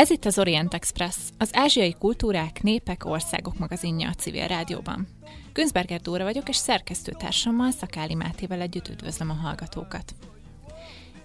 Ez 0.00 0.10
itt 0.10 0.24
az 0.24 0.38
Orient 0.38 0.74
Express, 0.74 1.16
az 1.38 1.50
ázsiai 1.52 1.94
kultúrák, 1.98 2.62
népek, 2.62 3.04
országok 3.04 3.58
magazinja 3.58 4.08
a 4.08 4.14
civil 4.14 4.46
rádióban. 4.46 5.08
Günzberger 5.52 6.00
Dóra 6.00 6.24
vagyok, 6.24 6.48
és 6.48 6.56
szerkesztőtársammal, 6.56 7.70
Szakáli 7.70 8.14
Mátével 8.14 8.60
együtt 8.60 8.88
üdvözlöm 8.88 9.30
a 9.30 9.32
hallgatókat. 9.32 10.14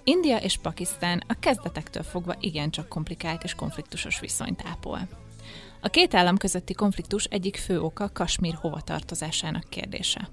India 0.03 0.37
és 0.37 0.57
Pakisztán 0.57 1.23
a 1.27 1.39
kezdetektől 1.39 2.03
fogva 2.03 2.35
igencsak 2.39 2.87
komplikált 2.87 3.43
és 3.43 3.53
konfliktusos 3.53 4.19
viszonyt 4.19 4.63
ápol. 4.65 4.99
A 5.81 5.87
két 5.87 6.13
állam 6.13 6.37
közötti 6.37 6.73
konfliktus 6.73 7.23
egyik 7.23 7.57
fő 7.57 7.81
oka 7.81 8.09
Kasmír 8.13 8.53
hovatartozásának 8.53 9.69
kérdése. 9.69 10.29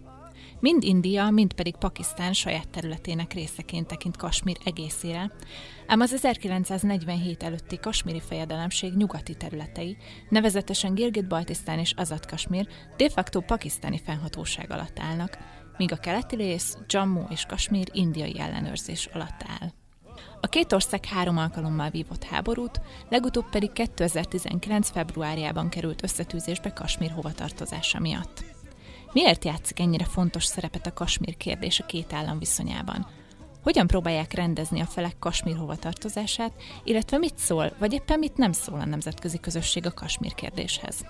Mind 0.62 0.82
India, 0.82 1.30
mind 1.30 1.52
pedig 1.52 1.76
Pakisztán 1.76 2.32
saját 2.32 2.68
területének 2.68 3.32
részeként 3.32 3.86
tekint 3.86 4.16
Kasmír 4.16 4.56
egészére, 4.64 5.30
ám 5.86 6.00
az 6.00 6.12
1947 6.12 7.42
előtti 7.42 7.78
kasmíri 7.78 8.20
fejedelemség 8.20 8.92
nyugati 8.94 9.34
területei, 9.34 9.96
nevezetesen 10.28 10.94
Gilgit-Baltisztán 10.94 11.78
és 11.78 11.92
Azad-Kasmír 11.96 12.68
de 12.96 13.08
facto 13.08 13.40
pakisztáni 13.40 14.00
fennhatóság 14.04 14.70
alatt 14.70 14.98
állnak, 14.98 15.38
míg 15.76 15.92
a 15.92 15.96
keleti 15.96 16.36
rész, 16.36 16.76
Jammu 16.86 17.22
és 17.30 17.44
Kasmír 17.44 17.88
indiai 17.92 18.40
ellenőrzés 18.40 19.06
alatt 19.12 19.44
áll. 19.60 19.68
A 20.40 20.46
két 20.46 20.72
ország 20.72 21.04
három 21.04 21.38
alkalommal 21.38 21.90
vívott 21.90 22.24
háborút, 22.24 22.80
legutóbb 23.08 23.50
pedig 23.50 23.72
2019. 23.72 24.90
februárjában 24.90 25.68
került 25.68 26.02
összetűzésbe 26.02 26.72
Kasmír 26.72 27.10
hovatartozása 27.10 28.00
miatt. 28.00 28.51
Miért 29.12 29.44
játszik 29.44 29.80
ennyire 29.80 30.04
fontos 30.04 30.44
szerepet 30.44 30.86
a 30.86 30.92
Kasmír 30.92 31.36
kérdés 31.36 31.80
a 31.80 31.86
két 31.86 32.12
állam 32.12 32.38
viszonyában? 32.38 33.06
Hogyan 33.62 33.86
próbálják 33.86 34.32
rendezni 34.32 34.80
a 34.80 34.86
felek 34.86 35.18
Kasmír 35.18 35.56
hovatartozását, 35.56 36.52
illetve 36.84 37.18
mit 37.18 37.38
szól, 37.38 37.72
vagy 37.78 37.92
éppen 37.92 38.18
mit 38.18 38.36
nem 38.36 38.52
szól 38.52 38.80
a 38.80 38.84
nemzetközi 38.84 39.40
közösség 39.40 39.86
a 39.86 39.92
Kasmír 39.92 40.34
kérdéshez? 40.34 41.04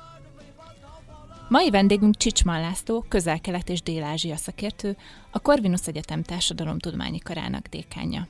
Mai 1.49 1.71
vendégünk 1.71 2.17
Csicsman 2.17 2.61
László, 2.61 3.05
közel-kelet 3.09 3.69
és 3.69 3.83
dél-ázsia 3.83 4.37
szakértő, 4.37 4.97
a 5.31 5.39
Corvinus 5.39 5.87
Egyetem 5.87 6.23
Társadalomtudományi 6.23 7.19
Karának 7.19 7.67
dékánja. 7.67 8.29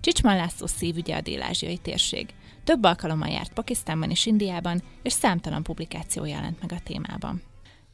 Csicsman 0.00 0.36
László 0.36 0.66
szívügye 0.66 1.16
a 1.16 1.20
dél-ázsiai 1.20 1.78
térség. 1.78 2.34
Több 2.64 2.84
alkalommal 2.84 3.28
járt 3.28 3.52
Pakisztánban 3.52 4.10
és 4.10 4.26
Indiában, 4.26 4.82
és 5.02 5.12
számtalan 5.12 5.62
publikáció 5.62 6.24
jelent 6.24 6.60
meg 6.60 6.72
a 6.72 6.82
témában. 6.84 7.42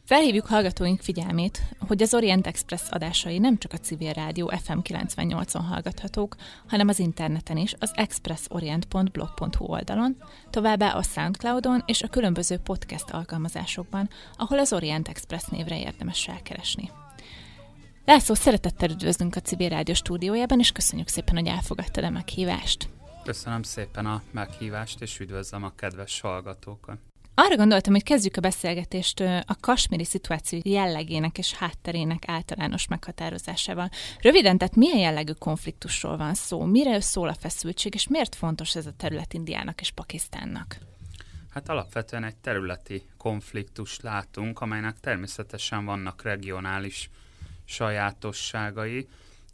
Felhívjuk 0.06 0.46
hallgatóink 0.46 1.00
figyelmét, 1.00 1.62
hogy 1.78 2.02
az 2.02 2.14
Orient 2.14 2.46
Express 2.46 2.82
adásai 2.90 3.38
nem 3.38 3.58
csak 3.58 3.72
a 3.72 3.78
civil 3.78 4.12
rádió 4.12 4.52
FM 4.62 4.78
98-on 4.82 5.64
hallgathatók, 5.68 6.36
hanem 6.68 6.88
az 6.88 6.98
interneten 6.98 7.56
is, 7.56 7.74
az 7.78 7.92
expressorient.blog.hu 7.94 9.64
oldalon, 9.64 10.16
továbbá 10.50 10.92
a 10.92 11.02
Soundcloudon 11.02 11.82
és 11.86 12.02
a 12.02 12.08
különböző 12.08 12.56
podcast 12.56 13.10
alkalmazásokban, 13.10 14.08
ahol 14.36 14.58
az 14.58 14.72
Orient 14.72 15.08
Express 15.08 15.44
névre 15.44 15.78
érdemes 15.78 16.26
rákeresni. 16.26 16.90
László, 18.04 18.34
szeretettel 18.34 18.90
üdvözlünk 18.90 19.36
a 19.36 19.40
Civil 19.40 19.68
Rádió 19.68 19.94
stúdiójában, 19.94 20.58
és 20.58 20.72
köszönjük 20.72 21.08
szépen, 21.08 21.34
hogy 21.34 21.46
elfogadtad 21.46 22.04
a 22.04 22.10
meghívást. 22.10 22.88
Köszönöm 23.24 23.62
szépen 23.62 24.06
a 24.06 24.22
meghívást, 24.30 25.00
és 25.00 25.20
üdvözlöm 25.20 25.64
a 25.64 25.72
kedves 25.74 26.20
hallgatókat. 26.20 26.98
Arra 27.38 27.56
gondoltam, 27.56 27.92
hogy 27.92 28.02
kezdjük 28.02 28.36
a 28.36 28.40
beszélgetést 28.40 29.20
a 29.20 29.56
kasmiri 29.60 30.04
szituáció 30.04 30.60
jellegének 30.62 31.38
és 31.38 31.54
hátterének 31.54 32.22
általános 32.26 32.88
meghatározásával. 32.88 33.90
Röviden, 34.20 34.58
tehát 34.58 34.76
milyen 34.76 34.98
jellegű 34.98 35.32
konfliktusról 35.32 36.16
van 36.16 36.34
szó, 36.34 36.64
mire 36.64 37.00
szól 37.00 37.28
a 37.28 37.34
feszültség, 37.34 37.94
és 37.94 38.08
miért 38.08 38.34
fontos 38.34 38.76
ez 38.76 38.86
a 38.86 38.92
terület 38.96 39.34
Indiának 39.34 39.80
és 39.80 39.90
Pakisztánnak? 39.90 40.78
Hát 41.50 41.68
alapvetően 41.68 42.24
egy 42.24 42.36
területi 42.36 43.02
konfliktust 43.16 44.02
látunk, 44.02 44.60
amelynek 44.60 45.00
természetesen 45.00 45.84
vannak 45.84 46.22
regionális 46.22 47.10
sajátosságai. 47.64 49.08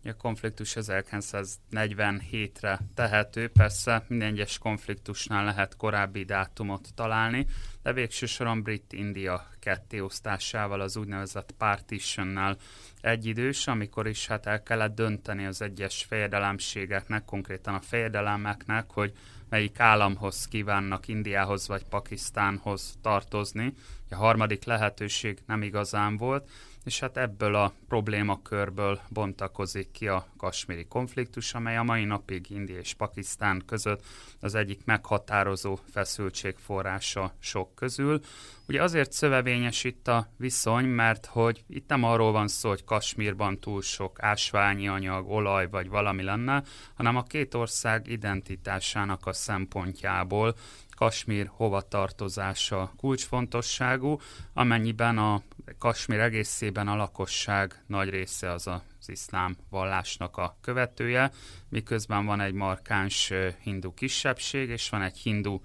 A 0.04 0.16
konfliktus 0.16 0.72
1947-re 0.76 2.80
tehető, 2.94 3.48
persze 3.48 4.04
minden 4.08 4.28
egyes 4.28 4.58
konfliktusnál 4.58 5.44
lehet 5.44 5.76
korábbi 5.76 6.24
dátumot 6.24 6.88
találni, 6.94 7.46
de 7.82 7.92
végső 7.92 8.26
soron 8.26 8.62
Brit-India 8.62 9.48
kettéosztásával, 9.58 10.80
az 10.80 10.96
úgynevezett 10.96 11.54
partitionnal 11.58 12.56
egyidős, 13.00 13.66
amikor 13.66 14.06
is 14.06 14.26
hát 14.26 14.46
el 14.46 14.62
kellett 14.62 14.94
dönteni 14.94 15.46
az 15.46 15.62
egyes 15.62 16.04
fejedelemségeknek, 16.08 17.24
konkrétan 17.24 17.74
a 17.74 17.80
fejedelemeknek, 17.80 18.90
hogy 18.90 19.12
melyik 19.48 19.80
államhoz 19.80 20.48
kívánnak 20.48 21.08
Indiához 21.08 21.68
vagy 21.68 21.84
Pakisztánhoz 21.84 22.94
tartozni. 23.02 23.74
A 24.10 24.14
harmadik 24.14 24.64
lehetőség 24.64 25.38
nem 25.46 25.62
igazán 25.62 26.16
volt, 26.16 26.48
és 26.84 27.00
hát 27.00 27.16
ebből 27.16 27.54
a 27.54 27.72
problémakörből 27.88 29.00
bontakozik 29.08 29.90
ki 29.90 30.08
a 30.08 30.26
kasmiri 30.36 30.84
konfliktus, 30.84 31.54
amely 31.54 31.76
a 31.76 31.82
mai 31.82 32.04
napig 32.04 32.50
India 32.50 32.78
és 32.78 32.94
Pakisztán 32.94 33.62
között 33.66 34.04
az 34.40 34.54
egyik 34.54 34.84
meghatározó 34.84 35.78
feszültségforrása 35.92 37.34
sok 37.38 37.74
közül. 37.74 38.20
Ugye 38.68 38.82
azért 38.82 39.12
szövevényes 39.12 39.84
itt 39.84 40.08
a 40.08 40.28
viszony, 40.36 40.84
mert 40.84 41.26
hogy 41.26 41.64
itt 41.68 41.88
nem 41.88 42.04
arról 42.04 42.32
van 42.32 42.48
szó, 42.48 42.68
hogy 42.68 42.84
Kasmírban 42.84 43.58
túl 43.58 43.82
sok 43.82 44.22
ásványi 44.22 44.88
anyag, 44.88 45.30
olaj 45.30 45.68
vagy 45.68 45.88
valami 45.88 46.22
lenne, 46.22 46.62
hanem 46.94 47.16
a 47.16 47.22
két 47.22 47.54
ország 47.54 48.06
identitásának 48.08 49.26
a 49.26 49.32
szempontjából 49.32 50.54
Kasmír 51.02 51.50
hovatartozása 51.56 52.92
kulcsfontosságú, 52.96 54.20
amennyiben 54.52 55.18
a 55.18 55.42
Kasmír 55.78 56.20
egészében 56.20 56.88
a 56.88 56.96
lakosság 56.96 57.82
nagy 57.86 58.08
része 58.08 58.50
az 58.50 58.66
az 58.66 59.08
iszlám 59.08 59.56
vallásnak 59.70 60.36
a 60.36 60.56
követője, 60.60 61.30
miközben 61.68 62.26
van 62.26 62.40
egy 62.40 62.52
markáns 62.52 63.32
hindu 63.60 63.94
kisebbség, 63.94 64.68
és 64.68 64.88
van 64.88 65.02
egy 65.02 65.18
hindu 65.18 65.60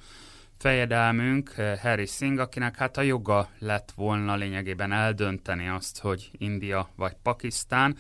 fejedelmünk, 0.57 1.49
Harry 1.81 2.05
Singh, 2.05 2.41
akinek 2.41 2.75
hát 2.75 2.97
a 2.97 3.01
joga 3.01 3.49
lett 3.59 3.91
volna 3.95 4.35
lényegében 4.35 4.91
eldönteni 4.91 5.67
azt, 5.67 5.99
hogy 5.99 6.29
India 6.37 6.89
vagy 6.95 7.15
Pakisztán, 7.23 7.97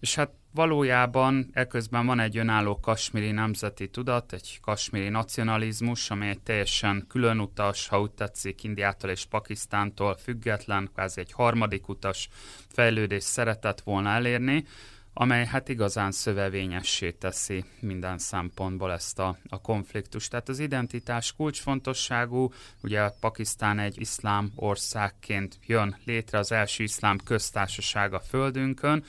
és 0.00 0.14
hát 0.14 0.30
Valójában 0.52 1.50
eközben 1.52 2.06
van 2.06 2.20
egy 2.20 2.36
önálló 2.36 2.80
kasmiri 2.80 3.30
nemzeti 3.30 3.88
tudat, 3.88 4.32
egy 4.32 4.58
kasmiri 4.62 5.08
nacionalizmus, 5.08 6.10
amely 6.10 6.28
egy 6.28 6.40
teljesen 6.40 7.04
külön 7.08 7.40
utas, 7.40 7.88
ha 7.88 8.00
úgy 8.00 8.10
tetszik, 8.10 8.64
Indiától 8.64 9.10
és 9.10 9.24
Pakisztántól 9.24 10.16
független, 10.16 10.90
kvázi 10.94 11.20
egy 11.20 11.32
harmadik 11.32 11.88
utas 11.88 12.28
fejlődés 12.68 13.22
szeretett 13.22 13.80
volna 13.80 14.10
elérni, 14.10 14.64
amely 15.12 15.46
hát 15.46 15.68
igazán 15.68 16.12
szövevényessé 16.12 17.10
teszi 17.10 17.64
minden 17.80 18.18
szempontból 18.18 18.92
ezt 18.92 19.18
a, 19.18 19.36
a 19.48 19.60
konfliktust. 19.60 20.30
Tehát 20.30 20.48
az 20.48 20.58
identitás 20.58 21.32
kulcsfontosságú, 21.32 22.52
ugye 22.82 23.08
Pakisztán 23.20 23.78
egy 23.78 24.00
iszlám 24.00 24.52
országként 24.54 25.58
jön 25.66 25.96
létre 26.04 26.38
az 26.38 26.52
első 26.52 26.82
iszlám 26.82 27.18
köztársaság 27.24 28.14
a 28.14 28.20
földünkön, 28.20 29.04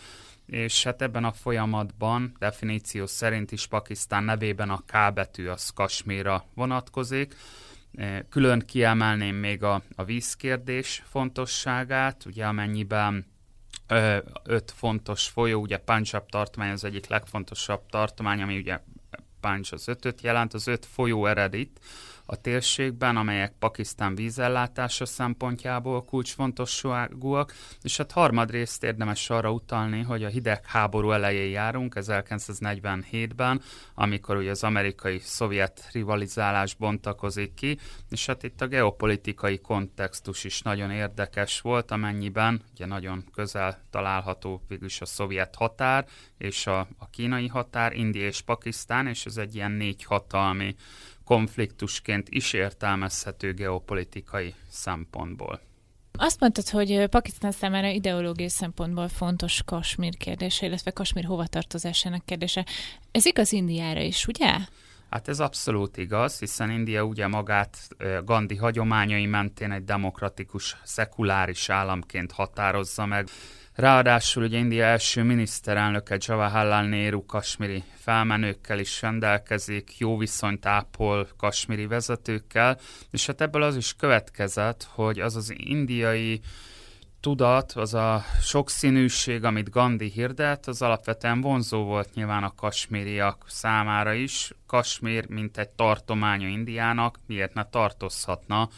és 0.51 0.83
hát 0.83 1.01
ebben 1.01 1.23
a 1.23 1.31
folyamatban 1.31 2.35
definíció 2.39 3.05
szerint 3.05 3.51
is 3.51 3.67
Pakisztán 3.67 4.23
nevében 4.23 4.69
a 4.69 4.83
K 4.85 5.13
betű 5.13 5.47
az 5.47 5.69
Kasmírra 5.69 6.45
vonatkozik. 6.55 7.35
E, 7.95 8.25
külön 8.29 8.59
kiemelném 8.59 9.35
még 9.35 9.63
a, 9.63 9.81
a 9.95 10.03
vízkérdés 10.03 11.03
fontosságát, 11.09 12.25
ugye 12.25 12.45
amennyiben 12.45 13.25
öt 14.43 14.71
fontos 14.71 15.27
folyó, 15.27 15.61
ugye 15.61 15.77
Punjab 15.77 16.29
tartomány 16.29 16.71
az 16.71 16.83
egyik 16.83 17.07
legfontosabb 17.07 17.81
tartomány, 17.89 18.41
ami 18.41 18.57
ugye 18.57 18.79
Punj 19.39 19.61
az 19.71 19.87
ötöt 19.87 20.21
jelent, 20.21 20.53
az 20.53 20.67
öt 20.67 20.85
folyó 20.85 21.25
eredit, 21.25 21.79
a 22.31 22.35
térségben, 22.35 23.17
amelyek 23.17 23.53
Pakisztán 23.59 24.15
vízellátása 24.15 25.05
szempontjából 25.05 26.03
kulcsfontosságúak, 26.03 27.53
és 27.81 27.97
hát 27.97 28.11
harmadrészt 28.11 28.83
érdemes 28.83 29.29
arra 29.29 29.51
utalni, 29.51 30.01
hogy 30.01 30.23
a 30.23 30.27
hidegháború 30.27 31.11
elején 31.11 31.51
járunk, 31.51 31.93
1947-ben, 31.97 33.61
amikor 33.93 34.37
ugye 34.37 34.49
az 34.49 34.63
amerikai-szovjet 34.63 35.89
rivalizálás 35.91 36.73
bontakozik 36.73 37.53
ki, 37.53 37.77
és 38.09 38.25
hát 38.25 38.43
itt 38.43 38.61
a 38.61 38.67
geopolitikai 38.67 39.59
kontextus 39.59 40.43
is 40.43 40.61
nagyon 40.61 40.91
érdekes 40.91 41.61
volt, 41.61 41.91
amennyiben 41.91 42.61
ugye 42.73 42.85
nagyon 42.85 43.23
közel 43.33 43.81
található 43.89 44.61
végülis 44.67 45.01
a 45.01 45.05
szovjet 45.05 45.55
határ, 45.55 46.05
és 46.37 46.67
a, 46.67 46.79
a 46.79 47.09
kínai 47.09 47.47
határ, 47.47 47.93
India 47.93 48.25
és 48.25 48.41
Pakisztán, 48.41 49.07
és 49.07 49.25
ez 49.25 49.37
egy 49.37 49.55
ilyen 49.55 49.71
négy 49.71 50.03
hatalmi 50.03 50.75
konfliktusként 51.25 52.29
is 52.29 52.53
értelmezhető 52.53 53.53
geopolitikai 53.53 54.53
szempontból. 54.69 55.61
Azt 56.17 56.39
mondtad, 56.39 56.69
hogy 56.69 57.05
Pakisztán 57.09 57.51
számára 57.51 57.87
ideológiai 57.87 58.49
szempontból 58.49 59.07
fontos 59.07 59.61
Kasmír 59.65 60.17
kérdése, 60.17 60.65
illetve 60.65 60.91
Kasmír 60.91 61.25
hovatartozásának 61.25 62.25
kérdése. 62.25 62.65
Ez 63.11 63.25
igaz 63.25 63.51
Indiára 63.51 64.01
is, 64.01 64.27
ugye? 64.27 64.57
Hát 65.09 65.27
ez 65.27 65.39
abszolút 65.39 65.97
igaz, 65.97 66.39
hiszen 66.39 66.69
India 66.69 67.03
ugye 67.03 67.27
magát 67.27 67.77
Gandhi 68.23 68.55
hagyományai 68.55 69.25
mentén 69.25 69.71
egy 69.71 69.83
demokratikus, 69.83 70.77
szekuláris 70.83 71.69
államként 71.69 72.31
határozza 72.31 73.05
meg. 73.05 73.27
Ráadásul 73.75 74.43
ugye 74.43 74.57
India 74.57 74.83
első 74.83 75.23
miniszterelnöke 75.23 76.17
Jawaharlal 76.19 76.83
Nehru 76.83 77.25
kasmiri 77.25 77.83
felmenőkkel 77.95 78.79
is 78.79 79.01
rendelkezik, 79.01 79.97
jó 79.97 80.17
viszonyt 80.17 80.65
ápol 80.65 81.27
kasmiri 81.37 81.85
vezetőkkel, 81.85 82.79
és 83.11 83.25
hát 83.25 83.41
ebből 83.41 83.63
az 83.63 83.75
is 83.75 83.95
következett, 83.95 84.87
hogy 84.93 85.19
az 85.19 85.35
az 85.35 85.53
indiai 85.57 86.41
tudat, 87.19 87.71
az 87.71 87.93
a 87.93 88.23
sokszínűség, 88.41 89.43
amit 89.43 89.69
Gandhi 89.69 90.09
hirdet, 90.09 90.67
az 90.67 90.81
alapvetően 90.81 91.41
vonzó 91.41 91.83
volt 91.83 92.13
nyilván 92.13 92.43
a 92.43 92.55
kasmíriak 92.55 93.45
számára 93.47 94.13
is. 94.13 94.51
Kasmír, 94.67 95.29
mint 95.29 95.57
egy 95.57 95.69
tartománya 95.69 96.47
Indiának, 96.47 97.19
miért 97.27 97.53
ne 97.53 97.63
tartozhatna 97.63 98.69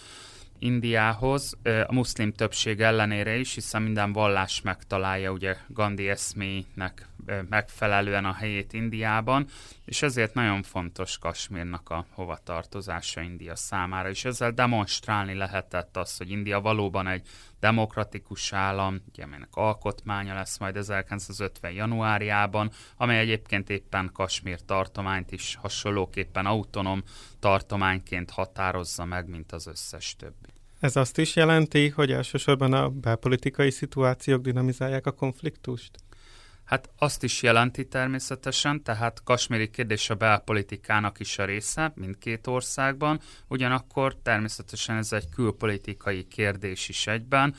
Indiához, 0.64 1.58
a 1.88 1.94
muszlim 1.94 2.32
többség 2.32 2.82
ellenére 2.82 3.36
is, 3.36 3.54
hiszen 3.54 3.82
minden 3.82 4.14
vallás 4.14 4.62
megtalálja 4.62 5.32
ugye 5.32 5.58
Gandhi 5.68 6.10
eszmének 6.10 7.08
megfelelően 7.50 8.26
a 8.26 8.34
helyét 8.34 8.74
Indiában, 8.74 9.48
és 9.86 10.02
ezért 10.02 10.34
nagyon 10.34 10.64
fontos 10.64 11.18
Kasmírnak 11.18 11.90
a 11.90 12.06
hovatartozása 12.12 13.22
India 13.22 13.56
számára, 13.56 14.10
és 14.10 14.26
ezzel 14.26 14.52
demonstrálni 14.52 15.34
lehetett 15.34 15.98
azt, 15.98 16.18
hogy 16.18 16.30
India 16.30 16.62
valóban 16.62 17.08
egy 17.08 17.28
demokratikus 17.60 18.54
állam, 18.54 19.02
ugye, 19.10 19.24
amelynek 19.24 19.56
alkotmánya 19.56 20.34
lesz 20.34 20.58
majd 20.58 20.78
1950. 20.78 21.72
januárjában, 21.72 22.72
amely 22.98 23.20
egyébként 23.20 23.70
éppen 23.70 24.10
Kasmír 24.14 24.62
tartományt 24.66 25.32
is 25.32 25.56
hasonlóképpen 25.56 26.46
autonóm 26.46 27.04
tartományként 27.40 28.32
határozza 28.32 29.06
meg, 29.06 29.30
mint 29.30 29.52
az 29.52 29.68
összes 29.68 30.16
többi. 30.16 30.53
Ez 30.84 30.96
azt 30.96 31.18
is 31.18 31.36
jelenti, 31.36 31.90
hogy 31.90 32.12
elsősorban 32.12 32.74
a 32.74 32.90
belpolitikai 32.90 33.72
szituációk 33.72 34.42
dinamizálják 34.42 35.06
a 35.06 35.12
konfliktust? 35.12 35.92
Hát 36.64 36.90
azt 36.98 37.24
is 37.24 37.42
jelenti 37.42 37.88
természetesen, 37.88 38.84
tehát 38.84 39.24
kasméri 39.24 39.70
kérdés 39.70 40.10
a 40.10 40.16
belpolitikának 40.16 41.20
is 41.20 41.40
a 41.40 41.46
része 41.46 41.92
mindkét 41.96 42.48
országban, 42.48 43.20
ugyanakkor 43.48 44.16
természetesen 44.24 44.98
ez 44.98 45.14
egy 45.14 45.30
külpolitikai 45.30 46.28
kérdés 46.28 46.90
is 46.90 47.08
egyben, 47.08 47.56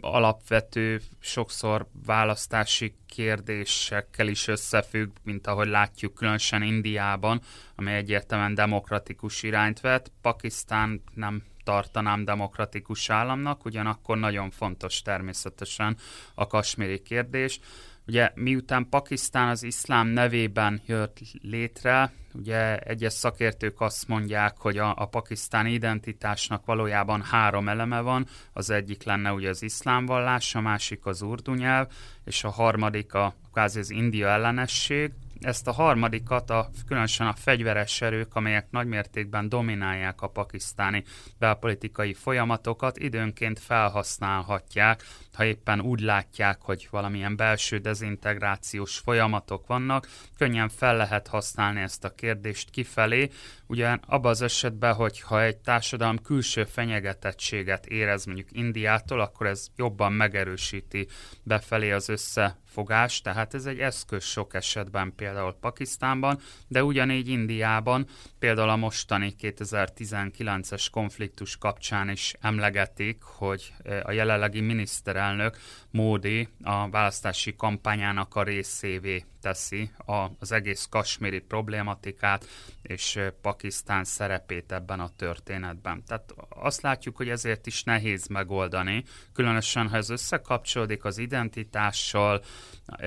alapvető, 0.00 1.00
sokszor 1.20 1.86
választási 2.06 2.94
kérdésekkel 3.06 4.28
is 4.28 4.48
összefügg, 4.48 5.10
mint 5.22 5.46
ahogy 5.46 5.68
látjuk 5.68 6.14
különösen 6.14 6.62
Indiában, 6.62 7.40
amely 7.74 7.96
egyértelműen 7.96 8.54
demokratikus 8.54 9.42
irányt 9.42 9.80
vett. 9.80 10.12
Pakisztán 10.20 11.02
nem 11.14 11.42
tartanám 11.66 12.24
demokratikus 12.24 13.10
államnak, 13.10 13.64
ugyanakkor 13.64 14.18
nagyon 14.18 14.50
fontos 14.50 15.02
természetesen 15.02 15.96
a 16.34 16.46
kasméri 16.46 17.02
kérdés. 17.02 17.60
Ugye 18.06 18.30
miután 18.34 18.88
Pakisztán 18.88 19.48
az 19.48 19.62
iszlám 19.62 20.06
nevében 20.06 20.80
jött 20.86 21.18
létre, 21.42 22.12
ugye 22.32 22.78
egyes 22.78 23.12
szakértők 23.12 23.80
azt 23.80 24.08
mondják, 24.08 24.56
hogy 24.58 24.78
a, 24.78 24.94
a 24.96 25.06
pakisztáni 25.06 25.72
identitásnak 25.72 26.64
valójában 26.64 27.22
három 27.22 27.68
eleme 27.68 28.00
van, 28.00 28.26
az 28.52 28.70
egyik 28.70 29.02
lenne 29.02 29.32
ugye 29.32 29.48
az 29.48 29.62
iszlám 29.62 30.06
vallás, 30.06 30.54
a 30.54 30.60
másik 30.60 31.06
az 31.06 31.22
urdu 31.22 31.54
nyelv, 31.54 31.86
és 32.24 32.44
a 32.44 32.50
harmadik 32.50 33.14
a 33.14 33.34
kvázi 33.52 33.78
az 33.78 33.90
india 33.90 34.28
ellenesség, 34.28 35.12
ezt 35.40 35.66
a 35.66 35.72
harmadikat, 35.72 36.50
a, 36.50 36.70
különösen 36.86 37.26
a 37.26 37.32
fegyveres 37.32 38.00
erők, 38.00 38.34
amelyek 38.34 38.70
nagymértékben 38.70 39.48
dominálják 39.48 40.22
a 40.22 40.28
pakisztáni 40.28 41.04
belpolitikai 41.38 42.14
folyamatokat, 42.14 42.98
időnként 42.98 43.58
felhasználhatják, 43.58 45.04
ha 45.32 45.44
éppen 45.44 45.80
úgy 45.80 46.00
látják, 46.00 46.60
hogy 46.60 46.88
valamilyen 46.90 47.36
belső 47.36 47.78
dezintegrációs 47.78 48.98
folyamatok 48.98 49.66
vannak, 49.66 50.08
könnyen 50.36 50.68
fel 50.68 50.96
lehet 50.96 51.26
használni 51.26 51.80
ezt 51.80 52.04
a 52.04 52.14
kérdést 52.14 52.70
kifelé, 52.70 53.30
ugyan 53.66 54.00
abban 54.06 54.30
az 54.30 54.42
esetben, 54.42 54.94
hogy 54.94 55.20
ha 55.20 55.42
egy 55.42 55.56
társadalom 55.56 56.22
külső 56.22 56.64
fenyegetettséget 56.64 57.86
érez 57.86 58.24
mondjuk 58.24 58.48
Indiától, 58.52 59.20
akkor 59.20 59.46
ez 59.46 59.66
jobban 59.76 60.12
megerősíti 60.12 61.08
befelé 61.42 61.90
az 61.90 62.08
össze 62.08 62.58
fogás, 62.64 63.20
tehát 63.20 63.54
ez 63.54 63.66
egy 63.66 63.78
eszköz 63.78 64.24
sok 64.24 64.54
esetben 64.54 65.12
például 65.16 65.56
Pakisztánban, 65.60 66.40
de 66.68 66.84
ugyanígy 66.84 67.28
Indiában, 67.28 68.06
például 68.38 68.68
a 68.68 68.76
mostani 68.76 69.34
2019-es 69.40 70.86
konfliktus 70.90 71.56
kapcsán 71.56 72.10
is 72.10 72.34
emlegetik, 72.40 73.22
hogy 73.22 73.72
a 74.02 74.12
jelenlegi 74.12 74.60
miniszterelnök 74.60 75.56
Módi 75.90 76.48
a 76.62 76.90
választási 76.90 77.56
kampányának 77.56 78.34
a 78.34 78.42
részévé 78.42 79.24
teszi 79.40 79.90
az 80.38 80.52
egész 80.52 80.86
kasmiri 80.90 81.38
problématikát 81.40 82.46
és 82.82 83.18
Pakisztán 83.42 83.55
szerepét 84.02 84.72
ebben 84.72 85.00
a 85.00 85.10
történetben. 85.16 86.04
Tehát 86.06 86.34
azt 86.48 86.80
látjuk, 86.80 87.16
hogy 87.16 87.28
ezért 87.28 87.66
is 87.66 87.82
nehéz 87.82 88.26
megoldani, 88.26 89.04
különösen 89.32 89.88
ha 89.88 89.96
ez 89.96 90.10
összekapcsolódik 90.10 91.04
az 91.04 91.18
identitással, 91.18 92.42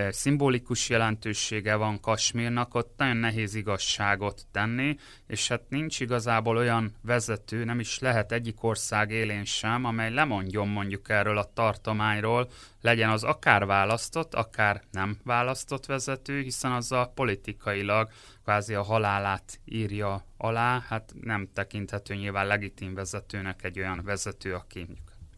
szimbolikus 0.09 0.89
jelentősége 0.89 1.75
van 1.75 1.99
Kasmírnak, 1.99 2.75
ott 2.75 2.93
nagyon 2.97 3.17
nehéz 3.17 3.55
igazságot 3.55 4.45
tenni, 4.51 4.97
és 5.27 5.47
hát 5.47 5.61
nincs 5.69 5.99
igazából 5.99 6.57
olyan 6.57 6.95
vezető, 7.01 7.63
nem 7.63 7.79
is 7.79 7.99
lehet 7.99 8.31
egyik 8.31 8.63
ország 8.63 9.11
élén 9.11 9.45
sem, 9.45 9.85
amely 9.85 10.13
lemondjon 10.13 10.67
mondjuk 10.67 11.09
erről 11.09 11.37
a 11.37 11.51
tartományról, 11.53 12.49
legyen 12.81 13.09
az 13.09 13.23
akár 13.23 13.65
választott, 13.65 14.33
akár 14.33 14.81
nem 14.91 15.17
választott 15.23 15.85
vezető, 15.85 16.41
hiszen 16.41 16.71
azzal 16.71 17.11
politikailag 17.13 18.09
kvázi 18.43 18.73
a 18.73 18.83
halálát 18.83 19.59
írja 19.65 20.25
alá, 20.41 20.83
hát 20.87 21.13
nem 21.21 21.49
tekinthető 21.53 22.15
nyilván 22.15 22.47
legitim 22.47 22.93
vezetőnek 22.93 23.63
egy 23.63 23.79
olyan 23.79 24.01
vezető, 24.03 24.53
aki 24.53 24.87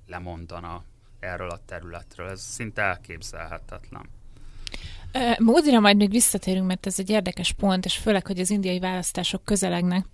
lemondana 0.07 0.83
erről 1.19 1.49
a 1.49 1.59
területről. 1.65 2.29
Ez 2.29 2.41
szinte 2.41 2.81
elképzelhetetlen. 2.81 4.09
Módira 5.37 5.79
majd 5.79 5.97
még 5.97 6.09
visszatérünk, 6.09 6.67
mert 6.67 6.85
ez 6.85 6.99
egy 6.99 7.09
érdekes 7.09 7.53
pont, 7.53 7.85
és 7.85 7.97
főleg, 7.97 8.27
hogy 8.27 8.39
az 8.39 8.49
indiai 8.49 8.79
választások 8.79 9.43
közelegnek. 9.43 10.05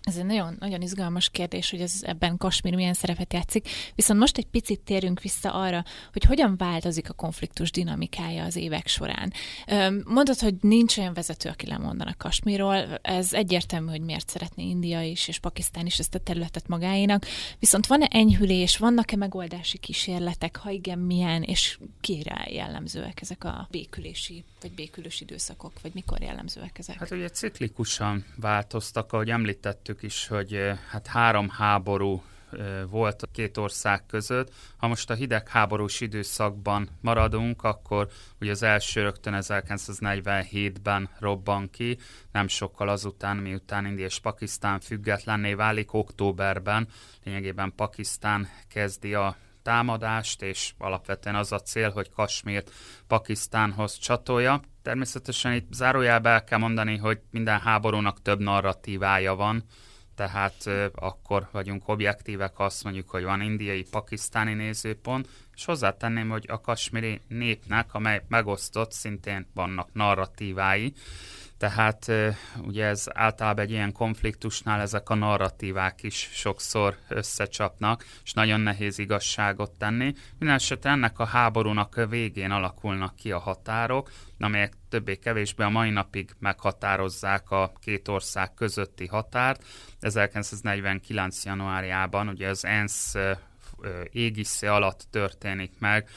Ez 0.00 0.16
egy 0.16 0.24
nagyon, 0.24 0.56
nagyon 0.58 0.82
izgalmas 0.82 1.30
kérdés, 1.30 1.70
hogy 1.70 1.80
ez 1.80 1.92
ebben 2.02 2.36
Kasmír 2.36 2.74
milyen 2.74 2.94
szerepet 2.94 3.32
játszik. 3.32 3.68
Viszont 3.94 4.20
most 4.20 4.38
egy 4.38 4.46
picit 4.46 4.80
térünk 4.80 5.20
vissza 5.20 5.52
arra, 5.52 5.84
hogy 6.12 6.24
hogyan 6.24 6.56
változik 6.56 7.10
a 7.10 7.12
konfliktus 7.12 7.70
dinamikája 7.70 8.44
az 8.44 8.56
évek 8.56 8.86
során. 8.86 9.32
Mondod, 10.04 10.38
hogy 10.38 10.54
nincs 10.60 10.96
olyan 10.98 11.14
vezető, 11.14 11.48
aki 11.48 11.66
lemondana 11.66 12.14
Kasmírról. 12.16 12.74
Ez 13.02 13.32
egyértelmű, 13.32 13.90
hogy 13.90 14.00
miért 14.00 14.28
szeretné 14.28 14.64
India 14.64 15.02
is, 15.02 15.28
és 15.28 15.38
Pakisztán 15.38 15.86
is 15.86 15.98
ezt 15.98 16.14
a 16.14 16.18
területet 16.18 16.68
magáénak. 16.68 17.26
Viszont 17.58 17.86
van-e 17.86 18.08
enyhülés, 18.10 18.76
vannak-e 18.76 19.16
megoldási 19.16 19.78
kísérletek, 19.78 20.56
ha 20.56 20.70
igen, 20.70 20.98
milyen, 20.98 21.42
és 21.42 21.78
kire 22.00 22.46
jellemzőek 22.50 23.20
ezek 23.20 23.44
a 23.44 23.68
békülési, 23.70 24.44
vagy 24.60 24.72
békülős 24.72 25.20
időszakok, 25.20 25.72
vagy 25.82 25.90
mikor 25.94 26.20
jellemzőek 26.20 26.78
ezek? 26.78 26.98
Hát 26.98 27.10
ugye 27.10 27.28
ciklikusan 27.28 28.24
változtak, 28.36 29.12
ahogy 29.12 29.30
említett 29.30 29.88
említettük 29.90 30.02
is, 30.02 30.26
hogy 30.26 30.72
hát 30.90 31.06
három 31.06 31.48
háború 31.48 32.22
volt 32.88 33.22
a 33.22 33.26
két 33.32 33.56
ország 33.56 34.06
között. 34.06 34.52
Ha 34.76 34.88
most 34.88 35.10
a 35.10 35.14
hidegháborús 35.14 36.00
időszakban 36.00 36.88
maradunk, 37.00 37.62
akkor 37.62 38.08
ugye 38.40 38.50
az 38.50 38.62
első 38.62 39.02
rögtön 39.02 39.34
1947-ben 39.36 41.08
robban 41.18 41.70
ki, 41.70 41.98
nem 42.32 42.48
sokkal 42.48 42.88
azután, 42.88 43.36
miután 43.36 43.86
India 43.86 44.04
és 44.04 44.18
Pakisztán 44.18 44.80
függetlenné 44.80 45.54
válik, 45.54 45.92
októberben 45.92 46.88
lényegében 47.24 47.72
Pakisztán 47.76 48.48
kezdi 48.68 49.14
a 49.14 49.36
támadást, 49.62 50.42
és 50.42 50.72
alapvetően 50.78 51.34
az 51.34 51.52
a 51.52 51.60
cél, 51.60 51.90
hogy 51.90 52.10
Kasmírt 52.10 52.70
Pakisztánhoz 53.06 53.98
csatolja. 53.98 54.60
Természetesen 54.82 55.52
itt 55.52 55.72
zárójelbe 55.72 56.30
el 56.30 56.44
kell 56.44 56.58
mondani, 56.58 56.96
hogy 56.96 57.20
minden 57.30 57.60
háborúnak 57.60 58.22
több 58.22 58.40
narratívája 58.40 59.34
van, 59.34 59.64
tehát 60.14 60.70
akkor 60.94 61.48
vagyunk 61.52 61.88
objektívek, 61.88 62.58
azt 62.58 62.84
mondjuk, 62.84 63.10
hogy 63.10 63.24
van 63.24 63.40
indiai, 63.40 63.84
pakisztáni 63.90 64.54
nézőpont, 64.54 65.28
és 65.54 65.64
hozzátenném, 65.64 66.28
hogy 66.28 66.44
a 66.48 66.60
kasmiri 66.60 67.20
népnek, 67.28 67.94
amely 67.94 68.24
megosztott, 68.28 68.92
szintén 68.92 69.46
vannak 69.54 69.88
narratívái, 69.92 70.92
Tehát 71.60 72.12
ugye 72.62 72.84
ez 72.84 73.06
általában 73.14 73.64
egy 73.64 73.70
ilyen 73.70 73.92
konfliktusnál 73.92 74.80
ezek 74.80 75.08
a 75.08 75.14
narratívák 75.14 76.02
is 76.02 76.28
sokszor 76.32 76.96
összecsapnak, 77.08 78.04
és 78.24 78.32
nagyon 78.32 78.60
nehéz 78.60 78.98
igazságot 78.98 79.70
tenni. 79.78 80.14
Mindenesetre 80.38 80.90
ennek 80.90 81.18
a 81.18 81.24
háborúnak 81.24 81.96
a 81.96 82.06
végén 82.06 82.50
alakulnak 82.50 83.16
ki 83.16 83.32
a 83.32 83.38
határok, 83.38 84.10
amelyek 84.38 84.72
többé-kevésbé 84.88 85.64
a 85.64 85.68
mai 85.68 85.90
napig 85.90 86.30
meghatározzák 86.38 87.50
a 87.50 87.72
két 87.80 88.08
ország 88.08 88.54
közötti 88.54 89.06
határt. 89.06 89.64
1949. 90.00 91.44
januárjában 91.44 92.28
ugye 92.28 92.48
az 92.48 92.64
ENSZ 92.64 93.14
égisze 94.10 94.72
alatt 94.72 95.06
történik 95.10 95.72
meg 95.78 96.08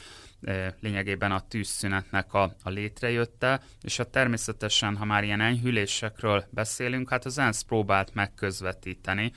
lényegében 0.80 1.32
a 1.32 1.46
tűzszünetnek 1.48 2.34
a, 2.34 2.54
a 2.62 2.70
létrejötte, 2.70 3.60
és 3.82 3.98
a 3.98 4.10
természetesen, 4.10 4.96
ha 4.96 5.04
már 5.04 5.24
ilyen 5.24 5.40
enyhülésekről 5.40 6.44
beszélünk, 6.50 7.10
hát 7.10 7.24
az 7.24 7.38
ENSZ 7.38 7.62
próbált 7.62 8.14
megközvetíteni, 8.14 9.32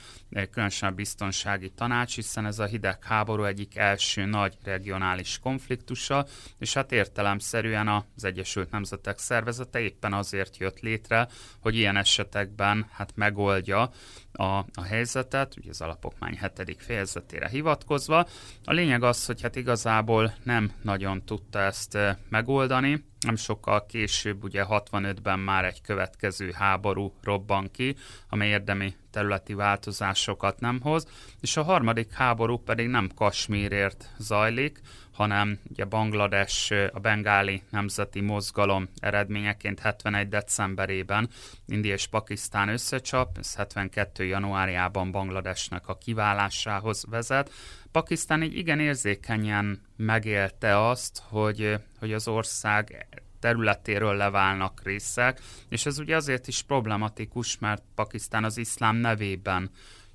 különösen 0.50 0.88
a 0.88 0.94
biztonsági 0.94 1.70
tanács, 1.70 2.14
hiszen 2.14 2.46
ez 2.46 2.58
a 2.58 2.64
hidegháború 2.64 3.44
egyik 3.44 3.76
első 3.76 4.24
nagy 4.24 4.56
regionális 4.64 5.38
konfliktusa, 5.38 6.26
és 6.58 6.74
hát 6.74 6.92
értelemszerűen 6.92 7.88
az 7.88 8.24
Egyesült 8.24 8.70
Nemzetek 8.70 9.18
Szervezete 9.18 9.80
éppen 9.80 10.12
azért 10.12 10.56
jött 10.56 10.80
létre, 10.80 11.28
hogy 11.60 11.76
ilyen 11.76 11.96
esetekben 11.96 12.86
hát 12.90 13.12
megoldja 13.14 13.90
a, 14.38 14.58
a 14.58 14.82
helyzetet, 14.88 15.56
ugye 15.56 15.70
az 15.70 15.80
alapokmány 15.80 16.36
hetedik 16.36 16.80
fejezetére 16.80 17.48
hivatkozva. 17.48 18.26
A 18.64 18.72
lényeg 18.72 19.02
az, 19.02 19.26
hogy 19.26 19.42
hát 19.42 19.56
igazából 19.56 20.34
nem 20.42 20.72
nagyon 20.82 21.24
tudta 21.24 21.58
ezt 21.58 21.98
megoldani, 22.28 23.04
nem 23.20 23.36
sokkal 23.36 23.86
később, 23.86 24.44
ugye 24.44 24.64
65-ben 24.68 25.38
már 25.38 25.64
egy 25.64 25.80
következő 25.80 26.50
háború 26.54 27.12
robban 27.22 27.70
ki, 27.70 27.96
amely 28.28 28.48
érdemi 28.48 28.94
területi 29.10 29.54
változásokat 29.54 30.60
nem 30.60 30.80
hoz, 30.80 31.06
és 31.40 31.56
a 31.56 31.62
harmadik 31.62 32.12
háború 32.12 32.56
pedig 32.56 32.88
nem 32.88 33.10
Kasmírért 33.14 34.10
zajlik, 34.18 34.80
hanem 35.18 35.58
ugye 35.70 35.84
Banglades 35.84 36.70
a 36.92 36.98
bengáli 37.00 37.62
nemzeti 37.70 38.20
mozgalom 38.20 38.88
eredményeként 39.00 39.80
71. 39.80 40.28
decemberében 40.28 41.28
India 41.66 41.92
és 41.92 42.06
Pakisztán 42.06 42.68
összecsap, 42.68 43.38
ez 43.38 43.54
72. 43.54 44.24
januárjában 44.24 45.10
Bangladesnek 45.10 45.88
a 45.88 45.98
kiválásához 45.98 47.04
vezet. 47.10 47.50
Pakisztán 47.92 48.42
így 48.42 48.56
igen 48.56 48.80
érzékenyen 48.80 49.82
megélte 49.96 50.88
azt, 50.88 51.22
hogy, 51.28 51.74
hogy 51.98 52.12
az 52.12 52.28
ország 52.28 53.08
területéről 53.40 54.16
leválnak 54.16 54.80
részek, 54.84 55.40
és 55.68 55.86
ez 55.86 55.98
ugye 55.98 56.16
azért 56.16 56.48
is 56.48 56.62
problematikus, 56.62 57.58
mert 57.58 57.82
Pakisztán 57.94 58.44
az 58.44 58.56
iszlám 58.58 58.96
nevében 58.96 59.70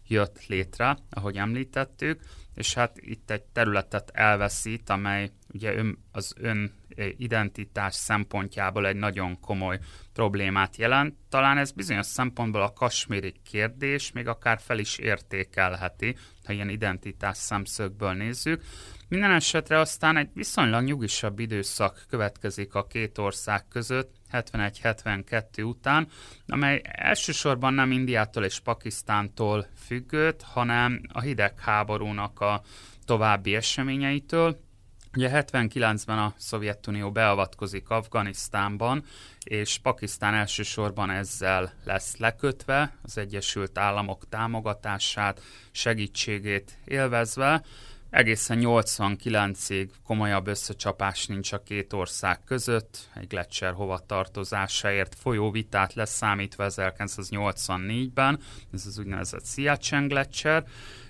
jött 0.07 0.45
létre, 0.47 0.97
ahogy 1.09 1.37
említettük, 1.37 2.21
és 2.53 2.73
hát 2.73 2.97
itt 2.99 3.29
egy 3.29 3.43
területet 3.43 4.09
elveszít, 4.13 4.89
amely 4.89 5.31
ugye 5.53 5.75
ön, 5.75 5.97
az 6.11 6.33
ön 6.37 6.73
identitás 7.17 7.95
szempontjából 7.95 8.87
egy 8.87 8.95
nagyon 8.95 9.39
komoly 9.39 9.79
problémát 10.13 10.75
jelent. 10.75 11.15
Talán 11.29 11.57
ez 11.57 11.71
bizonyos 11.71 12.05
szempontból 12.05 12.61
a 12.61 12.73
kasmíri 12.73 13.33
kérdés 13.43 14.11
még 14.11 14.27
akár 14.27 14.59
fel 14.59 14.79
is 14.79 14.97
értékelheti, 14.97 16.15
ha 16.45 16.53
ilyen 16.53 16.69
identitás 16.69 17.37
szemszögből 17.37 18.13
nézzük. 18.13 18.61
Minden 19.07 19.31
esetre 19.31 19.79
aztán 19.79 20.17
egy 20.17 20.29
viszonylag 20.33 20.83
nyugisabb 20.83 21.39
időszak 21.39 22.05
következik 22.09 22.73
a 22.73 22.87
két 22.87 23.17
ország 23.17 23.67
között, 23.67 24.15
71-72 24.31 25.65
után, 25.65 26.07
amely 26.47 26.81
elsősorban 26.83 27.73
nem 27.73 27.91
Indiától 27.91 28.43
és 28.43 28.59
Pakisztántól 28.59 29.67
függött, 29.85 30.41
hanem 30.41 31.01
a 31.07 31.21
hidegháborúnak 31.21 32.39
a 32.39 32.61
további 33.05 33.55
eseményeitől. 33.55 34.59
Ugye 35.15 35.29
79-ben 35.33 36.17
a 36.17 36.33
Szovjetunió 36.37 37.11
beavatkozik 37.11 37.89
Afganisztánban, 37.89 39.03
és 39.43 39.77
Pakisztán 39.77 40.33
elsősorban 40.33 41.09
ezzel 41.09 41.73
lesz 41.83 42.17
lekötve, 42.17 42.97
az 43.03 43.17
Egyesült 43.17 43.77
Államok 43.77 44.29
támogatását, 44.29 45.41
segítségét 45.71 46.77
élvezve. 46.85 47.63
Egészen 48.09 48.59
89-ig 48.61 49.89
komolyabb 50.05 50.47
összecsapás 50.47 51.25
nincs 51.25 51.51
a 51.51 51.63
két 51.63 51.93
ország 51.93 52.39
között, 52.45 53.09
egy 53.15 53.27
Gletscher 53.27 53.73
hova 53.73 53.99
tartozásáért 53.99 55.15
folyó 55.15 55.51
vitát 55.51 55.93
leszámítva 55.93 56.65
1984-ben, 56.69 58.39
ez 58.73 58.85
az 58.85 58.99
úgynevezett 58.99 59.45
Siachen 59.45 60.07
Gletscher, 60.07 60.65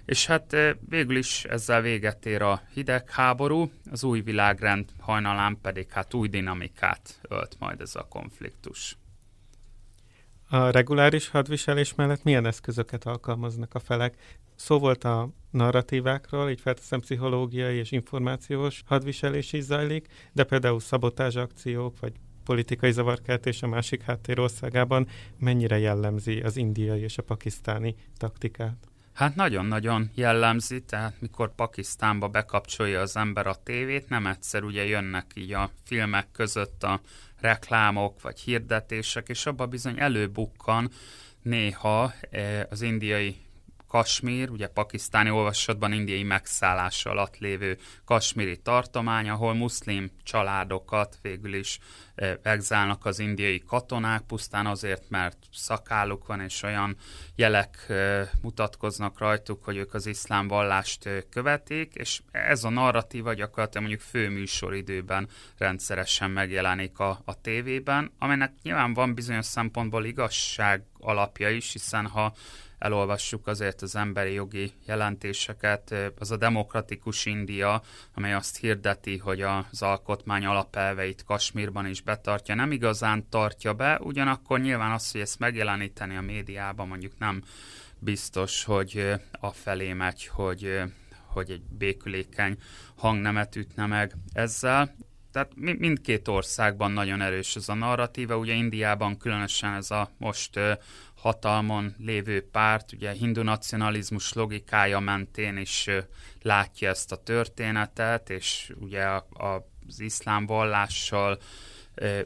és 0.05 0.25
hát 0.25 0.55
végül 0.89 1.17
is 1.17 1.43
ezzel 1.43 1.81
véget 1.81 2.25
ér 2.25 2.41
a 2.41 2.61
hidegháború, 2.73 3.71
az 3.91 4.03
új 4.03 4.21
világrend 4.21 4.91
hajnalán 4.99 5.57
pedig 5.61 5.89
hát 5.89 6.13
új 6.13 6.27
dinamikát 6.27 7.19
ölt 7.29 7.55
majd 7.59 7.81
ez 7.81 7.95
a 7.95 8.07
konfliktus. 8.09 8.97
A 10.49 10.69
reguláris 10.69 11.29
hadviselés 11.29 11.95
mellett 11.95 12.23
milyen 12.23 12.45
eszközöket 12.45 13.05
alkalmaznak 13.05 13.73
a 13.73 13.79
felek? 13.79 14.37
Szó 14.55 14.79
volt 14.79 15.03
a 15.03 15.29
narratívákról, 15.51 16.49
így 16.49 16.61
felteszem 16.61 16.99
pszichológiai 16.99 17.75
és 17.75 17.91
információs 17.91 18.81
hadviselés 18.85 19.53
is 19.53 19.63
zajlik, 19.63 20.07
de 20.31 20.43
például 20.43 20.79
szabotázs 20.79 21.35
akciók, 21.35 21.99
vagy 21.99 22.13
politikai 22.43 22.91
zavarkeltés 22.91 23.63
a 23.63 23.67
másik 23.67 24.01
háttérországában 24.01 25.07
mennyire 25.39 25.77
jellemzi 25.77 26.41
az 26.41 26.57
indiai 26.57 27.01
és 27.01 27.17
a 27.17 27.23
pakisztáni 27.23 27.95
taktikát? 28.17 28.92
Hát 29.13 29.35
nagyon-nagyon 29.35 30.11
jellemzi, 30.15 30.81
tehát 30.81 31.13
mikor 31.19 31.55
Pakisztánba 31.55 32.27
bekapcsolja 32.27 33.01
az 33.01 33.17
ember 33.17 33.47
a 33.47 33.55
tévét, 33.63 34.09
nem 34.09 34.27
egyszer 34.27 34.63
ugye 34.63 34.85
jönnek 34.85 35.31
így 35.33 35.53
a 35.53 35.69
filmek 35.83 36.31
között 36.31 36.83
a 36.83 37.01
reklámok 37.39 38.21
vagy 38.21 38.39
hirdetések, 38.39 39.29
és 39.29 39.45
abban 39.45 39.69
bizony 39.69 39.99
előbukkan 39.99 40.89
néha 41.41 42.13
eh, 42.29 42.61
az 42.69 42.81
indiai 42.81 43.35
Kasmír, 43.93 44.49
ugye 44.49 44.67
pakisztáni 44.67 45.29
olvasatban 45.29 45.91
indiai 45.91 46.23
megszállás 46.23 47.05
alatt 47.05 47.37
lévő 47.37 47.77
kasmíri 48.05 48.57
tartomány, 48.57 49.29
ahol 49.29 49.53
muszlim 49.53 50.11
családokat 50.23 51.17
végül 51.21 51.53
is 51.53 51.79
exálnak 52.41 53.05
az 53.05 53.19
indiai 53.19 53.63
katonák, 53.67 54.21
pusztán 54.21 54.65
azért, 54.65 55.09
mert 55.09 55.37
szakáluk 55.51 56.27
van, 56.27 56.41
és 56.41 56.63
olyan 56.63 56.95
jelek 57.35 57.93
mutatkoznak 58.41 59.19
rajtuk, 59.19 59.63
hogy 59.63 59.77
ők 59.77 59.93
az 59.93 60.05
iszlám 60.05 60.47
vallást 60.47 61.09
követik, 61.29 61.93
és 61.93 62.21
ez 62.31 62.63
a 62.63 62.69
narratíva 62.69 63.33
gyakorlatilag 63.33 63.87
mondjuk 63.87 64.09
főműsoridőben 64.09 65.29
rendszeresen 65.57 66.31
megjelenik 66.31 66.99
a, 66.99 67.21
a 67.25 67.41
tévében, 67.41 68.11
amelynek 68.19 68.53
nyilván 68.61 68.93
van 68.93 69.13
bizonyos 69.13 69.45
szempontból 69.45 70.05
igazság 70.05 70.83
alapja 70.99 71.49
is, 71.49 71.71
hiszen 71.71 72.07
ha 72.07 72.33
elolvassuk 72.83 73.47
azért 73.47 73.81
az 73.81 73.95
emberi 73.95 74.33
jogi 74.33 74.71
jelentéseket. 74.85 75.95
Az 76.19 76.31
a 76.31 76.37
demokratikus 76.37 77.25
India, 77.25 77.81
amely 78.13 78.33
azt 78.33 78.57
hirdeti, 78.57 79.17
hogy 79.17 79.41
az 79.41 79.81
alkotmány 79.81 80.45
alapelveit 80.45 81.23
Kasmírban 81.23 81.87
is 81.87 82.01
betartja, 82.01 82.55
nem 82.55 82.71
igazán 82.71 83.29
tartja 83.29 83.73
be, 83.73 83.99
ugyanakkor 84.01 84.59
nyilván 84.59 84.91
az, 84.91 85.11
hogy 85.11 85.21
ezt 85.21 85.39
megjeleníteni 85.39 86.15
a 86.15 86.21
médiában 86.21 86.87
mondjuk 86.87 87.17
nem 87.17 87.43
biztos, 87.99 88.63
hogy 88.63 89.13
a 89.31 89.51
felé 89.51 89.93
megy, 89.93 90.25
hogy, 90.25 90.81
hogy 91.25 91.51
egy 91.51 91.63
békülékeny 91.77 92.57
hangnemet 92.95 93.55
ütne 93.55 93.85
meg 93.85 94.15
ezzel. 94.33 94.95
Tehát 95.31 95.51
mindkét 95.55 96.27
országban 96.27 96.91
nagyon 96.91 97.21
erős 97.21 97.55
ez 97.55 97.69
a 97.69 97.73
narratíva, 97.73 98.37
ugye 98.37 98.53
Indiában 98.53 99.17
különösen 99.17 99.73
ez 99.73 99.91
a 99.91 100.11
most 100.17 100.59
hatalmon 101.23 101.95
lévő 101.97 102.49
párt, 102.49 102.91
ugye 102.93 103.11
hindu 103.11 103.41
nacionalizmus 103.41 104.33
logikája 104.33 104.99
mentén 104.99 105.57
is 105.57 105.89
látja 106.41 106.89
ezt 106.89 107.11
a 107.11 107.23
történetet, 107.23 108.29
és 108.29 108.73
ugye 108.79 109.07
az 109.33 109.99
iszlám 109.99 110.45
vallással 110.45 111.39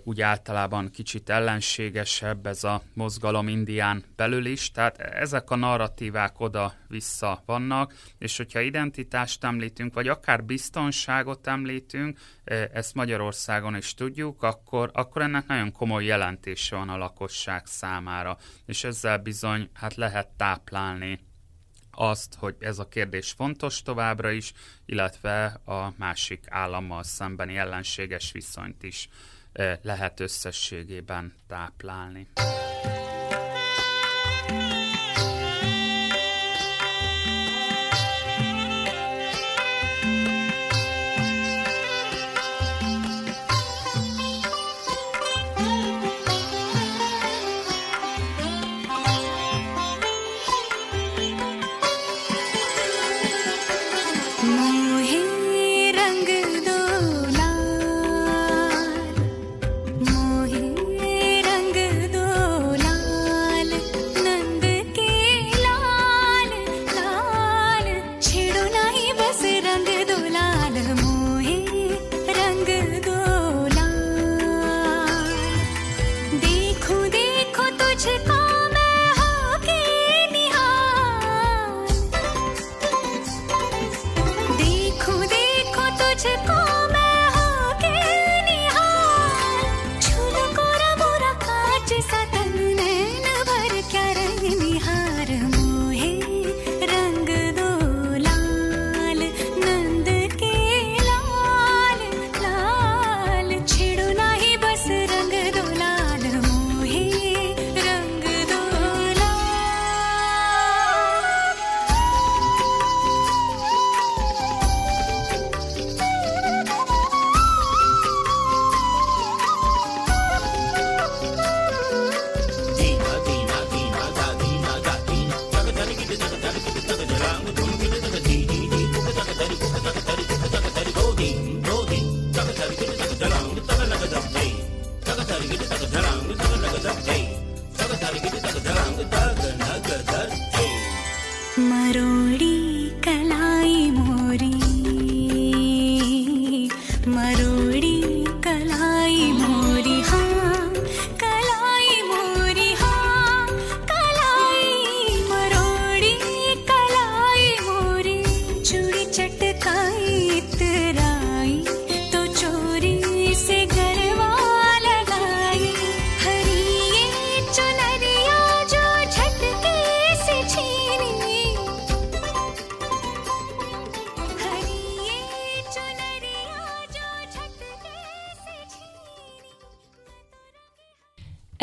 úgy 0.04 0.22
általában 0.22 0.92
kicsit 0.92 1.30
ellenségesebb 1.30 2.46
ez 2.46 2.64
a 2.64 2.82
mozgalom 2.94 3.48
Indián 3.48 4.04
belül 4.16 4.46
is, 4.46 4.72
tehát 4.72 4.98
ezek 4.98 5.50
a 5.52 5.56
narratívák 5.56 6.40
oda-vissza 6.40 7.44
vannak, 7.46 7.94
és 8.18 8.38
hogyha 8.38 8.60
identitást 8.60 9.44
említünk, 9.44 9.94
vagy 9.94 10.08
akár 10.08 10.44
biztonságot 10.44 11.48
említünk, 11.48 12.20
ezt 12.74 12.94
Magyarországon 12.94 13.76
is 13.76 13.94
tudjuk, 13.94 14.44
akkor, 14.44 14.90
akkor 14.94 15.22
ennek 15.22 15.48
nagyon 15.48 15.72
komoly 15.72 16.06
jelentése 16.06 16.76
van 16.76 16.90
a 16.90 16.98
lakosság 16.98 17.66
számára, 17.66 18.38
és 18.66 18.84
ezzel 18.84 19.18
bizony 19.18 19.70
hát 19.74 19.96
lehet 19.96 20.28
táplálni 20.28 21.20
azt, 21.92 22.36
hogy 22.36 22.56
ez 22.60 22.80
a 22.80 22.88
kérdés 22.88 23.32
fontos 23.32 23.82
továbbra 23.82 24.32
is, 24.32 24.54
illetve 24.86 25.46
a 25.66 25.94
másik 25.98 26.44
állammal 26.50 27.04
szembeni 27.04 27.58
ellenséges 27.58 28.32
viszonyt 28.32 28.84
is 28.84 29.10
lehet 29.82 30.20
összességében 30.20 31.34
táplálni. 31.48 32.28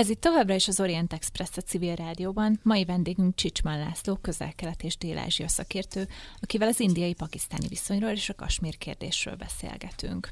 Ez 0.04 0.10
itt 0.10 0.20
továbbra 0.20 0.54
is 0.54 0.68
az 0.68 0.80
Orient 0.80 1.12
Express 1.12 1.56
a 1.56 1.60
civil 1.60 1.94
rádióban. 1.94 2.60
Mai 2.62 2.84
vendégünk 2.84 3.34
Csicsman 3.34 3.78
László, 3.78 4.16
közel-kelet 4.16 4.82
és 4.82 4.96
dél-ázsia 4.96 5.48
szakértő, 5.48 6.08
akivel 6.40 6.68
az 6.68 6.80
indiai-pakisztáni 6.80 7.68
viszonyról 7.68 8.10
és 8.10 8.28
a 8.28 8.34
kasmír 8.34 8.78
kérdésről 8.78 9.34
beszélgetünk. 9.34 10.28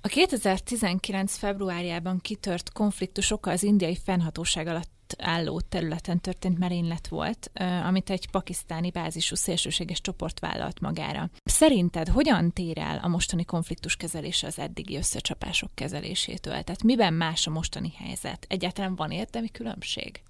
A 0.00 0.08
2019. 0.08 1.36
februárjában 1.36 2.18
kitört 2.18 2.72
konfliktusokkal 2.72 3.52
az 3.52 3.62
indiai 3.62 3.96
fennhatóság 4.04 4.66
alatt 4.66 4.90
álló 5.18 5.60
területen 5.60 6.20
történt 6.20 6.58
merénylet 6.58 7.08
volt, 7.08 7.50
amit 7.84 8.10
egy 8.10 8.30
pakisztáni 8.30 8.90
bázisú 8.90 9.34
szélsőséges 9.34 10.00
csoport 10.00 10.40
vállalt 10.40 10.80
magára. 10.80 11.30
Szerinted 11.44 12.08
hogyan 12.08 12.52
tér 12.52 12.78
el 12.78 12.98
a 12.98 13.08
mostani 13.08 13.44
konfliktus 13.44 13.96
kezelése 13.96 14.46
az 14.46 14.58
eddigi 14.58 14.96
összecsapások 14.96 15.70
kezelésétől? 15.74 16.62
Tehát 16.62 16.82
miben 16.82 17.14
más 17.14 17.46
a 17.46 17.50
mostani 17.50 17.92
helyzet? 17.96 18.46
Egyáltalán 18.48 18.96
van 18.96 19.10
értelmi 19.10 19.48
különbség? 19.50 20.20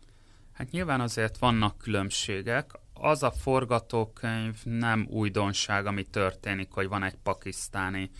Hát 0.53 0.71
nyilván 0.71 1.01
azért 1.01 1.39
vannak 1.39 1.79
különbségek. 1.79 2.71
Az 2.95 3.23
a 3.23 3.31
forgatókönyv 3.31 4.65
nem 4.65 5.07
újdonság, 5.11 5.87
ami 5.87 6.03
történik, 6.03 6.71
hogy 6.71 6.89
van 6.89 7.03
egy 7.03 7.17
pakisztáni 7.23 8.11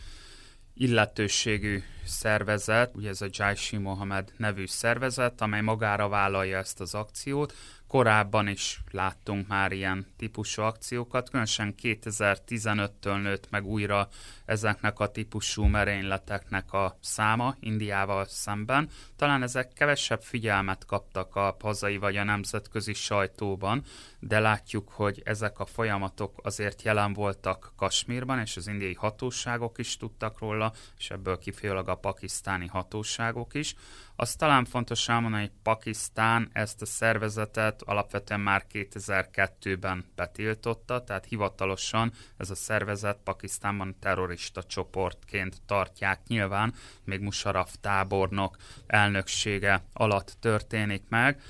illetőségű 0.77 1.83
szervezet, 2.05 2.97
ugye 2.97 3.09
ez 3.09 3.21
a 3.21 3.29
Jaishi 3.31 3.77
Mohamed 3.77 4.33
nevű 4.37 4.67
szervezet, 4.67 5.41
amely 5.41 5.61
magára 5.61 6.09
vállalja 6.09 6.59
ezt 6.59 6.81
az 6.81 6.95
akciót, 6.95 7.55
Korábban 7.89 8.49
is 8.49 8.81
láttunk 8.91 9.47
már 9.47 9.73
ilyen 9.73 10.07
típusú 10.17 10.63
akciókat, 10.63 11.29
különösen 11.29 11.75
2015-től 11.83 13.23
nőtt 13.23 13.51
meg 13.51 13.67
újra 13.67 14.09
ezeknek 14.47 14.99
a 14.99 15.11
típusú 15.11 15.65
merényleteknek 15.65 16.73
a 16.73 16.99
száma 17.01 17.57
Indiával 17.61 18.25
szemben. 18.25 18.89
Talán 19.17 19.43
ezek 19.43 19.73
kevesebb 19.73 20.23
figyelmet 20.23 20.85
kaptak 20.85 21.37
a 21.37 21.57
hazai 21.61 21.97
vagy 21.97 22.17
a 22.17 22.25
nemzetközi 22.25 22.93
sajtóban, 22.93 23.85
de 24.19 24.39
látjuk, 24.39 24.89
hogy 24.89 25.23
ezek 25.25 25.59
a 25.59 25.67
folyamatok 25.67 26.41
azért 26.43 26.83
jelen 26.83 27.13
voltak 27.13 27.73
Kasmírban, 27.77 28.41
és 28.41 28.57
az 28.57 28.67
indiai 28.67 28.95
hatóságok 28.95 29.79
is 29.79 29.97
tudtak 29.97 30.39
róla, 30.39 30.73
és 30.99 31.11
ebből 31.11 31.39
kifejezőleg 31.39 31.89
a 31.89 31.95
pakisztáni 31.95 32.67
hatóságok 32.67 33.55
is. 33.55 33.75
Azt 34.17 34.39
talán 34.39 34.65
fontos 34.65 35.09
elmondani, 35.09 35.43
hogy 35.43 35.53
Pakisztán 35.63 36.51
ezt 36.53 36.83
a 36.83 36.87
szervezetet 36.87 37.83
alapvetően 37.83 38.41
már 38.41 38.65
2002-ben 38.73 40.05
betiltotta, 40.15 41.05
tehát 41.05 41.25
hivatalosan 41.25 42.13
ez 42.37 42.51
a 42.51 42.55
szervezet 42.55 43.19
Pakisztánban 43.25 43.97
terrorista 44.01 44.36
csoportként 44.67 45.57
tartják 45.67 46.21
nyilván, 46.27 46.75
még 47.05 47.21
Musharraf 47.21 47.75
tábornok 47.81 48.57
elnöksége 48.87 49.83
alatt 49.93 50.37
történik 50.41 51.03
meg. 51.09 51.43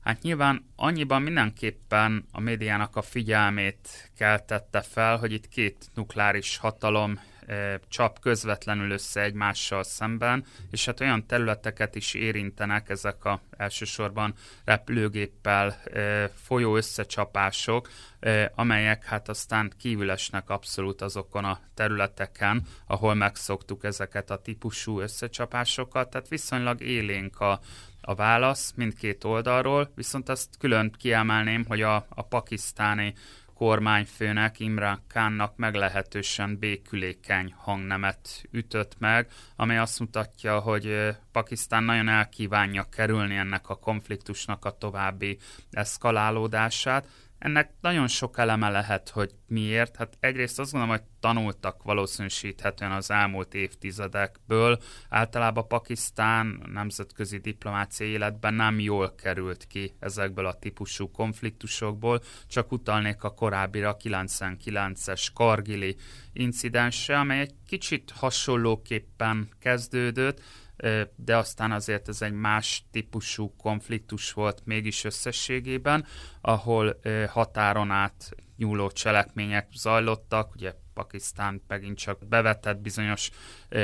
Hát 0.00 0.22
nyilván 0.22 0.66
annyiban 0.76 1.22
mindenképpen 1.22 2.26
a 2.32 2.40
médiának 2.40 2.96
a 2.96 3.02
figyelmét 3.02 4.10
keltette 4.16 4.80
fel, 4.80 5.16
hogy 5.16 5.32
itt 5.32 5.48
két 5.48 5.86
nukleáris 5.94 6.56
hatalom 6.56 7.20
csap 7.88 8.18
közvetlenül 8.20 8.90
össze 8.90 9.22
egymással 9.22 9.82
szemben, 9.82 10.44
és 10.70 10.84
hát 10.84 11.00
olyan 11.00 11.26
területeket 11.26 11.94
is 11.94 12.14
érintenek 12.14 12.88
ezek 12.88 13.24
a 13.24 13.40
elsősorban 13.56 14.34
repülőgéppel 14.64 15.82
folyó 16.34 16.76
összecsapások, 16.76 17.88
amelyek 18.54 19.04
hát 19.04 19.28
aztán 19.28 19.72
kívülesnek 19.78 20.50
abszolút 20.50 21.02
azokon 21.02 21.44
a 21.44 21.60
területeken, 21.74 22.66
ahol 22.86 23.14
megszoktuk 23.14 23.84
ezeket 23.84 24.30
a 24.30 24.42
típusú 24.42 25.00
összecsapásokat, 25.00 26.10
tehát 26.10 26.28
viszonylag 26.28 26.80
élénk 26.80 27.40
a, 27.40 27.60
a 28.00 28.14
válasz 28.14 28.72
mindkét 28.76 29.24
oldalról, 29.24 29.92
viszont 29.94 30.28
azt 30.28 30.48
külön 30.58 30.92
kiemelném, 30.98 31.64
hogy 31.68 31.82
a, 31.82 32.06
a 32.08 32.22
pakisztáni 32.22 33.14
kormányfőnek, 33.58 34.60
Imran 34.60 35.02
Kánnak 35.08 35.56
meglehetősen 35.56 36.58
békülékeny 36.58 37.54
hangnemet 37.56 38.42
ütött 38.50 38.98
meg, 38.98 39.30
amely 39.56 39.78
azt 39.78 40.00
mutatja, 40.00 40.58
hogy 40.58 41.16
Pakisztán 41.32 41.84
nagyon 41.84 42.08
elkívánja 42.08 42.88
kerülni 42.90 43.36
ennek 43.36 43.68
a 43.68 43.78
konfliktusnak 43.78 44.64
a 44.64 44.76
további 44.78 45.38
eszkalálódását, 45.70 47.06
ennek 47.38 47.72
nagyon 47.80 48.06
sok 48.06 48.38
eleme 48.38 48.70
lehet, 48.70 49.08
hogy 49.08 49.30
miért. 49.46 49.96
Hát 49.96 50.16
egyrészt 50.20 50.58
azt 50.58 50.72
gondolom, 50.72 50.96
hogy 50.96 51.06
tanultak 51.20 51.82
valószínűsíthetően 51.82 52.92
az 52.92 53.10
elmúlt 53.10 53.54
évtizedekből. 53.54 54.78
Általában 55.08 55.68
Pakisztán 55.68 56.62
nemzetközi 56.72 57.38
diplomáciai 57.38 58.10
életben 58.10 58.54
nem 58.54 58.80
jól 58.80 59.14
került 59.14 59.66
ki 59.66 59.92
ezekből 59.98 60.46
a 60.46 60.58
típusú 60.58 61.10
konfliktusokból. 61.10 62.20
Csak 62.48 62.72
utalnék 62.72 63.22
a 63.22 63.34
korábbira 63.34 63.96
99-es 64.04 65.26
Kargili 65.34 65.96
incidensre, 66.32 67.18
amely 67.18 67.40
egy 67.40 67.54
kicsit 67.66 68.10
hasonlóképpen 68.10 69.48
kezdődött, 69.60 70.40
de 71.16 71.36
aztán 71.36 71.72
azért 71.72 72.08
ez 72.08 72.22
egy 72.22 72.32
más 72.32 72.84
típusú 72.90 73.54
konfliktus 73.56 74.32
volt 74.32 74.62
mégis 74.64 75.04
összességében, 75.04 76.06
ahol 76.40 77.00
határon 77.28 77.90
át 77.90 78.30
nyúló 78.56 78.90
cselekmények 78.90 79.68
zajlottak, 79.72 80.54
ugye 80.54 80.74
Pakisztán 80.94 81.62
megint 81.68 81.98
csak 81.98 82.26
bevetett 82.28 82.78
bizonyos 82.78 83.30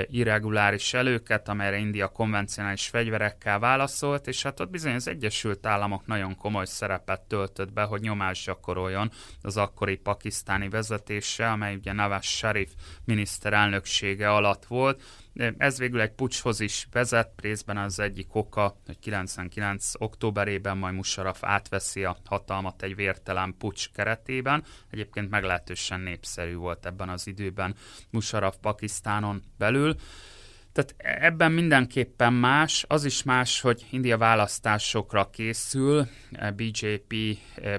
irreguláris 0.07 0.95
előket, 0.95 1.49
amelyre 1.49 1.77
India 1.77 2.09
konvencionális 2.09 2.87
fegyverekkel 2.87 3.59
válaszolt, 3.59 4.27
és 4.27 4.43
hát 4.43 4.61
ott 4.61 4.71
bizony 4.71 4.95
az 4.95 5.09
Egyesült 5.09 5.67
Államok 5.67 6.07
nagyon 6.07 6.37
komoly 6.37 6.65
szerepet 6.65 7.21
töltött 7.21 7.73
be, 7.73 7.83
hogy 7.83 8.01
nyomást 8.01 8.47
gyakoroljon 8.47 9.11
az 9.43 9.57
akkori 9.57 9.97
pakisztáni 9.97 10.69
vezetése, 10.69 11.51
amely 11.51 11.75
ugye 11.75 11.93
Nawaz 11.93 12.25
Sharif 12.25 12.71
miniszterelnöksége 13.05 14.31
alatt 14.33 14.65
volt, 14.65 15.03
ez 15.59 15.79
végül 15.79 16.01
egy 16.01 16.13
pucshoz 16.13 16.61
is 16.61 16.89
vezet, 16.93 17.31
részben 17.41 17.77
az 17.77 17.99
egyik 17.99 18.35
oka, 18.35 18.77
hogy 18.87 18.99
99. 18.99 19.91
októberében 19.99 20.77
majd 20.77 20.95
Musharraf 20.95 21.45
átveszi 21.45 22.05
a 22.05 22.17
hatalmat 22.25 22.83
egy 22.83 22.95
vértelen 22.95 23.55
pucs 23.59 23.91
keretében. 23.93 24.65
Egyébként 24.91 25.31
meglehetősen 25.31 26.01
népszerű 26.01 26.55
volt 26.55 26.87
ebben 26.87 27.09
az 27.09 27.27
időben 27.27 27.75
Musharraf 28.11 28.57
Pakisztánon 28.61 29.43
belül. 29.59 29.97
Tehát 30.73 30.95
ebben 30.99 31.53
mindenképpen 31.53 32.33
más. 32.33 32.85
Az 32.89 33.05
is 33.05 33.23
más, 33.23 33.61
hogy 33.61 33.87
India 33.91 34.19
választásokra 34.19 35.31
készül, 35.31 36.09
BJP 36.57 37.15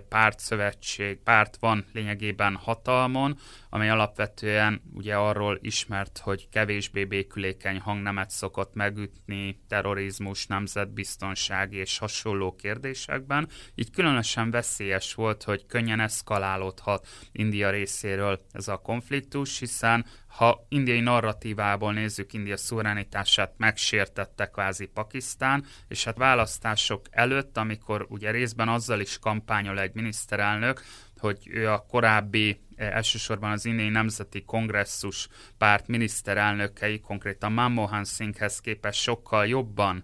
pártszövetség, 0.10 1.18
párt 1.18 1.58
van 1.60 1.86
lényegében 1.94 2.56
hatalmon, 2.56 3.38
amely 3.76 3.90
alapvetően 3.90 4.82
ugye 4.94 5.16
arról 5.16 5.58
ismert, 5.62 6.18
hogy 6.18 6.50
kevésbé 6.50 7.06
békülékeny 7.06 7.80
hangnemet 7.80 8.30
szokott 8.30 8.74
megütni 8.74 9.60
terrorizmus, 9.68 10.48
nemzetbiztonság 10.48 11.74
és 11.74 11.98
hasonló 11.98 12.56
kérdésekben. 12.56 13.48
Így 13.76 13.92
különösen 13.92 14.52
veszélyes 14.52 15.14
volt, 15.14 15.44
hogy 15.44 15.66
könnyen 15.66 16.00
eszkalálódhat 16.00 17.08
India 17.32 17.70
részéről 17.70 18.46
ez 18.52 18.68
a 18.68 18.78
konfliktus, 18.78 19.60
hiszen 19.60 20.06
ha 20.28 20.66
indiai 20.70 21.00
narratívából 21.00 21.94
nézzük, 21.94 22.34
India 22.34 22.58
szuverenitását 22.58 23.54
megsértette 23.58 24.46
kvázi 24.50 24.86
Pakisztán, 24.86 25.66
és 25.88 26.04
hát 26.04 26.18
választások 26.18 27.02
előtt, 27.12 27.58
amikor 27.58 28.06
ugye 28.10 28.32
részben 28.32 28.68
azzal 28.68 29.00
is 29.00 29.20
kampányol 29.20 29.80
egy 29.80 29.94
miniszterelnök, 29.94 30.82
hogy 31.20 31.48
ő 31.50 31.70
a 31.70 31.86
korábbi 31.88 32.60
eh, 32.76 32.96
elsősorban 32.96 33.52
az 33.52 33.66
indiai 33.66 33.90
nemzeti 33.90 34.44
kongresszus 34.44 35.28
párt 35.58 35.88
miniszterelnökei, 35.88 37.00
konkrétan 37.00 37.52
Manmohan 37.52 38.06
Singhhez 38.06 38.60
képest 38.60 39.02
sokkal 39.02 39.48
jobban 39.48 40.04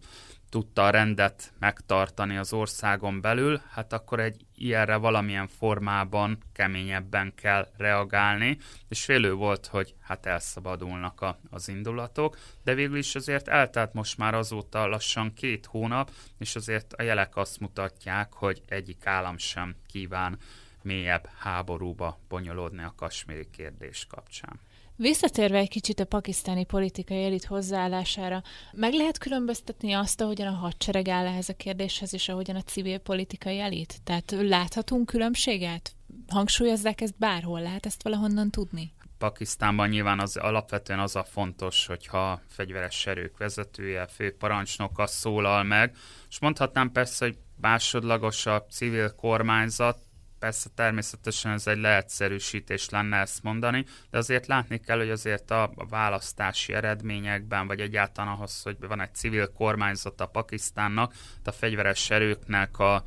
tudta 0.51 0.85
a 0.85 0.89
rendet 0.89 1.53
megtartani 1.59 2.37
az 2.37 2.53
országon 2.53 3.21
belül, 3.21 3.61
hát 3.71 3.93
akkor 3.93 4.19
egy 4.19 4.45
ilyenre 4.55 4.95
valamilyen 4.95 5.47
formában 5.47 6.37
keményebben 6.53 7.33
kell 7.35 7.67
reagálni, 7.77 8.57
és 8.87 9.03
félő 9.03 9.33
volt, 9.33 9.67
hogy 9.67 9.95
hát 10.01 10.25
elszabadulnak 10.25 11.21
a, 11.21 11.39
az 11.49 11.67
indulatok, 11.67 12.37
de 12.63 12.73
végül 12.73 12.97
is 12.97 13.15
azért 13.15 13.47
eltelt 13.47 13.93
most 13.93 14.17
már 14.17 14.33
azóta 14.33 14.87
lassan 14.87 15.33
két 15.33 15.65
hónap, 15.65 16.11
és 16.37 16.55
azért 16.55 16.93
a 16.93 17.01
jelek 17.01 17.35
azt 17.35 17.59
mutatják, 17.59 18.33
hogy 18.33 18.61
egyik 18.67 19.05
állam 19.05 19.37
sem 19.37 19.75
kíván 19.87 20.37
mélyebb 20.83 21.29
háborúba 21.37 22.19
bonyolódni 22.29 22.83
a 22.83 22.93
kasméri 22.97 23.47
kérdés 23.51 24.07
kapcsán. 24.09 24.59
Visszatérve 24.95 25.57
egy 25.57 25.69
kicsit 25.69 25.99
a 25.99 26.05
pakisztáni 26.05 26.65
politikai 26.65 27.23
elit 27.23 27.45
hozzáállására, 27.45 28.43
meg 28.71 28.93
lehet 28.93 29.17
különböztetni 29.17 29.93
azt, 29.93 30.21
ahogyan 30.21 30.47
a 30.47 30.57
hadsereg 30.57 31.07
áll 31.07 31.25
ehhez 31.25 31.49
a 31.49 31.53
kérdéshez, 31.53 32.13
és 32.13 32.29
ahogyan 32.29 32.55
a 32.55 32.61
civil 32.61 32.97
politikai 32.97 33.59
elit? 33.59 34.01
Tehát 34.03 34.31
láthatunk 34.39 35.05
különbséget? 35.05 35.95
Hangsúlyozzák 36.27 37.01
ezt 37.01 37.17
bárhol? 37.17 37.61
Lehet 37.61 37.85
ezt 37.85 38.03
valahonnan 38.03 38.49
tudni? 38.49 38.93
Pakisztánban 39.17 39.89
nyilván 39.89 40.19
az 40.19 40.37
alapvetően 40.37 40.99
az 40.99 41.15
a 41.15 41.23
fontos, 41.23 41.85
hogyha 41.85 42.41
fegyveres 42.47 43.05
erők 43.05 43.37
vezetője, 43.37 44.07
főparancsnoka 44.07 45.07
szólal 45.07 45.63
meg, 45.63 45.95
és 46.29 46.39
mondhatnám 46.39 46.91
persze, 46.91 47.25
hogy 47.25 47.37
másodlagos 47.61 48.45
a 48.45 48.65
civil 48.69 49.15
kormányzat, 49.15 49.97
Persze 50.41 50.69
természetesen 50.75 51.51
ez 51.51 51.67
egy 51.67 51.77
leegyszerűsítés 51.77 52.89
lenne 52.89 53.17
ezt 53.17 53.43
mondani, 53.43 53.85
de 54.09 54.17
azért 54.17 54.47
látni 54.47 54.79
kell, 54.79 54.97
hogy 54.97 55.09
azért 55.09 55.51
a 55.51 55.73
választási 55.89 56.73
eredményekben, 56.73 57.67
vagy 57.67 57.79
egyáltalán 57.79 58.33
ahhoz, 58.33 58.61
hogy 58.61 58.77
van 58.79 59.01
egy 59.01 59.13
civil 59.13 59.51
kormányzat 59.51 60.21
a 60.21 60.25
Pakisztánnak, 60.25 61.13
a 61.43 61.51
fegyveres 61.51 62.09
erőknek 62.09 62.79
a 62.79 63.03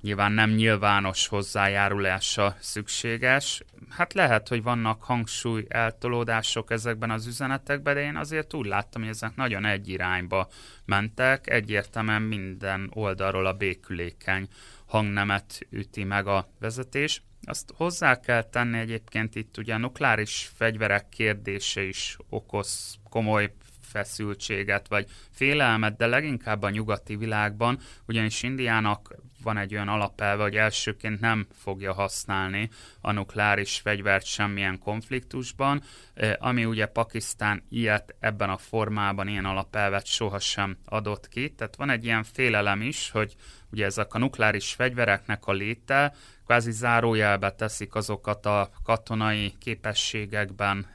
nyilván 0.00 0.32
nem 0.32 0.50
nyilvános 0.50 1.26
hozzájárulása 1.26 2.56
szükséges. 2.60 3.62
Hát 3.90 4.12
lehet, 4.12 4.48
hogy 4.48 4.62
vannak 4.62 5.02
hangsúly 5.02 5.64
eltolódások 5.68 6.70
ezekben 6.70 7.10
az 7.10 7.26
üzenetekben, 7.26 7.94
de 7.94 8.02
én 8.02 8.16
azért 8.16 8.54
úgy 8.54 8.66
láttam, 8.66 9.02
hogy 9.02 9.10
ezek 9.10 9.34
nagyon 9.34 9.64
egy 9.64 9.88
irányba 9.88 10.48
mentek, 10.84 11.50
egyértelműen 11.50 12.22
minden 12.22 12.90
oldalról 12.94 13.46
a 13.46 13.52
békülékeny 13.52 14.48
hangnemet 14.86 15.66
üti 15.70 16.04
meg 16.04 16.26
a 16.26 16.46
vezetés. 16.60 17.22
Azt 17.42 17.72
hozzá 17.76 18.20
kell 18.20 18.42
tenni 18.42 18.78
egyébként 18.78 19.34
itt 19.34 19.56
ugye 19.56 19.74
a 19.74 19.78
nukleáris 19.78 20.50
fegyverek 20.54 21.08
kérdése 21.08 21.82
is 21.82 22.16
okoz 22.28 22.98
komoly 23.10 23.52
feszültséget 23.80 24.88
vagy 24.88 25.06
félelmet, 25.30 25.96
de 25.96 26.06
leginkább 26.06 26.62
a 26.62 26.70
nyugati 26.70 27.16
világban, 27.16 27.78
ugyanis 28.06 28.42
Indiának 28.42 29.14
van 29.46 29.56
egy 29.56 29.74
olyan 29.74 29.88
alapelve, 29.88 30.42
hogy 30.42 30.56
elsőként 30.56 31.20
nem 31.20 31.46
fogja 31.52 31.92
használni 31.92 32.70
a 33.00 33.12
nukleáris 33.12 33.78
fegyvert 33.78 34.24
semmilyen 34.24 34.78
konfliktusban, 34.78 35.82
eh, 36.14 36.32
ami 36.38 36.64
ugye 36.64 36.86
Pakisztán 36.86 37.62
ilyet 37.68 38.14
ebben 38.20 38.50
a 38.50 38.56
formában, 38.56 39.28
ilyen 39.28 39.44
alapelvet 39.44 40.06
sohasem 40.06 40.76
adott 40.84 41.28
ki. 41.28 41.54
Tehát 41.54 41.76
van 41.76 41.90
egy 41.90 42.04
ilyen 42.04 42.24
félelem 42.24 42.80
is, 42.80 43.10
hogy 43.10 43.34
ugye 43.70 43.84
ezek 43.84 44.14
a 44.14 44.18
nukleáris 44.18 44.72
fegyvereknek 44.72 45.46
a 45.46 45.52
léte 45.52 46.14
kvázi 46.44 46.70
zárójelbe 46.70 47.50
teszik 47.50 47.94
azokat 47.94 48.46
a 48.46 48.70
katonai 48.82 49.54
képességekben 49.58 50.86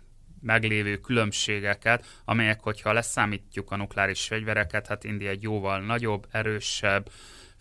meglévő 0.41 0.97
különbségeket, 0.97 2.05
amelyek, 2.25 2.59
hogyha 2.59 2.93
leszámítjuk 2.93 3.71
a 3.71 3.75
nukleáris 3.75 4.25
fegyvereket, 4.25 4.87
hát 4.87 5.03
India 5.03 5.29
egy 5.29 5.41
jóval 5.41 5.79
nagyobb, 5.79 6.27
erősebb, 6.31 7.09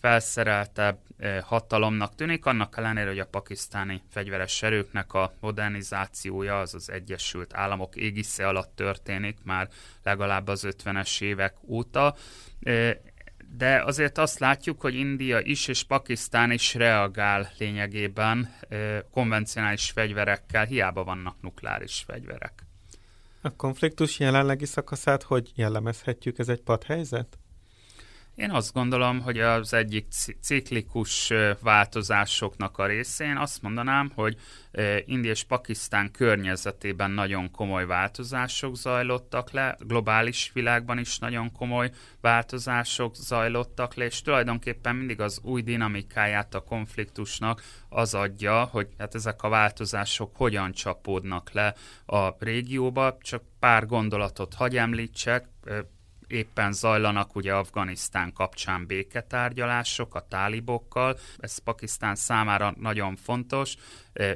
felszereltebb 0.01 0.99
hatalomnak 1.43 2.15
tűnik, 2.15 2.47
annak 2.47 2.77
ellenére, 2.77 3.09
hogy 3.09 3.19
a 3.19 3.27
pakisztáni 3.27 4.03
fegyveres 4.11 4.63
erőknek 4.63 5.13
a 5.13 5.33
modernizációja 5.41 6.59
az 6.59 6.75
az 6.75 6.91
Egyesült 6.91 7.55
Államok 7.55 7.97
égisze 7.97 8.49
alatt 8.49 8.77
történik 8.77 9.39
már 9.45 9.69
legalább 10.03 10.49
az 10.49 10.67
50-es 10.69 11.23
évek 11.23 11.55
óta 11.69 12.15
de 13.57 13.83
azért 13.85 14.19
azt 14.19 14.39
látjuk, 14.39 14.81
hogy 14.81 14.95
India 14.95 15.41
is 15.41 15.69
és 15.69 15.83
Pakisztán 15.83 16.51
is 16.51 16.75
reagál 16.75 17.51
lényegében 17.59 18.55
konvencionális 19.11 19.91
fegyverekkel, 19.91 20.65
hiába 20.65 21.05
vannak 21.05 21.37
nukleáris 21.41 22.05
fegyverek. 22.07 22.53
A 23.41 23.57
konfliktus 23.57 24.19
jelenlegi 24.19 24.67
szakaszát 24.67 25.23
hogy 25.23 25.53
jellemezhetjük? 25.55 26.39
Ez 26.39 26.49
egy 26.49 26.61
padhelyzet? 26.61 27.39
Én 28.41 28.51
azt 28.51 28.73
gondolom, 28.73 29.21
hogy 29.21 29.39
az 29.39 29.73
egyik 29.73 30.07
ciklikus 30.41 31.33
változásoknak 31.63 32.79
a 32.79 32.87
részén 32.87 33.37
azt 33.37 33.63
mondanám, 33.63 34.11
hogy 34.15 34.37
India 35.05 35.31
és 35.31 35.45
Pakisztán 35.45 36.11
környezetében 36.11 37.11
nagyon 37.11 37.51
komoly 37.51 37.87
változások 37.87 38.77
zajlottak 38.77 39.51
le, 39.51 39.77
globális 39.79 40.51
világban 40.55 40.99
is 40.99 41.19
nagyon 41.19 41.53
komoly 41.53 41.91
változások 42.21 43.15
zajlottak 43.15 43.95
le, 43.95 44.05
és 44.05 44.23
tulajdonképpen 44.23 44.97
mindig 44.97 45.21
az 45.21 45.41
új 45.43 45.63
dinamikáját 45.63 46.55
a 46.55 46.61
konfliktusnak 46.61 47.63
az 47.89 48.15
adja, 48.15 48.65
hogy 48.65 48.89
hát 48.99 49.15
ezek 49.15 49.43
a 49.43 49.49
változások 49.49 50.37
hogyan 50.37 50.73
csapódnak 50.73 51.53
le 51.53 51.75
a 52.07 52.35
régióba. 52.39 53.19
Csak 53.21 53.43
pár 53.59 53.87
gondolatot 53.87 54.55
hagy 54.55 54.77
említsek, 54.77 55.49
éppen 56.31 56.73
zajlanak 56.73 57.37
ugye 57.37 57.55
Afganisztán 57.55 58.33
kapcsán 58.33 58.87
béketárgyalások 58.87 60.15
a 60.15 60.27
tálibokkal, 60.29 61.19
ez 61.39 61.59
Pakisztán 61.59 62.15
számára 62.15 62.75
nagyon 62.81 63.17
fontos. 63.17 63.75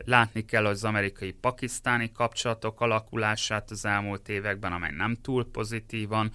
Látni 0.04 0.44
kell 0.44 0.66
az 0.66 0.84
amerikai-pakisztáni 0.84 2.12
kapcsolatok 2.12 2.80
alakulását 2.80 3.70
az 3.70 3.84
elmúlt 3.84 4.28
években, 4.28 4.72
amely 4.72 4.90
nem 4.90 5.14
túl 5.14 5.50
pozitívan 5.50 6.32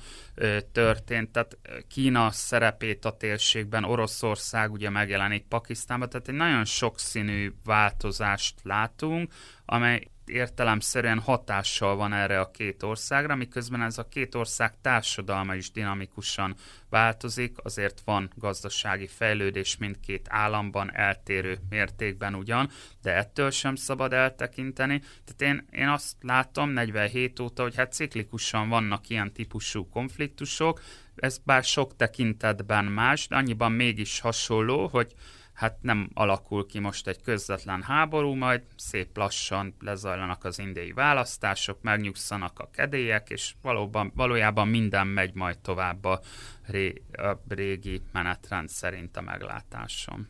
történt. 0.72 1.32
Tehát 1.32 1.58
Kína 1.88 2.32
szerepét 2.32 3.06
a 3.06 3.18
térségben, 3.18 3.84
Oroszország 3.84 4.72
ugye 4.72 4.90
megjelenik 4.90 5.44
Pakisztánban, 5.48 6.10
tehát 6.10 6.28
egy 6.28 6.36
nagyon 6.36 6.66
sokszínű 6.66 7.54
változást 7.66 8.56
látunk, 8.64 9.34
amely 9.66 10.08
értelemszerűen 10.30 11.20
hatással 11.20 11.96
van 11.96 12.14
erre 12.14 12.40
a 12.40 12.52
két 12.52 12.84
országra, 12.84 13.36
miközben 13.36 13.82
ez 13.82 13.98
a 13.98 14.08
két 14.08 14.36
ország 14.36 14.74
társadalma 14.82 15.56
is 15.56 15.72
dinamikusan 15.72 16.56
változik, 16.90 17.58
azért 17.64 18.02
van 18.06 18.32
gazdasági 18.36 19.08
fejlődés 19.08 19.78
mindkét 19.78 20.28
államban 20.30 20.96
eltérő 20.96 21.58
mértékben 21.70 22.36
ugyan, 22.36 22.70
de 23.02 23.16
ettől 23.16 23.52
sem 23.52 23.76
szabad 23.76 24.14
eltekinteni. 24.14 25.00
Tehát 25.00 25.56
én, 25.56 25.68
én 25.72 25.88
azt 25.88 26.16
látom 26.22 26.70
47 26.70 27.40
óta, 27.40 27.62
hogy 27.62 27.76
hát 27.76 27.94
ciklikusan 27.94 28.70
vannak 28.70 29.10
ilyen 29.10 29.34
típusú 29.34 29.90
konfliktusok, 29.90 30.82
ez 31.16 31.38
bár 31.38 31.64
sok 31.64 31.96
tekintetben 31.96 32.86
más, 32.86 33.28
de 33.28 33.36
annyiban 33.36 33.72
mégis 33.72 34.20
hasonló, 34.20 34.88
hogy 34.88 35.14
hát 35.60 35.78
nem 35.82 36.10
alakul 36.14 36.66
ki 36.66 36.80
most 36.80 37.08
egy 37.08 37.22
közvetlen 37.22 37.82
háború, 37.82 38.34
majd 38.34 38.62
szép 38.76 39.18
lassan 39.18 39.76
lezajlanak 39.80 40.44
az 40.44 40.60
indiai 40.60 40.92
választások, 40.92 41.82
megnyugszanak 41.82 42.60
a 42.60 42.70
kedélyek, 42.72 43.30
és 43.30 43.54
valóban, 43.62 44.12
valójában 44.16 44.68
minden 44.68 45.08
megy 45.08 45.34
majd 45.34 45.58
tovább 45.58 46.06
a, 46.06 46.20
ré, 46.66 47.02
a 47.12 47.32
régi 47.48 48.02
menetrend 48.12 48.70
szerint 48.70 49.18
a 49.18 49.22
meglátásom. 49.22 50.28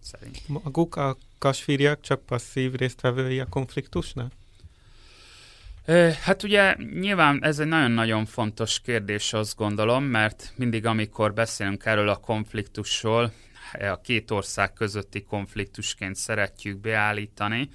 Szerint. 0.00 0.48
Maguk 0.48 0.96
a 0.96 1.16
kasfíriak 1.38 2.00
csak 2.00 2.26
passzív 2.26 2.74
résztvevői 2.74 3.40
a 3.40 3.46
konfliktusnak? 3.46 4.32
Hát 6.22 6.42
ugye 6.42 6.76
nyilván 7.00 7.44
ez 7.44 7.58
egy 7.58 7.66
nagyon-nagyon 7.66 8.26
fontos 8.26 8.80
kérdés, 8.80 9.32
azt 9.32 9.56
gondolom, 9.56 10.04
mert 10.04 10.52
mindig, 10.56 10.86
amikor 10.86 11.32
beszélünk 11.32 11.84
erről 11.84 12.08
a 12.08 12.16
konfliktusról, 12.16 13.32
a 13.72 14.00
két 14.00 14.30
ország 14.30 14.72
közötti 14.72 15.22
konfliktusként 15.22 16.14
szeretjük 16.14 16.80
beállítani, 16.80 17.68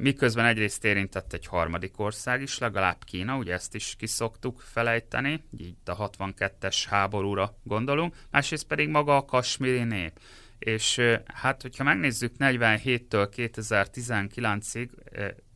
miközben 0.00 0.44
egyrészt 0.44 0.84
érintett 0.84 1.32
egy 1.32 1.46
harmadik 1.46 1.98
ország 1.98 2.42
is, 2.42 2.58
legalább 2.58 3.04
Kína, 3.04 3.36
ugye 3.36 3.52
ezt 3.52 3.74
is 3.74 3.94
kiszoktuk 3.98 4.60
felejteni, 4.60 5.44
így 5.58 5.76
a 5.84 6.10
62-es 6.10 6.84
háborúra 6.88 7.58
gondolunk, 7.62 8.16
másrészt 8.30 8.66
pedig 8.66 8.88
maga 8.88 9.16
a 9.16 9.24
kasmiri 9.24 9.84
nép. 9.84 10.20
És 10.58 11.00
hát, 11.34 11.62
hogyha 11.62 11.84
megnézzük 11.84 12.34
47-től 12.38 13.28
2019-ig, 13.36 14.88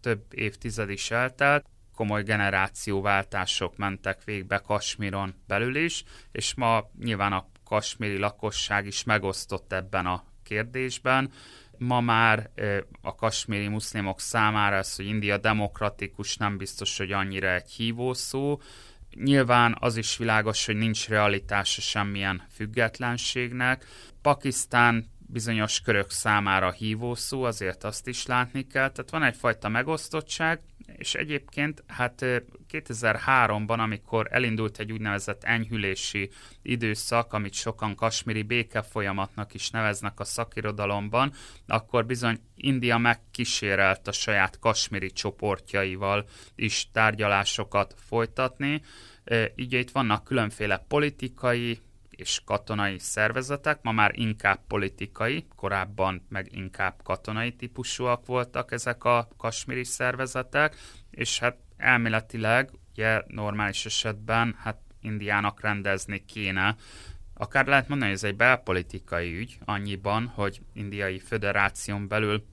több 0.00 0.22
évtized 0.30 0.90
is 0.90 1.10
eltelt, 1.10 1.66
komoly 1.94 2.22
generációváltások 2.22 3.76
mentek 3.76 4.24
végbe 4.24 4.58
Kasmiron 4.58 5.34
belül 5.46 5.76
is, 5.76 6.04
és 6.32 6.54
ma 6.54 6.90
nyilván 6.98 7.32
a 7.32 7.46
kasmiri 7.64 8.18
lakosság 8.18 8.86
is 8.86 9.04
megosztott 9.04 9.72
ebben 9.72 10.06
a 10.06 10.24
kérdésben. 10.42 11.30
Ma 11.78 12.00
már 12.00 12.50
a 13.00 13.14
kasmiri 13.14 13.68
muszlimok 13.68 14.20
számára 14.20 14.76
ez, 14.76 14.96
hogy 14.96 15.06
India 15.06 15.38
demokratikus, 15.38 16.36
nem 16.36 16.56
biztos, 16.56 16.98
hogy 16.98 17.12
annyira 17.12 17.54
egy 17.54 17.70
hívószó. 17.70 18.60
Nyilván 19.14 19.76
az 19.80 19.96
is 19.96 20.16
világos, 20.16 20.66
hogy 20.66 20.76
nincs 20.76 21.08
realitása 21.08 21.80
semmilyen 21.80 22.42
függetlenségnek. 22.50 23.84
Pakisztán 24.22 25.10
bizonyos 25.26 25.80
körök 25.80 26.10
számára 26.10 26.70
hívószó, 26.70 27.42
azért 27.42 27.84
azt 27.84 28.08
is 28.08 28.26
látni 28.26 28.66
kell. 28.66 28.90
Tehát 28.90 29.10
van 29.10 29.22
egyfajta 29.22 29.68
megosztottság, 29.68 30.60
és 30.96 31.14
egyébként 31.14 31.84
hát 31.86 32.24
2003-ban, 32.70 33.78
amikor 33.78 34.28
elindult 34.30 34.78
egy 34.78 34.92
úgynevezett 34.92 35.44
enyhülési 35.44 36.30
időszak, 36.62 37.32
amit 37.32 37.54
sokan 37.54 37.94
kasmiri 37.94 38.42
béke 38.42 38.82
folyamatnak 38.82 39.54
is 39.54 39.70
neveznek 39.70 40.20
a 40.20 40.24
szakirodalomban, 40.24 41.32
akkor 41.66 42.06
bizony 42.06 42.40
India 42.54 42.98
megkísérelt 42.98 44.08
a 44.08 44.12
saját 44.12 44.58
kasmiri 44.58 45.10
csoportjaival 45.10 46.28
is 46.54 46.88
tárgyalásokat 46.92 47.94
folytatni. 48.06 48.82
Így 49.56 49.72
itt 49.72 49.90
vannak 49.90 50.24
különféle 50.24 50.84
politikai, 50.88 51.78
és 52.16 52.40
katonai 52.44 52.98
szervezetek, 52.98 53.82
ma 53.82 53.92
már 53.92 54.18
inkább 54.18 54.60
politikai, 54.66 55.46
korábban 55.56 56.26
meg 56.28 56.48
inkább 56.52 56.94
katonai 57.02 57.52
típusúak 57.52 58.26
voltak 58.26 58.72
ezek 58.72 59.04
a 59.04 59.28
kasmiri 59.36 59.84
szervezetek, 59.84 60.76
és 61.10 61.38
hát 61.38 61.56
elméletileg, 61.76 62.70
ugye 62.92 63.22
normális 63.26 63.86
esetben, 63.86 64.56
hát 64.58 64.78
Indiának 65.00 65.60
rendezni 65.60 66.24
kéne. 66.24 66.76
Akár 67.34 67.66
lehet 67.66 67.88
mondani, 67.88 68.10
hogy 68.10 68.20
ez 68.20 68.28
egy 68.28 68.36
belpolitikai 68.36 69.38
ügy, 69.38 69.58
annyiban, 69.64 70.26
hogy 70.26 70.60
indiai 70.72 71.18
föderáción 71.18 72.08
belül 72.08 72.44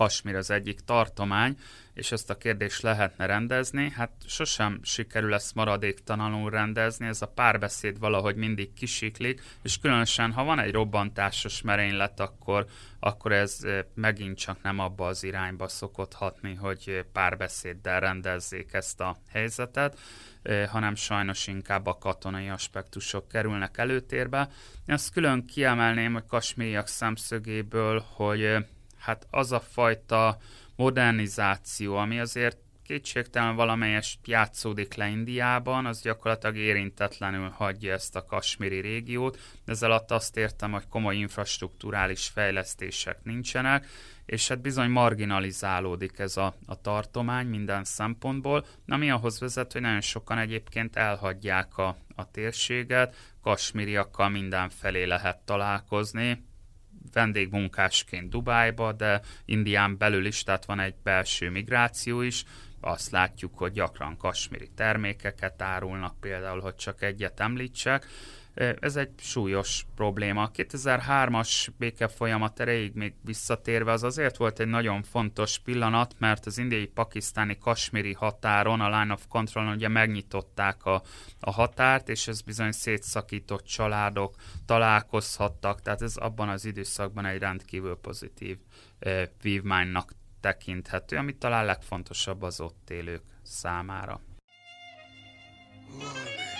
Kasmir 0.00 0.36
az 0.36 0.50
egyik 0.50 0.80
tartomány, 0.80 1.56
és 1.94 2.12
ezt 2.12 2.30
a 2.30 2.36
kérdést 2.36 2.82
lehetne 2.82 3.26
rendezni. 3.26 3.90
Hát 3.90 4.10
sosem 4.26 4.80
sikerül 4.82 5.34
ezt 5.34 5.54
maradéktalanul 5.54 6.50
rendezni, 6.50 7.06
ez 7.06 7.22
a 7.22 7.26
párbeszéd 7.26 7.98
valahogy 7.98 8.36
mindig 8.36 8.72
kisiklik, 8.72 9.42
és 9.62 9.78
különösen, 9.78 10.32
ha 10.32 10.44
van 10.44 10.58
egy 10.58 10.72
robbantásos 10.72 11.62
merénylet, 11.62 12.20
akkor, 12.20 12.66
akkor 13.00 13.32
ez 13.32 13.58
eh, 13.62 13.84
megint 13.94 14.38
csak 14.38 14.62
nem 14.62 14.78
abba 14.78 15.06
az 15.06 15.24
irányba 15.24 15.68
szokott 15.68 16.12
hatni, 16.12 16.54
hogy 16.54 17.04
párbeszéddel 17.12 18.00
rendezzék 18.00 18.72
ezt 18.72 19.00
a 19.00 19.16
helyzetet 19.28 19.98
eh, 20.42 20.68
hanem 20.68 20.94
sajnos 20.94 21.46
inkább 21.46 21.86
a 21.86 21.98
katonai 21.98 22.48
aspektusok 22.48 23.28
kerülnek 23.28 23.78
előtérbe. 23.78 24.48
Azt 24.86 25.12
külön 25.12 25.46
kiemelném 25.46 26.14
a 26.14 26.26
kasmériak 26.26 26.86
szemszögéből, 26.86 28.04
hogy 28.16 28.42
eh, 28.42 28.64
hát 29.00 29.26
az 29.30 29.52
a 29.52 29.60
fajta 29.60 30.38
modernizáció, 30.76 31.96
ami 31.96 32.20
azért 32.20 32.58
kétségtelen 32.90 33.56
valamelyes 33.56 34.18
játszódik 34.24 34.94
le 34.94 35.08
Indiában, 35.08 35.86
az 35.86 36.02
gyakorlatilag 36.02 36.56
érintetlenül 36.56 37.48
hagyja 37.48 37.92
ezt 37.92 38.16
a 38.16 38.24
kasmiri 38.24 38.80
régiót. 38.80 39.38
Ezzel 39.64 39.90
alatt 39.90 40.10
azt 40.10 40.36
értem, 40.36 40.72
hogy 40.72 40.88
komoly 40.88 41.16
infrastruktúrális 41.16 42.26
fejlesztések 42.26 43.18
nincsenek, 43.22 43.86
és 44.26 44.48
hát 44.48 44.60
bizony 44.60 44.90
marginalizálódik 44.90 46.18
ez 46.18 46.36
a, 46.36 46.54
a 46.66 46.80
tartomány 46.80 47.46
minden 47.46 47.84
szempontból, 47.84 48.66
ami 48.86 49.10
ahhoz 49.10 49.40
vezet, 49.40 49.72
hogy 49.72 49.80
nagyon 49.80 50.00
sokan 50.00 50.38
egyébként 50.38 50.96
elhagyják 50.96 51.78
a, 51.78 51.96
a 52.14 52.30
térséget, 52.30 53.16
kasmiriakkal 53.42 54.28
mindenfelé 54.28 55.04
lehet 55.04 55.38
találkozni, 55.38 56.48
vendégmunkásként 57.12 58.30
Dubájba, 58.30 58.92
de 58.92 59.20
Indián 59.44 59.96
belül 59.98 60.26
is, 60.26 60.42
tehát 60.42 60.64
van 60.64 60.80
egy 60.80 60.94
belső 61.02 61.50
migráció 61.50 62.20
is, 62.20 62.44
azt 62.80 63.10
látjuk, 63.10 63.58
hogy 63.58 63.72
gyakran 63.72 64.16
kasmiri 64.16 64.70
termékeket 64.76 65.62
árulnak, 65.62 66.20
például, 66.20 66.60
hogy 66.60 66.74
csak 66.74 67.02
egyet 67.02 67.40
említsek, 67.40 68.06
ez 68.54 68.96
egy 68.96 69.10
súlyos 69.18 69.86
probléma. 69.94 70.42
A 70.42 70.50
2003-as 70.50 71.68
béke 71.78 72.08
folyamat 72.08 72.60
erejéig 72.60 72.92
még 72.94 73.14
visszatérve 73.24 73.92
az 73.92 74.02
azért 74.02 74.36
volt 74.36 74.60
egy 74.60 74.66
nagyon 74.66 75.02
fontos 75.02 75.58
pillanat, 75.58 76.14
mert 76.18 76.46
az 76.46 76.58
indiai-pakisztáni 76.58 77.58
kasmiri 77.58 78.12
határon, 78.12 78.80
a 78.80 79.00
line 79.00 79.12
of 79.12 79.26
control 79.28 79.74
ugye 79.74 79.88
megnyitották 79.88 80.84
a, 80.84 81.02
a 81.40 81.50
határt, 81.50 82.08
és 82.08 82.28
ez 82.28 82.40
bizony 82.40 82.72
szétszakított 82.72 83.64
családok 83.64 84.34
találkozhattak, 84.66 85.82
tehát 85.82 86.02
ez 86.02 86.16
abban 86.16 86.48
az 86.48 86.64
időszakban 86.64 87.26
egy 87.26 87.38
rendkívül 87.38 87.96
pozitív 87.96 88.58
eh, 88.98 89.22
vívmánynak 89.42 90.12
tekinthető, 90.40 91.16
ami 91.16 91.32
talán 91.36 91.64
legfontosabb 91.64 92.42
az 92.42 92.60
ott 92.60 92.90
élők 92.90 93.22
számára. 93.42 94.20
ਵਿੱਚ 95.98 96.59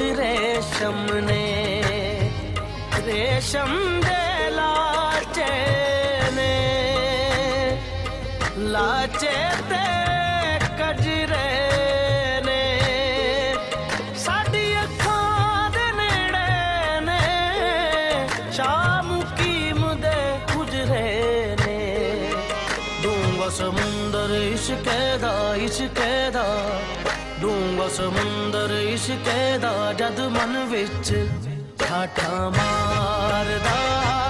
रेशम 0.00 1.06
ने 1.24 1.44
रेशम 3.06 3.72
दे 4.00 4.22
लाचे 4.50 5.52
ने। 6.30 6.54
लाचे 8.72 9.36
ते 9.70 9.84
कजरे 10.78 11.50
ने। 12.46 12.62
साड़ी 14.16 14.64
अखां 14.74 15.70
दे 15.70 15.86
नेड़े 15.96 16.52
ने, 17.00 17.22
शाम 18.52 19.08
कीम 19.22 19.80
दे 20.04 20.18
गुजरे 20.54 21.08
ने। 21.60 21.78
दूँगा 23.02 23.48
समुंदर 23.48 24.30
इश्के 24.54 25.00
दा 25.18 25.34
इश्के 25.54 26.30
दा 26.30 26.46
दूँगा 27.40 27.88
समुंदर 27.88 28.39
ਇਸ਼ਕੇ 29.09 29.57
ਦਾ 29.57 29.93
ਜਦ 29.93 30.19
ਮਨ 30.29 30.57
ਵਿੱਚ 30.65 31.13
ਠਾਠਾ 31.79 32.49
ਮਾਰਦਾ 32.49 32.49
ਮਾਰਦਾ 32.49 34.28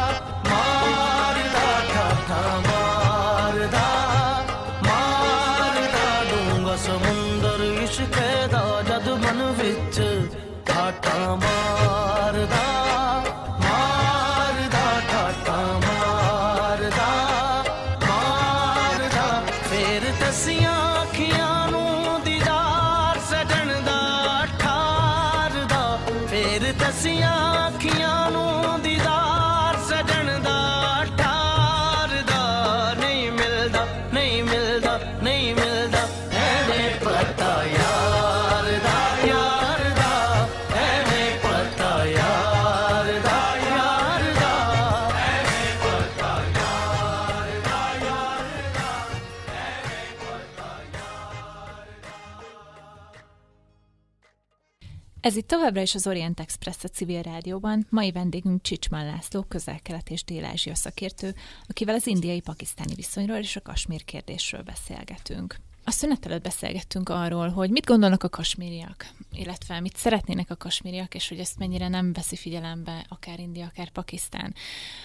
Ez 55.20 55.36
itt 55.36 55.48
továbbra 55.48 55.80
is 55.80 55.94
az 55.94 56.06
Orient 56.06 56.40
Express 56.40 56.84
a 56.84 56.88
civil 56.88 57.22
rádióban. 57.22 57.86
Mai 57.90 58.12
vendégünk 58.12 58.62
Csicsman 58.62 59.06
László, 59.06 59.42
közel-kelet 59.42 60.10
és 60.10 60.24
dél-ázsia 60.24 60.74
szakértő, 60.74 61.34
akivel 61.66 61.94
az 61.94 62.06
indiai-pakisztáni 62.06 62.94
viszonyról 62.94 63.36
és 63.36 63.56
a 63.56 63.60
kasmír 63.60 64.04
kérdésről 64.04 64.62
beszélgetünk. 64.62 65.56
A 65.90 65.92
szünet 65.92 66.26
előtt 66.26 66.42
beszélgettünk 66.42 67.08
arról, 67.08 67.48
hogy 67.48 67.70
mit 67.70 67.86
gondolnak 67.86 68.22
a 68.22 68.28
kasmíriak, 68.28 69.06
illetve 69.32 69.80
mit 69.80 69.96
szeretnének 69.96 70.50
a 70.50 70.56
kasmíriak, 70.56 71.14
és 71.14 71.28
hogy 71.28 71.38
ezt 71.38 71.58
mennyire 71.58 71.88
nem 71.88 72.12
veszi 72.12 72.36
figyelembe 72.36 73.04
akár 73.08 73.38
India, 73.38 73.66
akár 73.66 73.90
Pakisztán. 73.90 74.54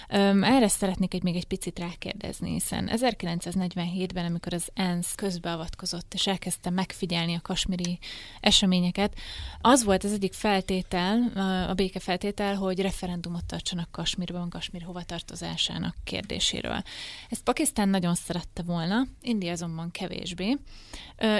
Öm, 0.08 0.44
erre 0.44 0.68
szeretnék 0.68 1.14
egy 1.14 1.22
még 1.22 1.36
egy 1.36 1.46
picit 1.46 1.78
rákérdezni, 1.78 2.52
hiszen 2.52 2.90
1947-ben, 2.92 4.24
amikor 4.24 4.54
az 4.54 4.68
ENSZ 4.74 5.14
közbeavatkozott, 5.14 6.14
és 6.14 6.26
elkezdte 6.26 6.70
megfigyelni 6.70 7.34
a 7.34 7.40
kasmíri 7.42 7.98
eseményeket, 8.40 9.14
az 9.60 9.84
volt 9.84 10.04
az 10.04 10.12
egyik 10.12 10.32
feltétel, 10.32 11.22
a 11.68 11.74
béke 11.74 12.00
feltétel, 12.00 12.54
hogy 12.54 12.80
referendumot 12.80 13.44
tartsanak 13.44 13.90
Kasmírban, 13.90 14.50
Kasmír 14.50 14.82
hovatartozásának 14.82 15.94
kérdéséről. 16.04 16.82
Ezt 17.28 17.42
Pakisztán 17.42 17.88
nagyon 17.88 18.14
szerette 18.14 18.62
volna, 18.62 19.06
India 19.22 19.52
azonban 19.52 19.90
kevésbé, 19.90 20.56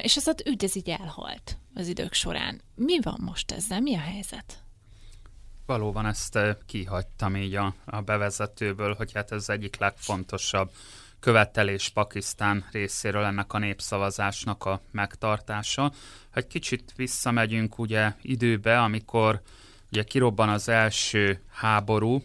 és 0.03 0.16
az 0.16 0.35
ügy 0.46 0.64
ez 0.64 0.77
így 0.77 0.88
elhalt 0.88 1.59
az 1.75 1.88
idők 1.88 2.12
során. 2.12 2.61
Mi 2.75 3.01
van 3.01 3.18
most 3.20 3.53
ezzel? 3.53 3.81
Mi 3.81 3.94
a 3.94 4.01
helyzet? 4.01 4.64
Valóban 5.66 6.07
ezt 6.07 6.38
kihagytam 6.66 7.37
így 7.37 7.55
a, 7.55 7.75
a 7.85 8.01
bevezetőből, 8.01 8.94
hogy 8.94 9.12
hát 9.12 9.33
ez 9.33 9.49
egyik 9.49 9.77
legfontosabb 9.77 10.70
követelés 11.20 11.88
Pakisztán 11.88 12.64
részéről 12.72 13.25
ennek 13.25 13.53
a 13.53 13.59
népszavazásnak 13.59 14.64
a 14.64 14.81
megtartása. 14.90 15.92
Egy 16.35 16.46
kicsit 16.46 16.92
visszamegyünk 16.96 17.79
ugye 17.79 18.12
időbe, 18.22 18.83
amikor 18.83 19.42
ugye 19.92 20.03
kirobban 20.03 20.49
az 20.49 20.68
első 20.68 21.42
háború, 21.51 22.22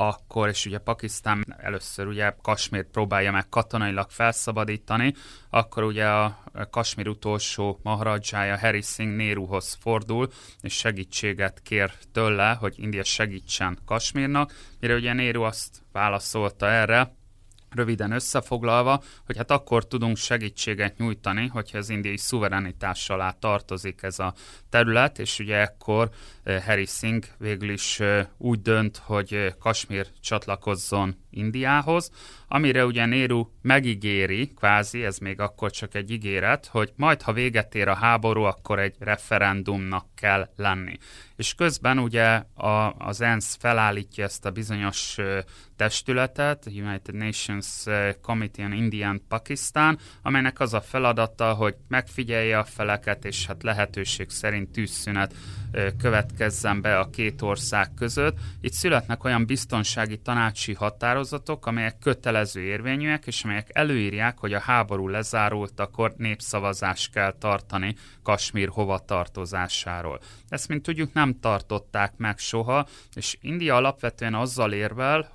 akkor, 0.00 0.48
és 0.48 0.66
ugye 0.66 0.78
Pakisztán 0.78 1.56
először 1.56 2.06
ugye 2.06 2.34
Kasmírt 2.42 2.88
próbálja 2.90 3.32
meg 3.32 3.48
katonailag 3.48 4.10
felszabadítani, 4.10 5.14
akkor 5.50 5.82
ugye 5.82 6.06
a 6.06 6.38
Kasmír 6.70 7.08
utolsó 7.08 7.80
maharajája 7.82 8.58
Harry 8.58 8.80
Singh 8.80 9.16
Néruhoz 9.16 9.78
fordul, 9.80 10.28
és 10.60 10.76
segítséget 10.76 11.60
kér 11.62 11.92
tőle, 12.12 12.52
hogy 12.52 12.74
India 12.76 13.04
segítsen 13.04 13.78
Kasmírnak, 13.84 14.52
mire 14.80 14.94
ugye 14.94 15.12
Néru 15.12 15.42
azt 15.42 15.82
válaszolta 15.92 16.70
erre, 16.70 17.16
röviden 17.70 18.12
összefoglalva, 18.12 19.02
hogy 19.26 19.36
hát 19.36 19.50
akkor 19.50 19.86
tudunk 19.86 20.16
segítséget 20.16 20.98
nyújtani, 20.98 21.46
hogyha 21.46 21.78
az 21.78 21.88
indiai 21.88 22.16
szuverenitás 22.16 23.10
alá 23.10 23.30
tartozik 23.30 24.02
ez 24.02 24.18
a 24.18 24.34
terület, 24.70 25.18
és 25.18 25.38
ugye 25.38 25.56
ekkor 25.56 26.10
Harry 26.66 26.86
Singh 26.86 27.26
végül 27.38 27.70
is 27.70 28.00
úgy 28.36 28.62
dönt, 28.62 28.96
hogy 28.96 29.54
Kasmír 29.58 30.06
csatlakozzon 30.20 31.16
Indiához, 31.30 32.10
amire 32.48 32.84
ugye 32.84 33.06
Néru 33.06 33.50
megígéri, 33.62 34.52
kvázi, 34.56 35.04
ez 35.04 35.18
még 35.18 35.40
akkor 35.40 35.70
csak 35.70 35.94
egy 35.94 36.10
ígéret, 36.10 36.66
hogy 36.66 36.92
majd, 36.96 37.22
ha 37.22 37.32
véget 37.32 37.74
ér 37.74 37.88
a 37.88 37.94
háború, 37.94 38.42
akkor 38.42 38.78
egy 38.78 38.94
referendumnak 38.98 40.06
kell 40.14 40.48
lenni. 40.56 40.98
És 41.36 41.54
közben 41.54 41.98
ugye 41.98 42.42
a, 42.54 42.94
az 42.98 43.20
ENSZ 43.20 43.56
felállítja 43.60 44.24
ezt 44.24 44.44
a 44.44 44.50
bizonyos 44.50 45.16
testületet, 45.76 46.66
United 46.66 47.14
Nations 47.14 47.84
Committee 48.22 48.64
on 48.64 48.72
India 48.72 49.20
Pakistan, 49.28 49.98
amelynek 50.22 50.60
az 50.60 50.74
a 50.74 50.80
feladata, 50.80 51.52
hogy 51.52 51.74
megfigyelje 51.88 52.58
a 52.58 52.64
feleket, 52.64 53.24
és 53.24 53.46
hát 53.46 53.62
lehetőség 53.62 54.30
szerint 54.30 54.70
tűzszünet 54.70 55.34
következzen 55.98 56.80
be 56.80 56.98
a 56.98 57.10
két 57.10 57.42
ország 57.42 57.94
között. 57.94 58.38
Itt 58.60 58.72
születnek 58.72 59.24
olyan 59.24 59.46
biztonsági 59.46 60.18
tanácsi 60.18 60.74
határozatok, 60.74 61.66
amelyek 61.66 61.98
kötelező 61.98 62.60
érvényűek, 62.60 63.26
és 63.26 63.44
amelyek 63.44 63.68
előírják, 63.72 64.38
hogy 64.38 64.52
a 64.52 64.60
háború 64.60 65.08
lezárult, 65.08 65.80
akkor 65.80 66.14
népszavazást 66.16 67.12
kell 67.12 67.32
tartani 67.32 67.94
Kasmír 68.22 68.68
hovatartozásáról. 68.68 70.20
Ezt, 70.48 70.68
mint 70.68 70.82
tudjuk, 70.82 71.12
nem 71.12 71.40
tartották 71.40 72.12
meg 72.16 72.38
soha, 72.38 72.86
és 73.14 73.36
India 73.40 73.76
alapvetően 73.76 74.34
azzal 74.34 74.72
érvel, 74.72 75.30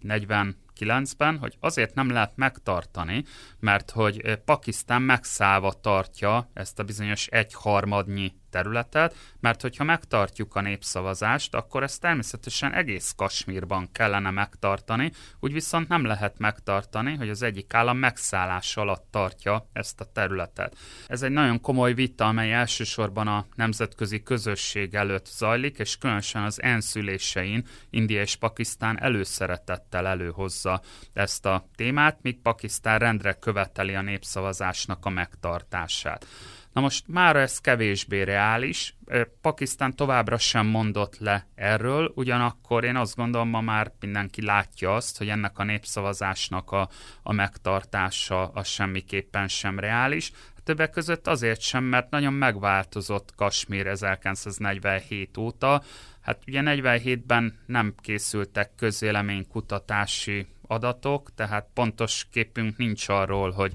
40 0.00 0.56
2009-ben, 0.78 1.38
hogy 1.38 1.56
azért 1.60 1.94
nem 1.94 2.10
lehet 2.10 2.32
megtartani, 2.34 3.24
mert 3.60 3.90
hogy 3.90 4.38
Pakisztán 4.44 5.02
megszállva 5.02 5.72
tartja 5.72 6.50
ezt 6.54 6.78
a 6.78 6.82
bizonyos 6.82 7.26
egyharmadnyi 7.26 8.32
területet, 8.50 9.14
mert 9.40 9.60
hogyha 9.60 9.84
megtartjuk 9.84 10.54
a 10.54 10.60
népszavazást, 10.60 11.54
akkor 11.54 11.82
ezt 11.82 12.00
természetesen 12.00 12.72
egész 12.72 13.12
Kasmírban 13.16 13.88
kellene 13.92 14.30
megtartani, 14.30 15.12
úgy 15.40 15.52
viszont 15.52 15.88
nem 15.88 16.04
lehet 16.04 16.38
megtartani, 16.38 17.14
hogy 17.14 17.28
az 17.28 17.42
egyik 17.42 17.74
állam 17.74 17.98
megszállás 17.98 18.76
alatt 18.76 19.06
tartja 19.10 19.68
ezt 19.72 20.00
a 20.00 20.12
területet. 20.12 20.76
Ez 21.06 21.22
egy 21.22 21.30
nagyon 21.30 21.60
komoly 21.60 21.94
vita, 21.94 22.26
amely 22.26 22.52
elsősorban 22.52 23.26
a 23.28 23.46
nemzetközi 23.54 24.22
közösség 24.22 24.94
előtt 24.94 25.26
zajlik, 25.26 25.78
és 25.78 25.96
különösen 25.98 26.42
az 26.42 26.62
ENSZ 26.62 26.94
ülésein 26.94 27.66
India 27.90 28.20
és 28.20 28.36
Pakisztán 28.36 29.02
előszeretettel 29.02 30.06
előhozza 30.06 30.80
ezt 31.12 31.46
a 31.46 31.68
témát, 31.76 32.18
míg 32.22 32.40
Pakisztán 32.42 32.98
rendre 32.98 33.32
követeli 33.32 33.94
a 33.94 34.02
népszavazásnak 34.02 35.06
a 35.06 35.08
megtartását. 35.08 36.26
Na 36.72 36.80
most 36.80 37.04
már 37.08 37.36
ez 37.36 37.58
kevésbé 37.58 38.22
reális, 38.22 38.96
Pakisztán 39.40 39.96
továbbra 39.96 40.38
sem 40.38 40.66
mondott 40.66 41.18
le 41.18 41.46
erről, 41.54 42.12
ugyanakkor 42.14 42.84
én 42.84 42.96
azt 42.96 43.16
gondolom, 43.16 43.48
ma 43.48 43.60
már 43.60 43.92
mindenki 44.00 44.44
látja 44.44 44.94
azt, 44.94 45.18
hogy 45.18 45.28
ennek 45.28 45.58
a 45.58 45.64
népszavazásnak 45.64 46.70
a, 46.70 46.88
a 47.22 47.32
megtartása 47.32 48.46
az 48.46 48.66
semmiképpen 48.66 49.48
sem 49.48 49.78
reális. 49.78 50.32
Többek 50.64 50.90
között 50.90 51.26
azért 51.26 51.60
sem, 51.60 51.84
mert 51.84 52.10
nagyon 52.10 52.32
megváltozott 52.32 53.34
Kasmír 53.36 53.86
1947 53.86 55.36
óta. 55.36 55.82
Hát 56.20 56.42
ugye 56.46 56.62
47-ben 56.64 57.58
nem 57.66 57.94
készültek 58.00 58.70
közéleménykutatási 58.76 60.46
adatok, 60.66 61.34
tehát 61.34 61.68
pontos 61.74 62.26
képünk 62.30 62.76
nincs 62.76 63.08
arról, 63.08 63.50
hogy 63.50 63.72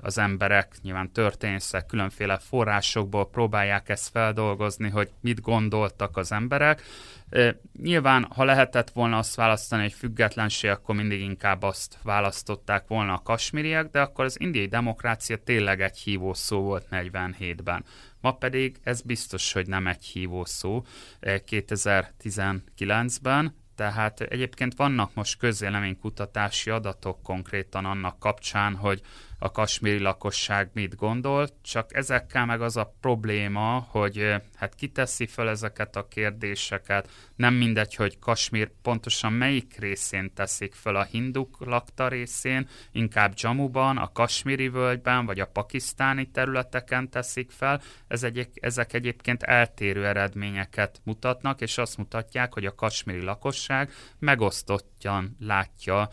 az 0.00 0.18
emberek, 0.18 0.74
nyilván 0.82 1.12
történészek 1.12 1.86
különféle 1.86 2.38
forrásokból 2.38 3.30
próbálják 3.30 3.88
ezt 3.88 4.10
feldolgozni, 4.10 4.88
hogy 4.88 5.10
mit 5.20 5.40
gondoltak 5.40 6.16
az 6.16 6.32
emberek. 6.32 6.82
Nyilván, 7.82 8.24
ha 8.24 8.44
lehetett 8.44 8.90
volna 8.90 9.18
azt 9.18 9.34
választani, 9.34 9.82
hogy 9.82 9.92
függetlenség, 9.92 10.70
akkor 10.70 10.94
mindig 10.94 11.20
inkább 11.20 11.62
azt 11.62 11.98
választották 12.02 12.86
volna 12.86 13.12
a 13.12 13.22
kasmiriek, 13.22 13.90
de 13.90 14.00
akkor 14.00 14.24
az 14.24 14.40
indiai 14.40 14.66
demokrácia 14.66 15.36
tényleg 15.36 15.80
egy 15.80 15.98
hívó 15.98 16.34
szó 16.34 16.60
volt 16.60 16.86
47-ben. 16.90 17.84
Ma 18.20 18.32
pedig 18.32 18.80
ez 18.82 19.00
biztos, 19.00 19.52
hogy 19.52 19.66
nem 19.66 19.86
egy 19.86 20.04
hívó 20.04 20.44
szó 20.44 20.84
2019-ben, 21.22 23.58
tehát 23.74 24.20
egyébként 24.20 24.74
vannak 24.76 25.14
most 25.14 25.38
közéleménykutatási 25.38 26.70
adatok 26.70 27.22
konkrétan 27.22 27.84
annak 27.84 28.18
kapcsán, 28.18 28.74
hogy 28.74 29.00
a 29.42 29.50
kasmíri 29.50 29.98
lakosság 29.98 30.70
mit 30.72 30.96
gondol, 30.96 31.48
csak 31.62 31.94
ezekkel 31.94 32.46
meg 32.46 32.60
az 32.60 32.76
a 32.76 32.94
probléma, 33.00 33.86
hogy 33.90 34.34
hát 34.54 34.74
kiteszi 34.74 35.26
fel 35.26 35.48
ezeket 35.48 35.96
a 35.96 36.08
kérdéseket, 36.08 37.08
nem 37.40 37.54
mindegy, 37.54 37.94
hogy 37.94 38.18
Kasmír 38.18 38.70
pontosan 38.82 39.32
melyik 39.32 39.76
részén 39.78 40.34
teszik 40.34 40.74
fel 40.74 40.96
a 40.96 41.02
hinduk 41.02 41.56
lakta 41.58 42.08
részén, 42.08 42.68
inkább 42.92 43.32
Jamuban, 43.36 43.96
a 43.96 44.12
kasmíri 44.12 44.68
völgyben, 44.68 45.26
vagy 45.26 45.40
a 45.40 45.46
pakisztáni 45.46 46.30
területeken 46.30 47.10
teszik 47.10 47.50
fel, 47.50 47.80
Ez 48.08 48.22
egy, 48.22 48.48
ezek 48.54 48.92
egyébként 48.92 49.42
eltérő 49.42 50.06
eredményeket 50.06 51.00
mutatnak, 51.04 51.60
és 51.60 51.78
azt 51.78 51.96
mutatják, 51.96 52.52
hogy 52.52 52.66
a 52.66 52.74
kasmíri 52.74 53.22
lakosság 53.22 53.90
megosztottjan 54.18 55.36
látja 55.38 56.08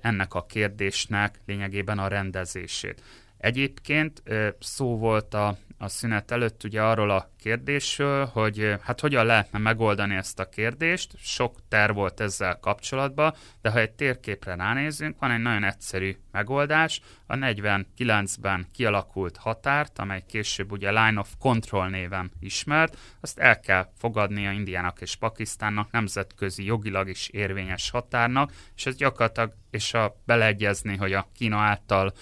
ennek 0.00 0.34
a 0.34 0.46
kérdésnek 0.46 1.40
lényegében 1.46 1.98
a 1.98 2.08
rendezését. 2.08 3.02
Egyébként 3.38 4.22
szó 4.58 4.98
volt 4.98 5.34
a, 5.34 5.58
a 5.82 5.88
szünet 5.88 6.30
előtt 6.30 6.64
ugye 6.64 6.82
arról 6.82 7.10
a 7.10 7.30
kérdésről, 7.38 8.26
hogy 8.26 8.74
hát 8.82 9.00
hogyan 9.00 9.26
lehetne 9.26 9.58
megoldani 9.58 10.14
ezt 10.14 10.38
a 10.38 10.48
kérdést. 10.48 11.12
Sok 11.18 11.58
terv 11.68 11.94
volt 11.94 12.20
ezzel 12.20 12.58
kapcsolatban, 12.58 13.34
de 13.62 13.70
ha 13.70 13.78
egy 13.78 13.90
térképre 13.90 14.54
ránézünk, 14.54 15.18
van 15.18 15.30
egy 15.30 15.40
nagyon 15.40 15.64
egyszerű 15.64 16.16
megoldás. 16.30 17.00
A 17.26 17.34
49-ben 17.34 18.66
kialakult 18.72 19.36
határt, 19.36 19.98
amely 19.98 20.24
később 20.28 20.72
ugye 20.72 20.90
Line 20.90 21.20
of 21.20 21.32
Control 21.38 21.88
néven 21.88 22.32
ismert, 22.40 22.96
azt 23.20 23.38
el 23.38 23.60
kell 23.60 23.88
fogadnia 23.98 24.50
Indiának 24.50 25.00
és 25.00 25.16
Pakisztánnak 25.16 25.90
nemzetközi 25.90 26.64
jogilag 26.64 27.08
is 27.08 27.28
érvényes 27.28 27.90
határnak, 27.90 28.52
és 28.76 28.86
ez 28.86 28.96
gyakorlatilag, 28.96 29.52
és 29.70 29.94
a 29.94 30.16
beleegyezni, 30.26 30.96
hogy 30.96 31.12
a 31.12 31.28
Kína 31.34 31.58
által 31.58 32.12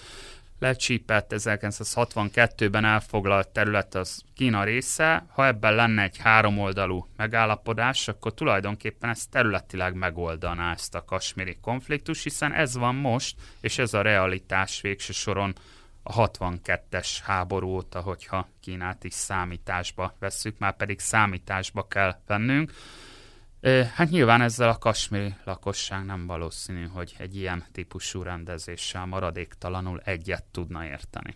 lecsípett 0.61 1.33
1962-ben 1.35 2.85
elfoglalt 2.85 3.47
terület 3.47 3.95
az 3.95 4.23
Kína 4.35 4.63
része, 4.63 5.25
ha 5.29 5.45
ebben 5.45 5.75
lenne 5.75 6.03
egy 6.03 6.17
háromoldalú 6.17 7.07
megállapodás, 7.17 8.07
akkor 8.07 8.33
tulajdonképpen 8.33 9.09
ez 9.09 9.25
területileg 9.27 9.93
megoldaná 9.93 10.71
ezt 10.71 10.95
a 10.95 11.05
kasmiri 11.05 11.57
konfliktus, 11.61 12.23
hiszen 12.23 12.53
ez 12.53 12.75
van 12.75 12.95
most, 12.95 13.35
és 13.61 13.77
ez 13.77 13.93
a 13.93 14.01
realitás 14.01 14.81
végső 14.81 15.13
soron 15.13 15.55
a 16.03 16.29
62-es 16.29 17.17
háború 17.23 17.67
óta, 17.67 17.99
hogyha 17.99 18.47
Kínát 18.59 19.03
is 19.03 19.13
számításba 19.13 20.15
vesszük, 20.19 20.57
már 20.59 20.75
pedig 20.75 20.99
számításba 20.99 21.87
kell 21.87 22.15
vennünk. 22.27 22.71
Hát 23.93 24.09
nyilván 24.09 24.41
ezzel 24.41 24.69
a 24.69 24.77
kasmiri 24.77 25.33
lakosság 25.43 26.05
nem 26.05 26.27
valószínű, 26.27 26.85
hogy 26.87 27.15
egy 27.17 27.35
ilyen 27.35 27.65
típusú 27.71 28.21
rendezéssel 28.21 29.05
maradéktalanul 29.05 29.99
egyet 30.03 30.43
tudna 30.43 30.85
érteni. 30.85 31.35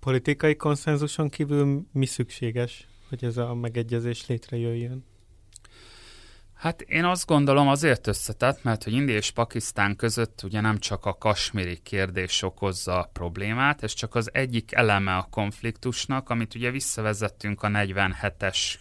Politikai 0.00 0.56
konszenzuson 0.56 1.28
kívül 1.28 1.86
mi 1.92 2.06
szükséges, 2.06 2.86
hogy 3.08 3.24
ez 3.24 3.36
a 3.36 3.54
megegyezés 3.54 4.26
létrejöjjön? 4.26 5.04
Hát 6.54 6.80
én 6.80 7.04
azt 7.04 7.26
gondolom 7.26 7.68
azért 7.68 8.06
összetett, 8.06 8.62
mert 8.62 8.84
hogy 8.84 8.92
India 8.92 9.16
és 9.16 9.30
Pakisztán 9.30 9.96
között 9.96 10.42
ugye 10.42 10.60
nem 10.60 10.78
csak 10.78 11.04
a 11.04 11.14
kasmiri 11.14 11.78
kérdés 11.82 12.42
okozza 12.42 12.98
a 12.98 13.10
problémát, 13.12 13.82
ez 13.82 13.92
csak 13.92 14.14
az 14.14 14.30
egyik 14.34 14.72
eleme 14.72 15.16
a 15.16 15.28
konfliktusnak, 15.30 16.30
amit 16.30 16.54
ugye 16.54 16.70
visszavezettünk 16.70 17.62
a 17.62 17.68
47-es 17.68 18.76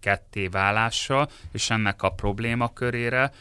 ketté 0.00 0.46
válásra, 0.46 1.28
és 1.52 1.70
ennek 1.70 2.02
a 2.02 2.10
problémakörére, 2.10 3.32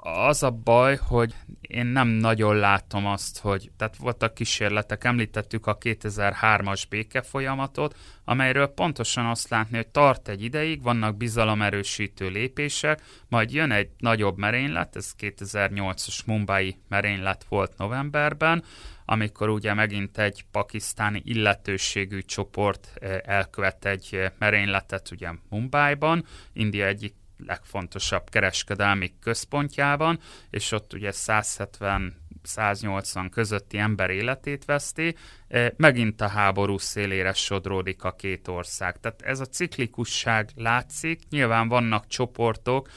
az 0.00 0.42
a 0.42 0.50
baj, 0.50 0.96
hogy 0.96 1.34
én 1.60 1.86
nem 1.86 2.08
nagyon 2.08 2.56
látom 2.56 3.06
azt, 3.06 3.38
hogy, 3.38 3.70
tehát 3.76 3.96
voltak 3.96 4.34
kísérletek, 4.34 5.04
említettük 5.04 5.66
a 5.66 5.78
2003-as 5.78 6.82
béke 6.88 7.22
folyamatot, 7.22 7.96
amelyről 8.24 8.66
pontosan 8.66 9.26
azt 9.26 9.48
látni, 9.48 9.76
hogy 9.76 9.88
tart 9.88 10.28
egy 10.28 10.42
ideig, 10.42 10.82
vannak 10.82 11.16
bizalomerősítő 11.16 12.28
lépések, 12.28 13.02
majd 13.28 13.52
jön 13.52 13.70
egy 13.70 13.90
nagyobb 13.98 14.38
merénylet, 14.38 14.96
ez 14.96 15.12
2008-as 15.18 16.24
Mumbai 16.26 16.78
merénylet 16.88 17.44
volt 17.48 17.72
novemberben, 17.76 18.64
amikor 19.10 19.48
ugye 19.48 19.74
megint 19.74 20.18
egy 20.18 20.44
pakisztáni 20.50 21.22
illetőségű 21.24 22.20
csoport 22.20 22.92
eh, 22.94 23.18
elkövet 23.24 23.84
egy 23.84 24.08
eh, 24.12 24.30
merényletet 24.38 25.10
ugye 25.10 25.30
Mumbaiban, 25.48 26.24
India 26.52 26.86
egyik 26.86 27.14
legfontosabb 27.46 28.30
kereskedelmi 28.30 29.12
központjában, 29.20 30.18
és 30.50 30.72
ott 30.72 30.92
ugye 30.92 31.10
170-180 31.12 33.28
közötti 33.30 33.78
ember 33.78 34.10
életét 34.10 34.64
veszti, 34.64 35.16
e, 35.48 35.72
megint 35.76 36.20
a 36.20 36.28
háború 36.28 36.78
szélére 36.78 37.32
sodródik 37.32 38.04
a 38.04 38.12
két 38.12 38.48
ország. 38.48 39.00
Tehát 39.00 39.22
ez 39.22 39.40
a 39.40 39.46
ciklikusság 39.46 40.50
látszik, 40.54 41.20
nyilván 41.30 41.68
vannak 41.68 42.06
csoportok, 42.06 42.88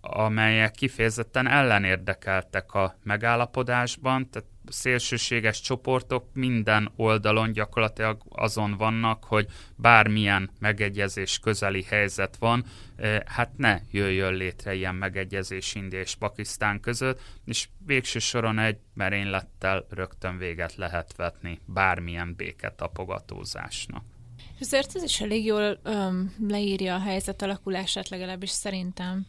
amelyek 0.00 0.70
kifejezetten 0.70 1.48
ellenérdekeltek 1.48 2.74
a 2.74 2.96
megállapodásban, 3.02 4.30
tehát 4.30 4.48
szélsőséges 4.68 5.60
csoportok 5.60 6.28
minden 6.32 6.92
oldalon 6.96 7.52
gyakorlatilag 7.52 8.22
azon 8.28 8.76
vannak, 8.76 9.24
hogy 9.24 9.46
bármilyen 9.76 10.50
megegyezés 10.58 11.38
közeli 11.38 11.82
helyzet 11.82 12.36
van, 12.36 12.64
eh, 12.96 13.20
hát 13.26 13.50
ne 13.56 13.80
jöjjön 13.90 14.34
létre 14.34 14.74
ilyen 14.74 14.94
megegyezés 14.94 15.74
India 15.74 16.00
és 16.00 16.14
Pakisztán 16.14 16.80
között, 16.80 17.20
és 17.44 17.68
végső 17.86 18.18
soron 18.18 18.58
egy 18.58 18.78
merénylettel 18.94 19.86
rögtön 19.90 20.38
véget 20.38 20.74
lehet 20.74 21.16
vetni 21.16 21.60
bármilyen 21.66 22.34
béketapogatózásnak. 22.36 24.04
És 24.54 24.60
azért 24.60 24.96
ez 24.96 25.02
is 25.02 25.20
elég 25.20 25.44
jól 25.44 25.78
öm, 25.82 26.34
leírja 26.48 26.94
a 26.94 27.00
helyzet 27.00 27.42
alakulását, 27.42 28.08
legalábbis 28.08 28.50
szerintem 28.50 29.26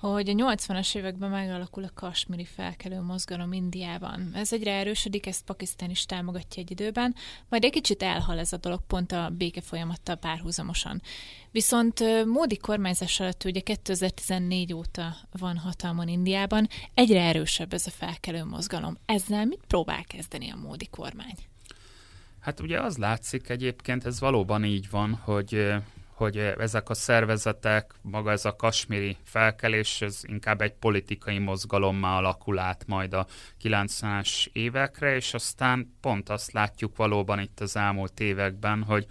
hogy 0.00 0.28
a 0.28 0.32
80-as 0.32 0.96
években 0.96 1.30
megalakul 1.30 1.84
a 1.84 1.90
kasmiri 1.94 2.44
felkelő 2.44 3.00
mozgalom 3.00 3.52
Indiában. 3.52 4.30
Ez 4.34 4.52
egyre 4.52 4.72
erősödik, 4.72 5.26
ezt 5.26 5.44
Pakisztán 5.44 5.90
is 5.90 6.04
támogatja 6.06 6.62
egy 6.62 6.70
időben, 6.70 7.14
majd 7.48 7.64
egy 7.64 7.70
kicsit 7.72 8.02
elhal 8.02 8.38
ez 8.38 8.52
a 8.52 8.56
dolog 8.56 8.80
pont 8.86 9.12
a 9.12 9.30
béke 9.36 9.60
folyamattal 9.60 10.14
párhuzamosan. 10.16 11.02
Viszont 11.50 12.24
Módi 12.26 12.56
kormányzás 12.56 13.20
alatt 13.20 13.44
ugye 13.44 13.60
2014 13.60 14.72
óta 14.72 15.16
van 15.38 15.56
hatalmon 15.56 16.08
Indiában, 16.08 16.68
egyre 16.94 17.22
erősebb 17.22 17.72
ez 17.72 17.86
a 17.86 17.90
felkelő 17.90 18.44
mozgalom. 18.44 18.96
Ezzel 19.06 19.44
mit 19.44 19.60
próbál 19.66 20.04
kezdeni 20.04 20.50
a 20.50 20.56
Módi 20.56 20.86
kormány? 20.86 21.34
Hát 22.40 22.60
ugye 22.60 22.80
az 22.80 22.96
látszik 22.96 23.48
egyébként, 23.48 24.06
ez 24.06 24.20
valóban 24.20 24.64
így 24.64 24.90
van, 24.90 25.14
hogy 25.14 25.72
hogy 26.16 26.36
ezek 26.36 26.90
a 26.90 26.94
szervezetek, 26.94 27.94
maga 28.02 28.30
ez 28.30 28.44
a 28.44 28.56
kasmiri 28.56 29.16
felkelés, 29.24 30.02
ez 30.02 30.20
inkább 30.22 30.60
egy 30.60 30.72
politikai 30.72 31.38
mozgalommá 31.38 32.16
alakul 32.16 32.58
át 32.58 32.84
majd 32.86 33.14
a 33.14 33.26
90-es 33.62 34.46
évekre, 34.52 35.14
és 35.14 35.34
aztán 35.34 35.96
pont 36.00 36.28
azt 36.28 36.52
látjuk 36.52 36.96
valóban 36.96 37.40
itt 37.40 37.60
az 37.60 37.76
elmúlt 37.76 38.20
években, 38.20 38.82
hogy 38.82 39.06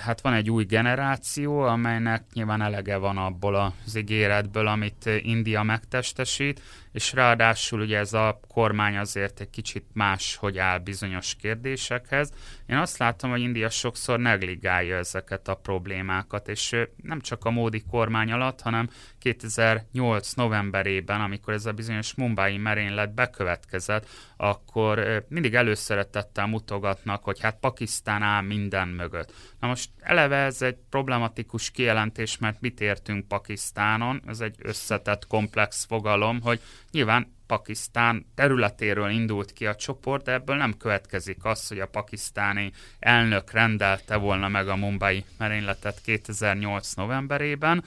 hát 0.00 0.20
van 0.20 0.32
egy 0.32 0.50
új 0.50 0.64
generáció, 0.64 1.60
amelynek 1.60 2.24
nyilván 2.32 2.62
elege 2.62 2.96
van 2.96 3.16
abból 3.18 3.54
az 3.54 3.96
ígéretből, 3.96 4.66
amit 4.66 5.10
India 5.22 5.62
megtestesít, 5.62 6.62
és 6.98 7.12
ráadásul 7.12 7.80
ugye 7.80 7.98
ez 7.98 8.12
a 8.12 8.40
kormány 8.48 8.96
azért 8.96 9.40
egy 9.40 9.50
kicsit 9.50 9.84
más, 9.92 10.36
hogy 10.36 10.58
áll 10.58 10.78
bizonyos 10.78 11.34
kérdésekhez. 11.34 12.32
Én 12.66 12.76
azt 12.76 12.98
látom, 12.98 13.30
hogy 13.30 13.40
India 13.40 13.70
sokszor 13.70 14.18
negligálja 14.18 14.96
ezeket 14.96 15.48
a 15.48 15.54
problémákat, 15.54 16.48
és 16.48 16.76
nem 17.02 17.20
csak 17.20 17.44
a 17.44 17.50
módi 17.50 17.82
kormány 17.90 18.32
alatt, 18.32 18.60
hanem 18.60 18.88
2008 19.18 20.32
novemberében, 20.32 21.20
amikor 21.20 21.54
ez 21.54 21.66
a 21.66 21.72
bizonyos 21.72 22.14
Mumbai 22.14 22.56
merénylet 22.56 23.14
bekövetkezett, 23.14 24.06
akkor 24.36 25.24
mindig 25.28 25.54
előszeretettel 25.54 26.46
mutogatnak, 26.46 27.24
hogy 27.24 27.40
hát 27.40 27.58
Pakisztán 27.60 28.22
áll 28.22 28.42
minden 28.42 28.88
mögött. 28.88 29.32
Na 29.60 29.66
most 29.66 29.90
eleve 30.00 30.36
ez 30.36 30.62
egy 30.62 30.76
problematikus 30.90 31.70
kijelentés, 31.70 32.38
mert 32.38 32.60
mit 32.60 32.80
értünk 32.80 33.28
Pakisztánon? 33.28 34.22
Ez 34.26 34.40
egy 34.40 34.56
összetett, 34.58 35.26
komplex 35.26 35.84
fogalom, 35.84 36.40
hogy 36.40 36.60
nyilván 36.90 37.36
Pakisztán 37.46 38.26
területéről 38.34 39.10
indult 39.10 39.52
ki 39.52 39.66
a 39.66 39.74
csoport, 39.74 40.24
de 40.24 40.32
ebből 40.32 40.56
nem 40.56 40.76
következik 40.76 41.44
az, 41.44 41.68
hogy 41.68 41.80
a 41.80 41.86
pakisztáni 41.86 42.72
elnök 42.98 43.50
rendelte 43.50 44.16
volna 44.16 44.48
meg 44.48 44.68
a 44.68 44.76
Mumbai 44.76 45.24
merényletet 45.38 46.00
2008 46.00 46.92
novemberében. 46.92 47.84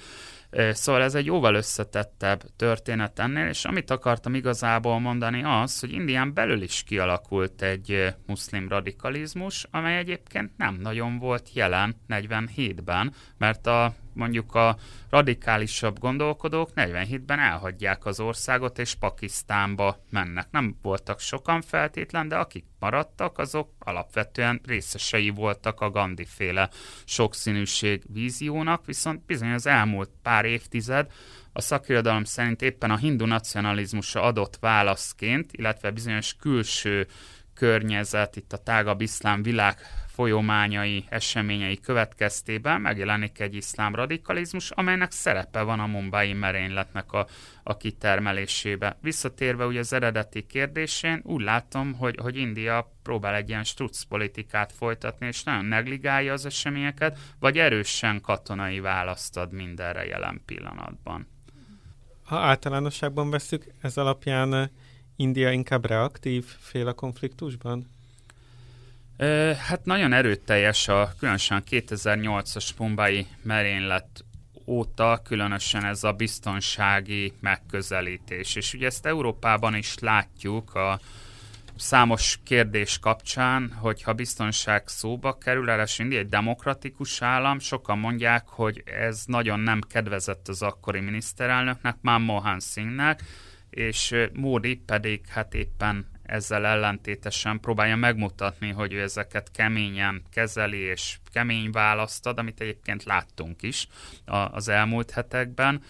Szóval 0.71 1.01
ez 1.01 1.15
egy 1.15 1.25
jóval 1.25 1.55
összetettebb 1.55 2.43
történet 2.55 3.19
ennél, 3.19 3.47
és 3.47 3.65
amit 3.65 3.89
akartam 3.91 4.35
igazából 4.35 4.99
mondani 4.99 5.43
az, 5.43 5.79
hogy 5.79 5.91
Indián 5.91 6.33
belül 6.33 6.61
is 6.61 6.83
kialakult 6.83 7.61
egy 7.61 8.13
muszlim 8.25 8.67
radikalizmus, 8.67 9.67
amely 9.71 9.97
egyébként 9.97 10.51
nem 10.57 10.77
nagyon 10.81 11.17
volt 11.17 11.49
jelen 11.53 11.95
47-ben, 12.09 13.13
mert 13.37 13.67
a 13.67 13.93
mondjuk 14.14 14.55
a 14.55 14.78
radikálisabb 15.09 15.99
gondolkodók 15.99 16.70
47-ben 16.76 17.39
elhagyják 17.39 18.05
az 18.05 18.20
országot, 18.20 18.80
és 18.80 18.95
Pakisztánba 18.95 20.03
mennek. 20.09 20.47
Nem 20.51 20.78
voltak 20.82 21.20
sokan 21.20 21.62
feltétlen, 21.62 22.28
de 22.28 22.36
akik 22.36 22.66
maradtak, 22.80 23.38
azok 23.38 23.70
alapvetően 23.80 24.62
részesei 24.66 25.30
voltak 25.30 25.82
a 25.82 25.89
Gandhi 25.89 26.26
féle 26.26 26.70
sokszínűség 27.05 28.03
víziónak, 28.14 28.86
viszont 28.86 29.26
bizony 29.26 29.51
az 29.51 29.66
elmúlt 29.66 30.09
pár 30.22 30.45
évtized 30.45 31.12
a 31.53 31.62
szakirodalom 31.62 32.24
szerint 32.24 32.62
éppen 32.62 32.91
a 32.91 32.97
hindu 32.97 33.26
nacionalizmusra 33.26 34.22
adott 34.22 34.57
válaszként, 34.59 35.51
illetve 35.51 35.91
bizonyos 35.91 36.36
külső 36.39 37.07
környezet, 37.53 38.36
itt 38.36 38.53
a 38.53 38.57
tágabb 38.57 39.01
iszlám 39.01 39.43
világ 39.43 39.80
folyományai, 40.14 41.05
eseményei 41.09 41.80
következtében 41.80 42.82
megjelenik 42.82 43.39
egy 43.39 43.55
iszlám 43.55 43.95
radikalizmus, 43.95 44.72
amelynek 44.72 45.12
szerepe 45.12 45.62
van 45.62 45.80
a 45.80 45.86
mumbai 45.86 46.34
merényletnek 46.34 47.12
a, 47.12 47.28
a 47.64 47.78
kitermelésébe. 47.78 48.97
Visszatérve 49.01 49.66
ugye 49.66 49.80
az 49.80 49.93
eredeti 49.93 50.45
kérdésén, 50.45 51.22
úgy 51.24 51.41
látom, 51.41 51.93
hogy, 51.93 52.16
hogy 52.22 52.38
India 52.38 52.91
próbál 53.03 53.36
egy 53.36 53.49
ilyen 53.49 53.64
struc 53.64 54.03
politikát 54.03 54.72
folytatni, 54.72 55.28
és 55.28 55.43
nagyon 55.43 55.66
negligálja 55.66 56.34
az 56.34 56.45
eseményeket, 56.45 57.18
vagy 57.39 57.57
erősen 57.57 58.22
katonai 58.22 58.80
választ 58.80 59.38
ad 59.38 59.51
mindenre 59.51 60.05
jelen 60.05 60.41
pillanatban. 60.45 61.28
Ha 62.24 62.38
általánosságban 62.38 63.30
veszük, 63.30 63.66
ez 63.82 63.97
alapján 63.97 64.72
India 65.16 65.51
inkább 65.51 65.86
reaktív 65.86 66.45
fél 66.45 66.88
a 66.88 66.93
konfliktusban? 66.93 67.88
Hát 69.67 69.86
nagyon 69.86 70.13
erőteljes 70.13 70.88
a 70.88 71.13
különösen 71.19 71.63
2008-as 71.69 72.69
Mumbai 72.78 73.28
merénylet 73.43 74.26
óta 74.65 75.22
különösen 75.24 75.86
ez 75.86 76.03
a 76.03 76.11
biztonsági 76.11 77.34
megközelítés. 77.39 78.55
És 78.55 78.74
ugye 78.74 78.86
ezt 78.86 79.05
Európában 79.05 79.76
is 79.76 79.99
látjuk 79.99 80.76
a 80.76 80.99
számos 81.78 82.39
kérdés 82.43 82.99
kapcsán, 82.99 83.74
hogyha 83.74 84.13
biztonság 84.13 84.88
szóba 84.88 85.38
kerül, 85.38 85.65
ráadásul 85.65 86.13
egy 86.13 86.30
demokratikus 86.30 87.22
állam, 87.22 87.59
sokan 87.59 87.97
mondják, 87.97 88.47
hogy 88.47 88.84
ez 88.86 89.24
nagyon 89.26 89.59
nem 89.59 89.82
kedvezett 89.82 90.47
az 90.47 90.61
akkori 90.61 90.99
miniszterelnöknek, 90.99 91.95
Manmohan 92.01 92.59
Singhnek, 92.59 93.24
és 93.69 94.15
Módi 94.34 94.76
pedig 94.76 95.28
hát 95.28 95.53
éppen 95.53 96.11
ezzel 96.32 96.65
ellentétesen 96.65 97.59
próbálja 97.59 97.95
megmutatni, 97.95 98.69
hogy 98.69 98.93
ő 98.93 99.01
ezeket 99.01 99.51
keményen 99.51 100.23
kezeli 100.32 100.77
és 100.77 101.17
kemény 101.32 101.71
választ 101.71 102.27
ad, 102.27 102.38
amit 102.38 102.61
egyébként 102.61 103.03
láttunk 103.03 103.61
is 103.61 103.88
az 104.51 104.67
elmúlt 104.67 105.11
hetekben. 105.11 105.84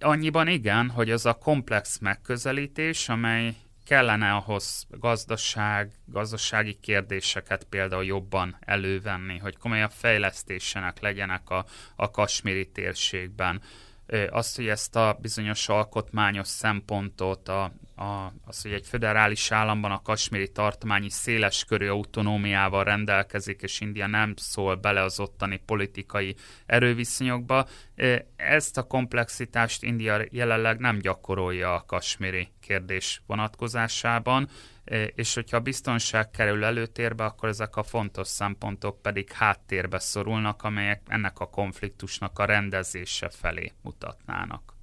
Annyiban 0.00 0.48
igen, 0.48 0.90
hogy 0.90 1.10
az 1.10 1.26
a 1.26 1.34
komplex 1.34 1.98
megközelítés, 1.98 3.08
amely 3.08 3.54
kellene 3.84 4.32
ahhoz 4.32 4.86
gazdaság, 4.90 5.90
gazdasági 6.04 6.78
kérdéseket 6.80 7.64
például 7.64 8.04
jobban 8.04 8.56
elővenni, 8.60 9.38
hogy 9.38 9.56
komolyabb 9.56 9.90
fejlesztésenek 9.90 11.00
legyenek 11.00 11.50
a, 11.50 11.64
a 11.96 12.10
kasmiri 12.10 12.66
térségben 12.70 13.60
azt, 14.30 14.56
hogy 14.56 14.68
ezt 14.68 14.96
a 14.96 15.18
bizonyos 15.20 15.68
alkotmányos 15.68 16.48
szempontot, 16.48 17.48
a, 17.48 17.62
a, 17.96 18.32
az, 18.44 18.62
hogy 18.62 18.72
egy 18.72 18.86
föderális 18.86 19.50
államban 19.50 19.90
a 19.90 20.02
kasmiri 20.02 20.48
tartományi 20.48 21.10
széles 21.10 21.64
körű 21.64 21.88
autonómiával 21.88 22.84
rendelkezik, 22.84 23.62
és 23.62 23.80
India 23.80 24.06
nem 24.06 24.34
szól 24.36 24.74
bele 24.74 25.02
az 25.02 25.20
ottani 25.20 25.62
politikai 25.66 26.34
erőviszonyokba, 26.66 27.66
ezt 28.36 28.78
a 28.78 28.82
komplexitást 28.82 29.82
India 29.82 30.24
jelenleg 30.30 30.78
nem 30.78 30.98
gyakorolja 30.98 31.74
a 31.74 31.84
kasmiri 31.86 32.48
kérdés 32.60 33.22
vonatkozásában, 33.26 34.48
és 35.14 35.34
hogyha 35.34 35.56
a 35.56 35.60
biztonság 35.60 36.30
kerül 36.30 36.64
előtérbe, 36.64 37.24
akkor 37.24 37.48
ezek 37.48 37.76
a 37.76 37.82
fontos 37.82 38.28
szempontok 38.28 39.02
pedig 39.02 39.32
háttérbe 39.32 39.98
szorulnak, 39.98 40.62
amelyek 40.62 41.02
ennek 41.06 41.38
a 41.38 41.50
konfliktusnak 41.50 42.38
a 42.38 42.44
rendezése 42.44 43.28
felé 43.28 43.72
mutatnának. 43.82 44.75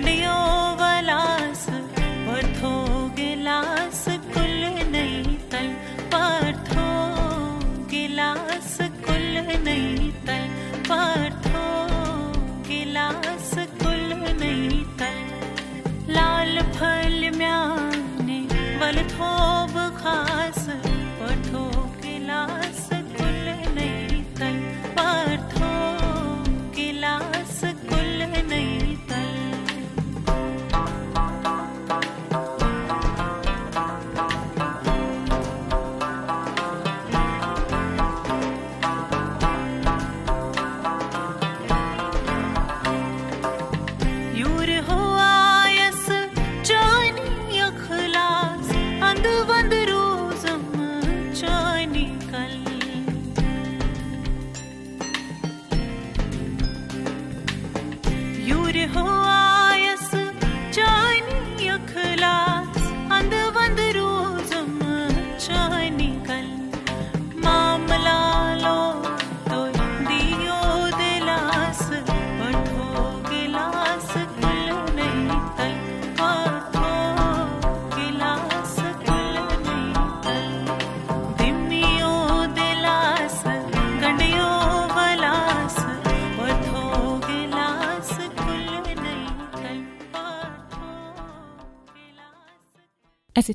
கண்டியோ 0.00 0.47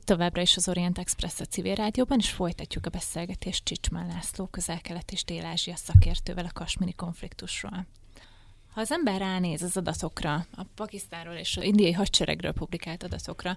itt 0.04 0.10
továbbra 0.10 0.42
is 0.42 0.56
az 0.56 0.68
Orient 0.68 0.98
Express 0.98 1.40
a 1.40 1.46
civil 1.46 1.76
rádióban, 1.76 2.20
és 2.20 2.30
folytatjuk 2.30 2.86
a 2.86 2.90
beszélgetést 2.90 3.64
Csicsmán 3.64 4.08
László 4.08 4.46
közel-kelet 4.46 5.12
és 5.12 5.24
dél-ázsia 5.24 5.76
szakértővel 5.76 6.46
a 6.46 6.52
kasmini 6.54 6.94
konfliktusról. 6.94 7.86
Ha 8.74 8.82
az 8.82 8.92
ember 8.92 9.20
ránéz 9.20 9.62
az 9.62 9.78
adatokra, 9.78 10.34
a 10.34 10.64
Pakisztánról 10.76 11.36
és 11.36 11.58
az 11.58 11.64
indiai 11.64 11.92
hadseregről 11.92 12.52
publikált 12.52 13.04
adatokra, 13.04 13.56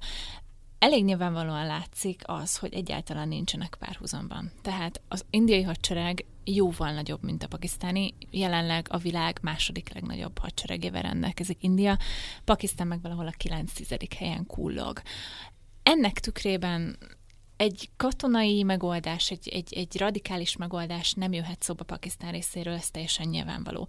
elég 0.78 1.04
nyilvánvalóan 1.04 1.66
látszik 1.66 2.22
az, 2.24 2.56
hogy 2.56 2.74
egyáltalán 2.74 3.28
nincsenek 3.28 3.76
párhuzamban. 3.78 4.52
Tehát 4.62 5.00
az 5.08 5.24
indiai 5.30 5.62
hadsereg 5.62 6.24
jóval 6.44 6.92
nagyobb, 6.92 7.22
mint 7.22 7.42
a 7.42 7.48
pakisztáni. 7.48 8.14
Jelenleg 8.30 8.86
a 8.90 8.98
világ 8.98 9.38
második 9.42 9.94
legnagyobb 9.94 10.38
hadseregével 10.38 11.02
rendelkezik 11.02 11.62
India, 11.62 11.98
Pakisztán 12.44 12.86
meg 12.86 13.02
valahol 13.02 13.26
a 13.26 13.34
9. 13.36 13.72
helyen 14.16 14.46
kullog. 14.46 15.02
Ennek 15.86 16.20
tükrében 16.20 16.98
egy 17.56 17.90
katonai 17.96 18.62
megoldás, 18.62 19.30
egy, 19.30 19.48
egy, 19.48 19.74
egy 19.74 19.98
radikális 19.98 20.56
megoldás 20.56 21.12
nem 21.12 21.32
jöhet 21.32 21.62
szóba 21.62 21.84
Pakisztán 21.84 22.32
részéről, 22.32 22.74
ez 22.74 22.90
teljesen 22.90 23.28
nyilvánvaló. 23.28 23.88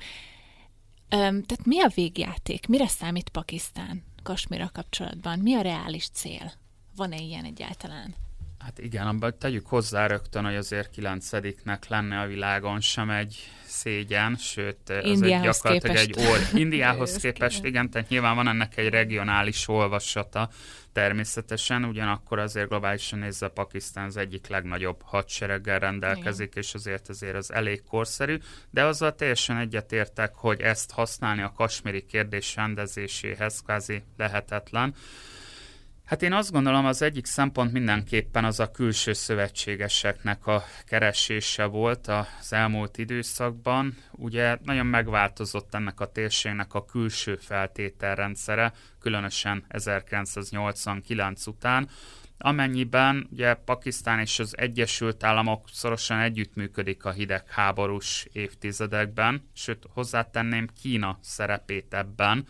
Öm, 1.09 1.43
tehát 1.43 1.65
mi 1.65 1.81
a 1.81 1.91
végjáték? 1.95 2.67
Mire 2.67 2.87
számít 2.87 3.29
Pakisztán 3.29 4.03
Kasmira 4.23 4.69
kapcsolatban? 4.73 5.39
Mi 5.39 5.53
a 5.53 5.61
reális 5.61 6.09
cél? 6.09 6.51
Van-e 6.95 7.17
ilyen 7.17 7.45
egyáltalán? 7.45 8.15
Hát 8.60 8.80
igen, 8.80 9.08
abban 9.08 9.36
tegyük 9.39 9.68
hozzá 9.68 10.08
rögtön, 10.08 10.45
hogy 10.45 10.55
azért 10.55 10.89
kilencediknek 10.89 11.88
lenne 11.88 12.20
a 12.20 12.28
világon 12.28 12.80
sem 12.80 13.10
egy 13.10 13.51
szégyen, 13.66 14.36
sőt, 14.36 14.89
az 14.89 15.22
egy 15.22 15.41
gyakorlatilag 15.41 15.95
egy 15.95 16.14
ol, 16.18 16.38
Indiához 16.62 17.16
képest, 17.16 17.64
igen, 17.64 17.89
tehát 17.89 18.10
nyilván 18.10 18.36
van 18.36 18.47
ennek 18.47 18.78
egy 18.78 18.89
regionális 18.89 19.68
olvasata 19.68 20.49
természetesen, 20.93 21.86
ugyanakkor 21.86 22.39
azért 22.39 22.68
globálisan 22.68 23.20
nézve 23.20 23.47
Pakisztán 23.47 24.05
az 24.05 24.18
egyik 24.18 24.47
legnagyobb 24.47 25.01
hadsereggel 25.03 25.80
rendelkezik, 25.80 26.47
igen. 26.47 26.64
és 26.64 26.74
azért 26.74 27.10
azért 27.10 27.36
az 27.36 27.53
elég 27.53 27.84
korszerű, 27.84 28.38
de 28.70 28.84
azzal 28.84 29.16
teljesen 29.16 29.58
egyetértek, 29.58 30.36
hogy 30.36 30.62
ezt 30.62 30.91
használni 30.91 31.41
a 31.41 31.51
kasmiri 31.55 32.05
kérdés 32.05 32.55
rendezéséhez 32.55 33.62
kvázi 33.62 34.03
lehetetlen. 34.18 34.95
Hát 36.08 36.22
én 36.22 36.34
azt 36.34 36.51
gondolom, 36.51 36.86
az 36.86 37.01
egyik 37.01 37.26
szempont 37.26 37.72
mindenképpen 37.72 38.45
az 38.45 38.60
a 38.60 38.72
külső 38.72 39.14
szövetségeseknek 39.14 40.47
a 40.47 40.64
keresése 40.86 41.66
volt 41.66 42.08
az 42.08 42.53
elmúlt 42.53 42.97
időszakban. 42.97 43.97
Ugye 44.12 44.58
nagyon 44.64 44.86
megváltozott 44.86 45.74
ennek 45.74 45.99
a 45.99 46.12
térségnek 46.12 46.74
a 46.74 46.86
külső 46.86 47.36
feltételrendszere, 47.36 48.74
különösen 48.99 49.66
1989 49.68 51.47
után, 51.47 51.89
amennyiben 52.38 53.28
ugye 53.32 53.53
Pakisztán 53.53 54.20
és 54.20 54.39
az 54.39 54.58
Egyesült 54.58 55.24
Államok 55.24 55.66
szorosan 55.72 56.20
együttműködik 56.20 57.05
a 57.05 57.12
hidegháborús 57.12 58.28
évtizedekben, 58.32 59.49
sőt 59.53 59.86
hozzátenném 59.93 60.68
Kína 60.82 61.18
szerepét 61.22 61.93
ebben, 61.93 62.45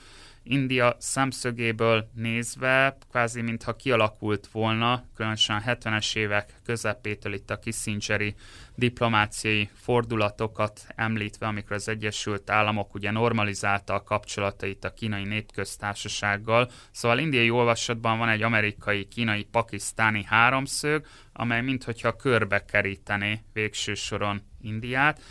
India 0.49 0.95
szemszögéből 0.99 2.09
nézve, 2.13 2.97
kvázi 3.09 3.41
mintha 3.41 3.75
kialakult 3.75 4.49
volna, 4.51 5.03
különösen 5.15 5.55
a 5.55 5.71
70-es 5.71 6.15
évek 6.15 6.53
közepétől 6.65 7.33
itt 7.33 7.49
a 7.49 7.59
Kissingeri 7.59 8.35
diplomáciai 8.75 9.69
fordulatokat 9.73 10.87
említve, 10.95 11.47
amikor 11.47 11.75
az 11.75 11.87
Egyesült 11.87 12.49
Államok 12.49 12.93
ugye 12.93 13.11
normalizálta 13.11 13.93
a 13.93 14.03
kapcsolatait 14.03 14.83
a 14.83 14.93
kínai 14.93 15.23
népköztársasággal. 15.23 16.71
Szóval 16.91 17.19
indiai 17.19 17.49
olvasatban 17.49 18.17
van 18.17 18.29
egy 18.29 18.41
amerikai, 18.41 19.07
kínai, 19.07 19.43
pakisztáni 19.43 20.23
háromszög, 20.23 21.05
amely 21.33 21.61
minthogyha 21.61 22.15
körbe 22.15 22.65
kerítené 22.65 23.39
végső 23.53 23.93
soron 23.93 24.41
Indiát 24.61 25.21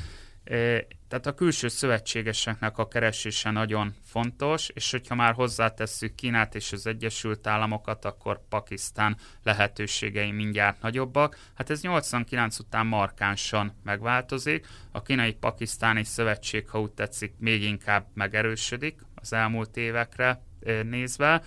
tehát 1.08 1.26
a 1.26 1.34
külső 1.34 1.68
szövetségeseknek 1.68 2.78
a 2.78 2.88
keresése 2.88 3.50
nagyon 3.50 3.94
fontos, 4.04 4.68
és 4.68 4.90
hogyha 4.90 5.14
már 5.14 5.34
hozzátesszük 5.34 6.14
Kínát 6.14 6.54
és 6.54 6.72
az 6.72 6.86
Egyesült 6.86 7.46
Államokat, 7.46 8.04
akkor 8.04 8.40
Pakisztán 8.48 9.16
lehetőségei 9.42 10.30
mindjárt 10.30 10.82
nagyobbak. 10.82 11.38
Hát 11.54 11.70
ez 11.70 11.80
89 11.80 12.58
után 12.58 12.86
markánsan 12.86 13.80
megváltozik. 13.82 14.66
A 14.92 15.02
kínai-pakisztáni 15.02 16.04
szövetség, 16.04 16.68
ha 16.68 16.80
úgy 16.80 16.92
tetszik, 16.92 17.34
még 17.38 17.62
inkább 17.62 18.06
megerősödik 18.14 19.00
az 19.14 19.32
elmúlt 19.32 19.76
évekre 19.76 20.42
nézve, 20.82 21.42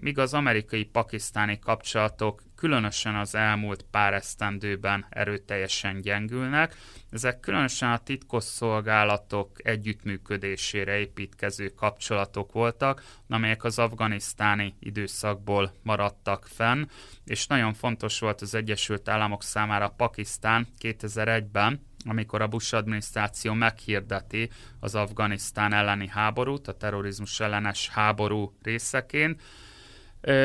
míg 0.00 0.18
az 0.18 0.34
amerikai-pakisztáni 0.34 1.58
kapcsolatok 1.58 2.42
különösen 2.58 3.14
az 3.14 3.34
elmúlt 3.34 3.84
pár 3.90 4.14
esztendőben 4.14 5.06
erőteljesen 5.08 6.00
gyengülnek. 6.00 6.76
Ezek 7.10 7.40
különösen 7.40 7.90
a 7.90 7.98
titkosszolgálatok 7.98 9.50
együttműködésére 9.62 10.98
építkező 10.98 11.68
kapcsolatok 11.68 12.52
voltak, 12.52 13.04
amelyek 13.28 13.64
az 13.64 13.78
afganisztáni 13.78 14.74
időszakból 14.80 15.72
maradtak 15.82 16.46
fenn, 16.46 16.84
és 17.24 17.46
nagyon 17.46 17.74
fontos 17.74 18.18
volt 18.18 18.40
az 18.40 18.54
Egyesült 18.54 19.08
Államok 19.08 19.42
számára 19.42 19.88
Pakisztán 19.88 20.66
2001-ben, 20.80 21.86
amikor 22.04 22.42
a 22.42 22.46
Bush 22.48 22.74
adminisztráció 22.74 23.52
meghirdeti 23.52 24.50
az 24.80 24.94
Afganisztán 24.94 25.72
elleni 25.72 26.08
háborút, 26.08 26.68
a 26.68 26.76
terrorizmus 26.76 27.40
ellenes 27.40 27.88
háború 27.88 28.56
részeként, 28.62 29.42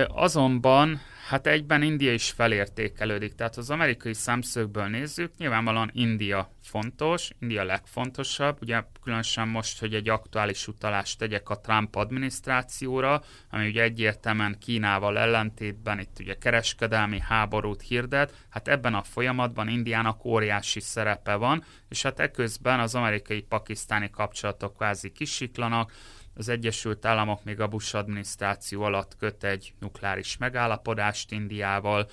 Azonban 0.08 1.02
hát 1.28 1.48
egyben 1.48 1.82
India 1.82 2.14
is 2.14 2.32
felértékelődik. 2.32 3.36
Tehát 3.36 3.58
az 3.58 3.70
amerikai 3.70 4.14
szemszögből 4.14 4.86
nézzük, 4.86 5.32
nyilvánvalóan 5.38 5.90
India 5.94 6.52
fontos, 6.64 7.30
India 7.40 7.64
legfontosabb, 7.64 8.58
ugye 8.62 8.84
különösen 9.04 9.48
most, 9.48 9.80
hogy 9.80 9.94
egy 9.94 10.10
aktuális 10.10 10.68
utalást 10.68 11.18
tegyek 11.18 11.50
a 11.50 11.60
Trump 11.60 11.96
adminisztrációra, 11.96 13.24
ami 13.50 13.68
ugye 13.68 13.82
egyértelműen 13.82 14.58
Kínával 14.60 15.18
ellentétben 15.18 16.00
itt 16.00 16.20
ugye 16.20 16.38
kereskedelmi 16.38 17.20
háborút 17.20 17.82
hirdet, 17.82 18.46
hát 18.50 18.68
ebben 18.68 18.94
a 18.94 19.04
folyamatban 19.04 19.68
Indiának 19.68 20.26
óriási 20.26 20.80
szerepe 20.80 21.36
van, 21.36 21.64
és 21.90 22.02
hát 22.02 22.20
eközben 22.20 22.80
az 22.80 22.96
amerikai-pakisztáni 22.96 24.10
kapcsolatok 24.10 24.76
kvázi 24.76 25.12
kisiklanak, 25.12 25.92
az 26.36 26.50
Egyesült 26.50 27.06
Államok 27.06 27.44
még 27.44 27.60
a 27.60 27.68
Bush 27.68 27.96
adminisztráció 27.96 28.82
alatt 28.82 29.18
köt 29.18 29.44
egy 29.44 29.74
nukleáris 29.80 30.38
megállapodást 30.38 31.32
Indiával. 31.32 32.10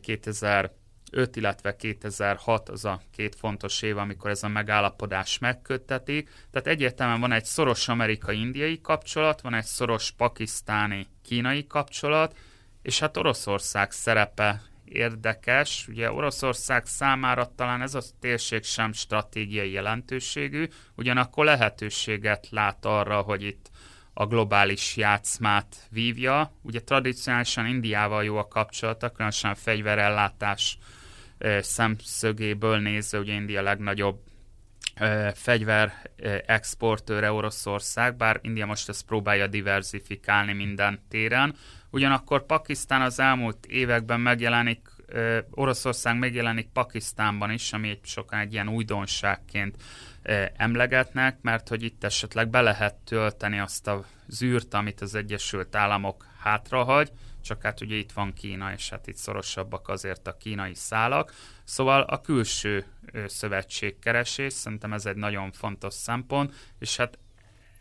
2005, 0.00 1.36
illetve 1.36 1.76
2006 1.76 2.68
az 2.68 2.84
a 2.84 3.00
két 3.10 3.34
fontos 3.34 3.82
év, 3.82 3.96
amikor 3.98 4.30
ez 4.30 4.42
a 4.42 4.48
megállapodás 4.48 5.38
megköttetik. 5.38 6.30
Tehát 6.50 6.66
egyértelműen 6.66 7.20
van 7.20 7.32
egy 7.32 7.44
szoros 7.44 7.88
amerikai-indiai 7.88 8.80
kapcsolat, 8.80 9.40
van 9.40 9.54
egy 9.54 9.64
szoros 9.64 10.10
pakisztáni-kínai 10.10 11.66
kapcsolat, 11.66 12.36
és 12.82 12.98
hát 12.98 13.16
Oroszország 13.16 13.90
szerepe 13.90 14.62
érdekes. 14.92 15.88
Ugye 15.88 16.12
Oroszország 16.12 16.86
számára 16.86 17.54
talán 17.54 17.82
ez 17.82 17.94
a 17.94 18.02
térség 18.20 18.64
sem 18.64 18.92
stratégiai 18.92 19.70
jelentőségű, 19.70 20.68
ugyanakkor 20.96 21.44
lehetőséget 21.44 22.46
lát 22.50 22.84
arra, 22.84 23.20
hogy 23.20 23.42
itt 23.42 23.70
a 24.14 24.26
globális 24.26 24.96
játszmát 24.96 25.76
vívja. 25.90 26.52
Ugye 26.62 26.80
tradicionálisan 26.80 27.66
Indiával 27.66 28.24
jó 28.24 28.36
a 28.36 28.48
kapcsolata, 28.48 29.10
különösen 29.10 29.50
a 29.50 29.54
fegyverellátás 29.54 30.78
szemszögéből 31.60 32.78
nézve, 32.78 33.18
ugye 33.18 33.32
India 33.32 33.62
legnagyobb 33.62 34.20
fegyver 35.34 36.10
exportőre 36.46 37.32
Oroszország, 37.32 38.16
bár 38.16 38.38
India 38.42 38.66
most 38.66 38.88
ezt 38.88 39.06
próbálja 39.06 39.46
diversifikálni 39.46 40.52
minden 40.52 41.00
téren. 41.08 41.56
Ugyanakkor 41.92 42.46
Pakisztán 42.46 43.02
az 43.02 43.18
elmúlt 43.18 43.66
években 43.66 44.20
megjelenik, 44.20 44.90
Oroszország 45.50 46.18
megjelenik 46.18 46.68
Pakisztánban 46.72 47.50
is, 47.50 47.72
ami 47.72 47.88
egy 47.88 48.04
sokan 48.04 48.38
egy 48.38 48.52
ilyen 48.52 48.68
újdonságként 48.68 49.76
emlegetnek, 50.56 51.38
mert 51.42 51.68
hogy 51.68 51.82
itt 51.82 52.04
esetleg 52.04 52.48
be 52.48 52.60
lehet 52.60 52.94
tölteni 52.94 53.58
azt 53.58 53.86
a 53.86 54.04
zűrt, 54.26 54.74
amit 54.74 55.00
az 55.00 55.14
Egyesült 55.14 55.74
Államok 55.74 56.26
hátrahagy, 56.38 57.10
csak 57.42 57.62
hát 57.62 57.80
ugye 57.80 57.96
itt 57.96 58.12
van 58.12 58.32
Kína, 58.32 58.72
és 58.72 58.90
hát 58.90 59.06
itt 59.06 59.16
szorosabbak 59.16 59.88
azért 59.88 60.26
a 60.26 60.36
kínai 60.36 60.74
szálak. 60.74 61.34
Szóval 61.64 62.00
a 62.00 62.20
külső 62.20 62.84
szövetségkeresés, 63.26 64.52
szerintem 64.52 64.92
ez 64.92 65.06
egy 65.06 65.16
nagyon 65.16 65.52
fontos 65.52 65.94
szempont, 65.94 66.54
és 66.78 66.96
hát 66.96 67.18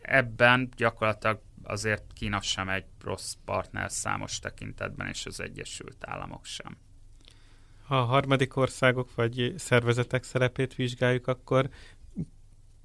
ebben 0.01 0.70
gyakorlatilag 0.76 1.41
azért 1.64 2.14
Kína 2.14 2.41
sem 2.41 2.70
egy 2.70 2.86
rossz 3.01 3.34
partner 3.45 3.91
számos 3.91 4.39
tekintetben, 4.39 5.07
és 5.07 5.26
az 5.26 5.39
Egyesült 5.39 5.97
Államok 5.99 6.45
sem. 6.45 6.78
Ha 7.86 7.99
a 7.99 8.05
harmadik 8.05 8.55
országok 8.55 9.16
vagy 9.16 9.53
szervezetek 9.57 10.24
szerepét 10.24 10.76
vizsgáljuk, 10.76 11.28
akkor 11.28 11.70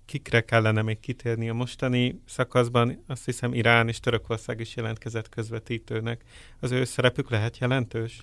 kikre 0.04 0.40
kellene 0.40 0.82
még 0.82 1.00
kitérni 1.00 1.48
a 1.48 1.54
mostani 1.54 2.22
szakaszban? 2.26 3.02
Azt 3.06 3.24
hiszem 3.24 3.54
Irán 3.54 3.88
és 3.88 4.00
Törökország 4.00 4.60
is 4.60 4.76
jelentkezett 4.76 5.28
közvetítőnek. 5.28 6.24
Az 6.60 6.70
ő 6.70 6.84
szerepük 6.84 7.30
lehet 7.30 7.58
jelentős? 7.58 8.22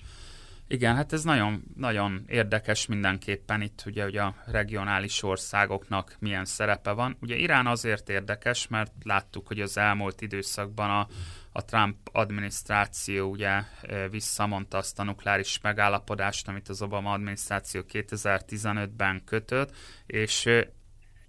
Igen, 0.68 0.94
hát 0.94 1.12
ez 1.12 1.24
nagyon, 1.24 1.62
nagyon 1.76 2.24
érdekes 2.26 2.86
mindenképpen 2.86 3.60
itt 3.60 3.82
ugye, 3.86 4.02
hogy 4.02 4.16
a 4.16 4.34
regionális 4.46 5.22
országoknak 5.22 6.16
milyen 6.18 6.44
szerepe 6.44 6.90
van. 6.90 7.16
Ugye 7.20 7.36
Irán 7.36 7.66
azért 7.66 8.08
érdekes, 8.08 8.68
mert 8.68 8.92
láttuk, 9.02 9.46
hogy 9.46 9.60
az 9.60 9.76
elmúlt 9.76 10.20
időszakban 10.20 10.90
a, 10.90 11.06
a 11.52 11.64
Trump 11.64 11.96
adminisztráció 12.12 13.30
ugye 13.30 13.62
visszamondta 14.10 14.76
azt 14.76 14.98
a 14.98 15.02
nukleáris 15.02 15.60
megállapodást, 15.60 16.48
amit 16.48 16.68
az 16.68 16.82
Obama 16.82 17.12
adminisztráció 17.12 17.82
2015-ben 17.92 19.22
kötött, 19.24 19.76
és 20.06 20.48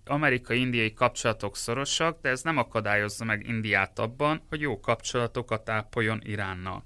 amerikai-indiai 0.06 0.94
kapcsolatok 0.94 1.58
szorosak, 1.58 2.22
de 2.22 2.30
ez 2.30 2.42
nem 2.42 2.58
akadályozza 2.58 3.24
meg 3.24 3.48
Indiát 3.48 4.00
abban, 4.00 4.42
hogy 4.50 4.62
jó 4.62 4.80
kapcsolatokat 4.80 5.70
ápoljon 5.70 6.22
Iránnal. 6.24 6.84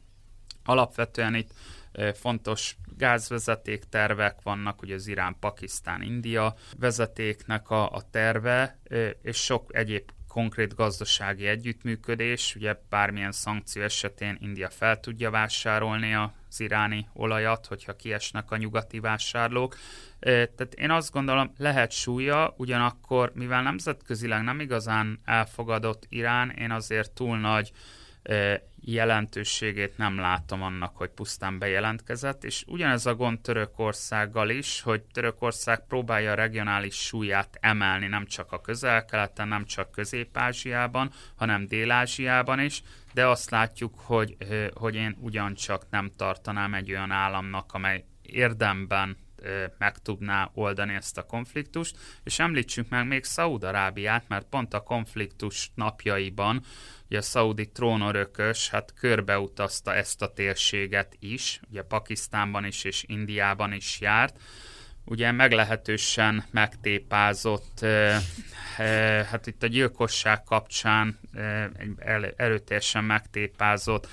Alapvetően 0.64 1.36
itt 1.36 1.52
fontos 2.14 2.76
gázvezeték 2.98 3.84
tervek 3.84 4.42
vannak, 4.44 4.82
ugye 4.82 4.96
az 4.96 5.08
Irán, 5.08 5.36
Pakisztán, 5.40 6.02
India 6.02 6.56
vezetéknek 6.78 7.70
a, 7.70 7.92
a 7.92 8.02
terve, 8.12 8.80
és 9.22 9.38
sok 9.38 9.76
egyéb 9.76 10.12
konkrét 10.30 10.76
gazdasági 10.76 11.48
együttműködés, 11.48 12.56
ugye 12.56 12.76
bármilyen 12.90 13.32
szankció 13.32 13.82
esetén 13.82 14.38
India 14.42 14.70
fel 14.70 15.00
tudja 15.00 15.30
vásárolni 15.30 16.14
az 16.14 16.60
iráni 16.60 17.08
olajat, 17.14 17.66
hogyha 17.66 17.96
kiesnek 17.96 18.52
a 18.52 18.58
nyugati 18.58 19.00
vásárlók. 19.00 19.76
Tehát 20.20 20.74
én 20.76 20.92
azt 20.92 21.12
gondolom, 21.12 21.54
lehet 21.58 21.92
súlya, 21.92 22.54
ugyanakkor, 22.58 23.32
mivel 23.36 23.62
nemzetközileg 23.62 24.44
nem 24.44 24.60
igazán 24.60 25.20
elfogadott 25.26 26.06
Irán, 26.10 26.50
én 26.50 26.72
azért 26.72 27.12
túl 27.12 27.40
nagy 27.40 27.72
jelentőségét 28.82 29.98
nem 29.98 30.20
látom 30.20 30.62
annak, 30.62 30.98
hogy 30.98 31.10
pusztán 31.10 31.60
bejelentkezett, 31.60 32.44
és 32.44 32.64
ugyanez 32.68 33.06
a 33.06 33.16
gond 33.16 33.40
Törökországgal 33.40 34.50
is, 34.50 34.82
hogy 34.82 35.02
Törökország 35.02 35.86
próbálja 35.88 36.32
a 36.32 36.36
regionális 36.36 36.96
súlyát 36.96 37.58
emelni 37.62 38.08
nem 38.08 38.26
csak 38.26 38.52
a 38.52 38.62
közel-keleten, 38.62 39.48
nem 39.48 39.66
csak 39.66 39.92
Közép-Ázsiában, 39.92 41.12
hanem 41.36 41.68
Dél-Ázsiában 41.68 42.60
is, 42.60 42.84
de 43.14 43.28
azt 43.28 43.50
látjuk, 43.50 44.00
hogy, 44.00 44.38
hogy 44.74 44.96
én 44.96 45.18
ugyancsak 45.20 45.86
nem 45.90 46.12
tartanám 46.18 46.74
egy 46.74 46.92
olyan 46.92 47.12
államnak, 47.12 47.74
amely 47.74 48.06
érdemben 48.22 49.18
meg 49.78 49.98
tudná 49.98 50.50
oldani 50.54 50.94
ezt 50.94 51.18
a 51.18 51.26
konfliktust, 51.26 51.98
és 52.24 52.40
említsünk 52.40 52.90
meg 52.90 53.08
még 53.08 53.24
Szaúd-Arábiát, 53.24 54.24
mert 54.28 54.48
pont 54.50 54.74
a 54.74 54.80
konfliktus 54.84 55.72
napjaiban 55.76 56.64
ugye 57.06 57.18
a 57.18 57.22
szaudi 57.22 57.70
trónörökös 57.70 58.70
hát 58.70 58.94
körbeutazta 58.94 59.94
ezt 59.94 60.22
a 60.22 60.34
térséget 60.34 61.16
is, 61.20 61.60
ugye 61.70 61.82
Pakisztánban 61.82 62.66
is 62.66 62.84
és 62.84 63.04
Indiában 63.08 63.74
is 63.74 64.00
járt, 64.00 64.40
ugye 65.06 65.32
meglehetősen 65.32 66.46
megtépázott, 66.52 67.86
hát 69.30 69.48
itt 69.48 69.64
a 69.64 69.68
gyilkosság 69.68 70.44
kapcsán 70.44 71.20
erőteljesen 72.36 73.04
megtépázott 73.04 74.08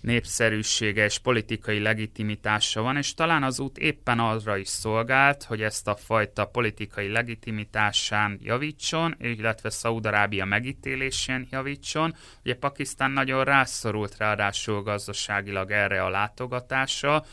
népszerűsége 0.00 1.04
és 1.04 1.18
politikai 1.18 1.78
legitimitása 1.78 2.82
van, 2.82 2.96
és 2.96 3.14
talán 3.14 3.42
az 3.42 3.60
út 3.60 3.78
éppen 3.78 4.18
arra 4.18 4.56
is 4.56 4.68
szolgált, 4.68 5.42
hogy 5.42 5.62
ezt 5.62 5.88
a 5.88 5.96
fajta 5.96 6.44
politikai 6.44 7.08
legitimitásán 7.08 8.38
javítson, 8.42 9.14
illetve 9.18 9.70
Szaudarábia 9.70 10.44
megítélésén 10.44 11.48
javítson. 11.50 12.14
Ugye 12.44 12.54
Pakisztán 12.54 13.10
nagyon 13.10 13.44
rászorult 13.44 14.16
ráadásul 14.16 14.82
gazdaságilag 14.82 15.70
erre 15.70 16.04
a 16.04 16.08
látogatásra, 16.08 17.24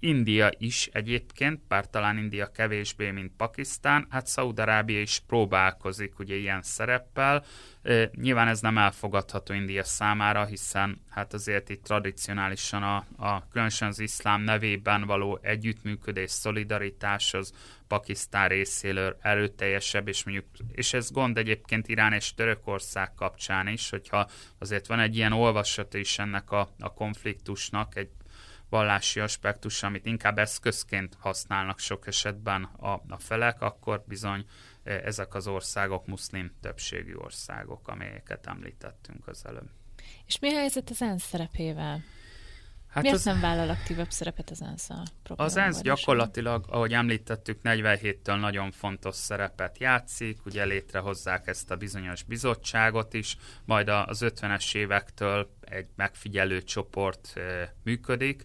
India 0.00 0.50
is 0.58 0.88
egyébként, 0.92 1.60
bár 1.68 1.90
talán 1.90 2.18
India 2.18 2.50
kevésbé, 2.50 3.10
mint 3.10 3.32
Pakisztán, 3.36 4.06
hát 4.10 4.26
Szaudarábia 4.26 5.00
is 5.00 5.22
próbálkozik 5.26 6.18
ugye 6.18 6.34
ilyen 6.34 6.62
szereppel. 6.62 7.44
Nyilván 8.14 8.48
ez 8.48 8.60
nem 8.60 8.78
elfogadható 8.78 9.54
India 9.54 9.84
számára, 9.84 10.44
hiszen 10.44 11.00
hát 11.08 11.34
azért 11.34 11.68
itt 11.68 11.84
tradicionálisan 11.84 12.82
a, 12.82 12.96
a 13.16 13.48
különösen 13.48 13.88
az 13.88 13.98
iszlám 13.98 14.42
nevében 14.42 15.06
való 15.06 15.38
együttműködés, 15.42 16.30
szolidaritás 16.30 17.34
az 17.34 17.52
Pakisztán 17.88 18.48
részéről 18.48 19.16
erőteljesebb, 19.20 20.08
és 20.08 20.24
mondjuk, 20.24 20.46
és 20.72 20.92
ez 20.92 21.10
gond 21.10 21.38
egyébként 21.38 21.88
Irán 21.88 22.12
és 22.12 22.34
Törökország 22.34 23.14
kapcsán 23.14 23.68
is, 23.68 23.90
hogyha 23.90 24.28
azért 24.58 24.86
van 24.86 24.98
egy 24.98 25.16
ilyen 25.16 25.32
olvasata 25.32 25.98
is 25.98 26.18
ennek 26.18 26.50
a, 26.50 26.68
a 26.78 26.92
konfliktusnak, 26.92 27.96
egy 27.96 28.10
vallási 28.70 29.20
aspektus, 29.20 29.82
amit 29.82 30.06
inkább 30.06 30.38
eszközként 30.38 31.16
használnak 31.18 31.78
sok 31.78 32.06
esetben 32.06 32.64
a, 32.64 32.92
a 33.08 33.18
felek, 33.18 33.60
akkor 33.60 34.04
bizony 34.06 34.44
e, 34.82 34.92
ezek 34.92 35.34
az 35.34 35.46
országok 35.46 36.06
muszlim 36.06 36.52
többségű 36.60 37.14
országok, 37.14 37.88
amelyeket 37.88 38.46
említettünk 38.46 39.28
az 39.28 39.46
előbb. 39.46 39.70
És 40.26 40.38
mi 40.38 40.48
a 40.48 40.56
helyzet 40.56 40.90
az 40.90 41.02
ENSZ 41.02 41.22
szerepével? 41.22 42.02
Hát 42.90 43.02
Miért 43.02 43.16
az, 43.16 43.24
nem 43.24 43.40
vállal 43.40 43.68
aktívabb 43.68 44.10
szerepet 44.10 44.50
az 44.50 44.62
ENSZ 44.62 44.90
a 44.90 45.02
Az 45.36 45.56
ENSZ 45.56 45.80
gyakorlatilag, 45.80 46.64
ahogy 46.68 46.92
említettük, 46.92 47.58
47-től 47.64 48.40
nagyon 48.40 48.70
fontos 48.70 49.14
szerepet 49.14 49.78
játszik, 49.78 50.44
ugye 50.44 50.64
létrehozzák 50.64 51.46
ezt 51.46 51.70
a 51.70 51.76
bizonyos 51.76 52.22
bizottságot 52.22 53.14
is, 53.14 53.36
majd 53.64 53.88
az 53.88 54.24
50-es 54.24 54.74
évektől 54.74 55.50
egy 55.60 55.86
megfigyelő 55.96 56.62
csoport 56.62 57.34
működik 57.82 58.44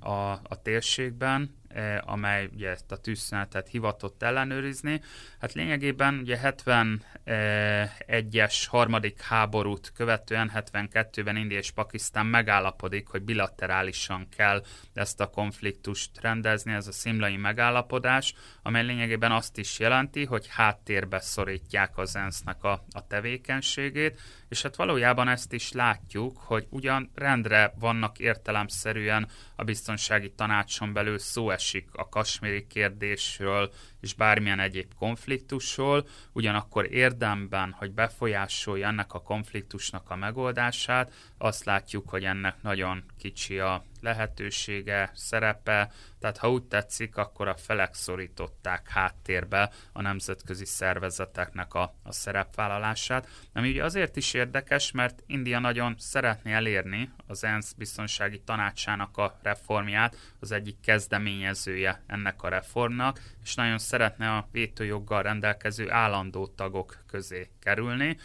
a, 0.00 0.30
a 0.30 0.62
térségben, 0.62 1.54
amely 2.00 2.48
ugye 2.52 2.70
ezt 2.70 2.92
a 2.92 2.96
tűzszünetet 2.96 3.68
hivatott 3.68 4.22
ellenőrizni. 4.22 5.00
Hát 5.40 5.52
lényegében 5.52 6.18
ugye 6.18 6.38
71-es 6.42 8.64
harmadik 8.68 9.20
háborút 9.20 9.92
követően 9.94 10.50
72-ben 10.54 11.36
India 11.36 11.58
és 11.58 11.70
Pakisztán 11.70 12.26
megállapodik, 12.26 13.08
hogy 13.08 13.22
bilaterálisan 13.22 14.28
kell 14.36 14.64
ezt 14.94 15.20
a 15.20 15.26
konfliktust 15.26 16.10
rendezni, 16.20 16.72
ez 16.72 16.86
a 16.86 16.92
szimlai 16.92 17.36
megállapodás, 17.36 18.34
amely 18.62 18.84
lényegében 18.84 19.32
azt 19.32 19.58
is 19.58 19.78
jelenti, 19.78 20.24
hogy 20.24 20.46
háttérbe 20.50 21.20
szorítják 21.20 21.98
az 21.98 22.16
ENSZ-nek 22.16 22.64
a, 22.64 22.84
a 22.90 23.06
tevékenységét, 23.06 24.20
és 24.48 24.62
hát 24.62 24.76
valójában 24.76 25.28
ezt 25.28 25.52
is 25.52 25.72
látjuk, 25.72 26.38
hogy 26.38 26.66
ugyan 26.70 27.10
rendre 27.14 27.74
vannak 27.78 28.18
értelemszerűen 28.18 29.28
a 29.56 29.64
biztonsági 29.64 30.32
tanácson 30.32 30.92
belül 30.92 31.18
szó 31.18 31.50
esik 31.50 31.65
a 31.92 32.08
kasméri 32.08 32.66
kérdésről 32.66 33.72
és 34.06 34.14
bármilyen 34.14 34.60
egyéb 34.60 34.94
konfliktusról, 34.94 36.06
ugyanakkor 36.32 36.92
érdemben, 36.92 37.72
hogy 37.78 37.92
befolyásolja 37.92 38.86
ennek 38.86 39.14
a 39.14 39.22
konfliktusnak 39.22 40.10
a 40.10 40.16
megoldását, 40.16 41.12
azt 41.38 41.64
látjuk, 41.64 42.08
hogy 42.08 42.24
ennek 42.24 42.62
nagyon 42.62 43.04
kicsi 43.18 43.58
a 43.58 43.84
lehetősége, 44.00 45.10
szerepe, 45.14 45.92
tehát 46.20 46.36
ha 46.36 46.50
úgy 46.50 46.62
tetszik, 46.62 47.16
akkor 47.16 47.48
a 47.48 47.56
felek 47.56 47.94
szorították 47.94 48.88
háttérbe 48.88 49.70
a 49.92 50.02
nemzetközi 50.02 50.64
szervezeteknek 50.64 51.74
a, 51.74 51.94
a 52.02 52.12
szerepvállalását, 52.12 53.28
ami 53.52 53.68
ugye 53.68 53.84
azért 53.84 54.16
is 54.16 54.34
érdekes, 54.34 54.90
mert 54.90 55.22
India 55.26 55.58
nagyon 55.58 55.94
szeretné 55.98 56.52
elérni 56.52 57.10
az 57.26 57.44
ENSZ 57.44 57.72
biztonsági 57.72 58.40
tanácsának 58.40 59.16
a 59.16 59.38
reformját, 59.42 60.16
az 60.40 60.52
egyik 60.52 60.80
kezdeményezője 60.80 62.02
ennek 62.06 62.42
a 62.42 62.48
reformnak, 62.48 63.20
és 63.46 63.54
nagyon 63.54 63.78
szeretne 63.78 64.36
a 64.36 64.48
vétójoggal 64.52 65.22
rendelkező 65.22 65.90
állandó 65.90 66.46
tagok 66.46 67.04
közé 67.06 67.50
kerülni, 67.60 68.16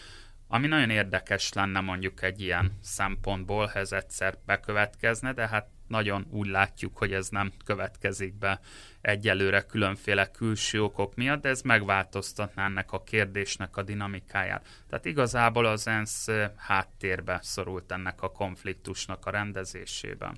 ami 0.48 0.68
nagyon 0.68 0.90
érdekes 0.90 1.54
lenne 1.54 1.80
mondjuk 1.80 2.22
egy 2.22 2.42
ilyen 2.42 2.78
szempontból, 2.82 3.66
ha 3.66 3.80
ez 3.80 3.92
egyszer 3.92 4.38
bekövetkezne, 4.46 5.34
de 5.34 5.48
hát 5.48 5.68
nagyon 5.88 6.28
úgy 6.30 6.48
látjuk, 6.48 6.98
hogy 6.98 7.14
ez 7.14 7.30
nem 7.30 7.52
következik 7.66 8.34
be 8.34 8.60
egyelőre 9.02 9.62
különféle 9.62 10.32
külső 10.32 10.84
okok 10.84 11.16
miatt, 11.16 11.42
de 11.42 11.50
ez 11.50 11.62
megváltoztatná 11.62 12.66
ennek 12.66 12.92
a 12.92 13.04
kérdésnek 13.04 13.78
a 13.78 13.84
dinamikáját. 13.84 14.68
Tehát 14.90 15.06
igazából 15.06 15.66
az 15.66 15.88
ENSZ 15.88 16.28
háttérbe 16.56 17.40
szorult 17.42 17.92
ennek 17.92 18.22
a 18.22 18.32
konfliktusnak 18.32 19.26
a 19.26 19.30
rendezésében. 19.30 20.38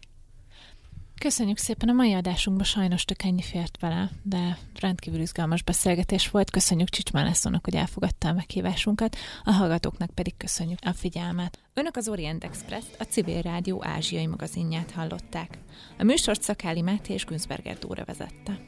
Köszönjük 1.24 1.57
szépen, 1.57 1.89
a 1.89 1.93
mai 1.93 2.13
adásunkban 2.13 2.65
sajnos 2.65 3.05
csak 3.05 3.24
ennyi 3.24 3.41
fért 3.41 3.78
vele, 3.80 4.11
de 4.24 4.57
rendkívül 4.80 5.19
izgalmas 5.19 5.63
beszélgetés 5.63 6.30
volt. 6.30 6.49
Köszönjük 6.49 6.89
Csicsmán 6.89 7.26
Lászlónak, 7.26 7.63
hogy 7.63 7.76
elfogadta 7.76 8.28
a 8.28 8.34
meghívásunkat, 8.34 9.15
a 9.43 9.51
hallgatóknak 9.51 10.09
pedig 10.09 10.38
köszönjük 10.38 10.80
a 10.82 10.93
figyelmet. 10.93 11.59
Önök 11.74 11.95
az 11.95 12.07
Orient 12.07 12.43
Express, 12.43 12.84
a 12.99 13.03
Civil 13.03 13.41
Rádió 13.41 13.84
ázsiai 13.86 14.28
magazinját 14.28 14.91
hallották. 14.91 15.57
A 15.97 16.03
műsort 16.03 16.41
Szakáli 16.41 16.82
Máté 16.82 17.13
és 17.13 17.26
Günzberger 17.26 17.78
Dóra 17.78 18.05
vezette. 18.05 18.59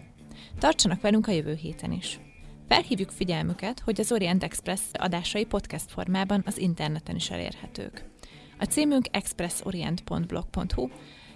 Tartsanak 0.60 1.02
velünk 1.02 1.28
a 1.28 1.32
jövő 1.32 1.54
héten 1.54 1.92
is. 1.92 2.20
Felhívjuk 2.68 3.10
figyelmüket, 3.10 3.80
hogy 3.80 4.00
az 4.00 4.12
Orient 4.12 4.44
Express 4.44 4.82
adásai 4.94 5.46
podcast 5.46 5.92
formában 5.92 6.44
az 6.46 6.58
interneten 6.58 7.16
is 7.16 7.30
elérhetők. 7.30 8.06
A 8.60 8.66
címünk 8.66 9.08
expressorient.blog.hu, 9.12 10.88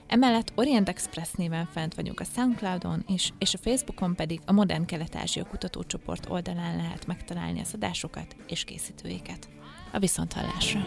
emellett 0.10 0.52
Orient 0.56 0.90
Express 0.90 1.32
néven 1.36 1.66
fent 1.72 1.96
vagyunk 1.96 2.20
a 2.20 2.24
Soundcloudon 2.36 3.04
is, 3.08 3.34
és 3.38 3.54
a 3.54 3.58
Facebookon 3.58 4.16
pedig 4.16 4.40
a 4.46 4.52
Modern 4.52 4.86
Kelet-Ázsia 4.86 5.44
Kutatócsoport 5.44 6.30
oldalán 6.30 6.76
lehet 6.76 7.06
megtalálni 7.08 7.60
az 7.60 7.74
adásokat 7.74 8.36
és 8.48 8.64
készítőiket. 8.64 9.50
A 9.92 10.00
viszonthallásra! 10.00 10.80